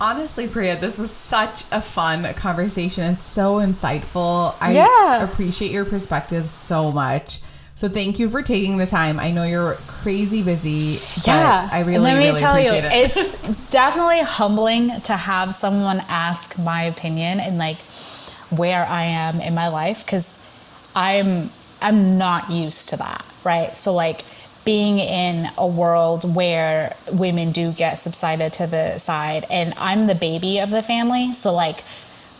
Honestly, 0.00 0.46
Priya, 0.46 0.76
this 0.76 0.98
was 0.98 1.10
such 1.10 1.64
a 1.72 1.80
fun 1.80 2.32
conversation 2.34 3.02
and 3.02 3.18
so 3.18 3.54
insightful. 3.56 4.54
I 4.60 4.72
Yeah. 4.72 5.24
appreciate 5.24 5.70
your 5.70 5.86
perspective 5.86 6.50
so 6.50 6.92
much. 6.92 7.40
So 7.74 7.88
thank 7.88 8.18
you 8.18 8.28
for 8.28 8.42
taking 8.42 8.78
the 8.78 8.86
time. 8.86 9.18
I 9.20 9.30
know 9.30 9.42
you're 9.44 9.74
crazy 9.86 10.42
busy. 10.42 10.98
Yeah, 11.26 11.68
I 11.70 11.80
really, 11.80 11.98
let 11.98 12.16
me 12.16 12.28
really 12.28 12.40
tell 12.40 12.58
you, 12.58 12.68
appreciate 12.68 13.06
it. 13.06 13.16
it's 13.16 13.42
definitely 13.70 14.20
humbling 14.20 14.98
to 15.02 15.14
have 15.16 15.54
someone 15.54 16.02
ask 16.08 16.58
my 16.58 16.82
opinion 16.84 17.38
and 17.40 17.58
like 17.58 17.76
where 18.50 18.86
I 18.86 19.04
am 19.04 19.40
in 19.40 19.54
my 19.54 19.68
life 19.68 20.04
because 20.06 20.38
I'm 20.96 21.50
I'm 21.80 22.18
not 22.18 22.50
used 22.50 22.88
to 22.88 22.96
that, 22.96 23.24
right? 23.44 23.76
So 23.76 23.92
like 23.92 24.24
being 24.64 24.98
in 24.98 25.48
a 25.56 25.66
world 25.66 26.34
where 26.34 26.96
women 27.12 27.52
do 27.52 27.70
get 27.70 27.96
subsided 28.00 28.52
to 28.54 28.66
the 28.66 28.98
side, 28.98 29.44
and 29.50 29.72
I'm 29.78 30.08
the 30.08 30.14
baby 30.16 30.58
of 30.58 30.70
the 30.70 30.82
family, 30.82 31.32
so 31.32 31.52
like. 31.52 31.84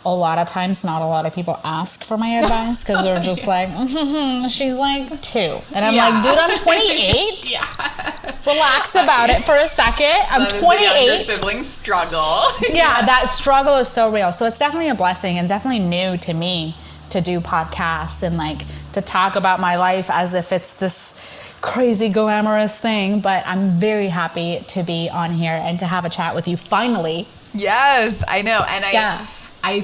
A 0.05 0.15
lot 0.15 0.37
of 0.37 0.47
times, 0.47 0.85
not 0.85 1.01
a 1.01 1.05
lot 1.05 1.25
of 1.25 1.35
people 1.35 1.59
ask 1.65 2.01
for 2.01 2.17
my 2.17 2.29
advice 2.39 2.81
because 2.81 3.03
they're 3.03 3.19
just 3.19 3.45
like, 3.55 3.67
mm-hmm, 3.67 4.47
she's 4.47 4.75
like 4.75 5.21
two. 5.21 5.57
And 5.73 5.83
I'm 5.83 5.93
Yeah. 5.95 6.09
like, 6.09 6.23
dude, 6.23 6.37
I'm 6.37 6.57
28 6.57 7.51
yeah. 7.51 8.35
relax 8.45 8.95
about 8.95 9.29
it 9.31 9.43
for 9.43 9.55
a 9.55 9.67
second. 9.67 10.15
I'm 10.29 10.43
That 10.43 10.53
is 10.53 10.61
the 10.61 10.65
younger 10.65 10.87
28. 11.25 11.25
sibling 11.29 11.63
struggle. 11.63 12.21
Yeah, 12.69 13.01
that 13.05 13.31
struggle 13.33 13.75
is 13.77 13.89
so 13.89 14.09
real. 14.09 14.31
So 14.31 14.45
it's 14.45 14.59
definitely 14.59 14.87
a 14.89 14.95
blessing 14.95 15.39
and 15.39 15.49
definitely 15.49 15.79
new 15.79 16.15
to 16.19 16.33
me 16.33 16.75
to 17.17 17.21
do 17.21 17.39
podcasts 17.39 18.21
and 18.21 18.37
like 18.37 18.61
to 18.93 19.01
talk 19.01 19.35
about 19.35 19.59
my 19.59 19.75
life 19.75 20.09
as 20.09 20.33
if 20.33 20.51
it's 20.51 20.73
this 20.79 21.19
crazy 21.61 22.09
glamorous 22.09 22.79
thing. 22.79 23.19
But 23.19 23.45
I'm 23.47 23.71
very 23.71 24.07
happy 24.07 24.59
to 24.69 24.83
be 24.83 25.09
on 25.09 25.31
here 25.31 25.59
and 25.63 25.79
to 25.79 25.85
have 25.85 26.05
a 26.05 26.09
chat 26.09 26.35
with 26.35 26.47
you 26.47 26.57
finally. 26.57 27.27
Yes, 27.53 28.23
I 28.27 28.41
know. 28.41 28.61
And 28.69 28.85
I 28.85 28.91
Yeah. 28.91 29.25
I 29.63 29.81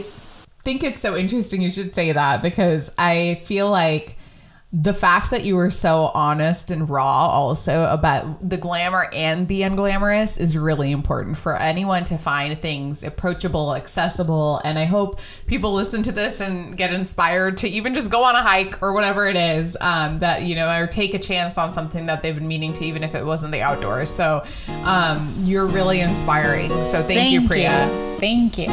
think 0.63 0.83
it's 0.83 1.01
so 1.01 1.15
interesting 1.15 1.61
you 1.61 1.71
should 1.71 1.93
say 1.93 2.11
that 2.11 2.41
because 2.41 2.91
I 2.97 3.41
feel 3.43 3.69
like 3.69 4.15
the 4.73 4.93
fact 4.93 5.29
that 5.29 5.43
you 5.43 5.55
were 5.55 5.69
so 5.69 6.09
honest 6.15 6.71
and 6.71 6.89
raw 6.89 7.27
also 7.27 7.83
about 7.85 8.49
the 8.49 8.57
glamour 8.57 9.07
and 9.13 9.47
the 9.47 9.61
unglamorous 9.61 10.39
is 10.39 10.57
really 10.57 10.91
important 10.91 11.37
for 11.37 11.55
anyone 11.55 12.03
to 12.05 12.17
find 12.17 12.59
things 12.59 13.03
approachable, 13.03 13.75
accessible, 13.75 14.59
and 14.65 14.79
I 14.79 14.85
hope 14.85 15.19
people 15.45 15.73
listen 15.73 16.01
to 16.03 16.11
this 16.11 16.41
and 16.41 16.75
get 16.75 16.91
inspired 16.91 17.57
to 17.57 17.69
even 17.69 17.93
just 17.93 18.09
go 18.09 18.23
on 18.23 18.35
a 18.35 18.41
hike 18.41 18.81
or 18.81 18.93
whatever 18.93 19.27
it 19.27 19.35
is 19.35 19.77
um, 19.79 20.17
that 20.19 20.41
you 20.41 20.55
know 20.55 20.75
or 20.75 20.87
take 20.87 21.13
a 21.13 21.19
chance 21.19 21.59
on 21.59 21.71
something 21.71 22.07
that 22.07 22.23
they've 22.23 22.35
been 22.35 22.47
meaning 22.47 22.73
to 22.73 22.83
even 22.83 23.03
if 23.03 23.13
it 23.13 23.23
wasn't 23.23 23.51
the 23.51 23.61
outdoors. 23.61 24.09
So 24.09 24.43
um, 24.85 25.31
you're 25.41 25.67
really 25.67 26.01
inspiring. 26.01 26.69
So 26.87 27.03
thank, 27.03 27.31
you, 27.31 27.47
Priya. 27.47 28.17
Thank 28.19 28.57
you. 28.57 28.69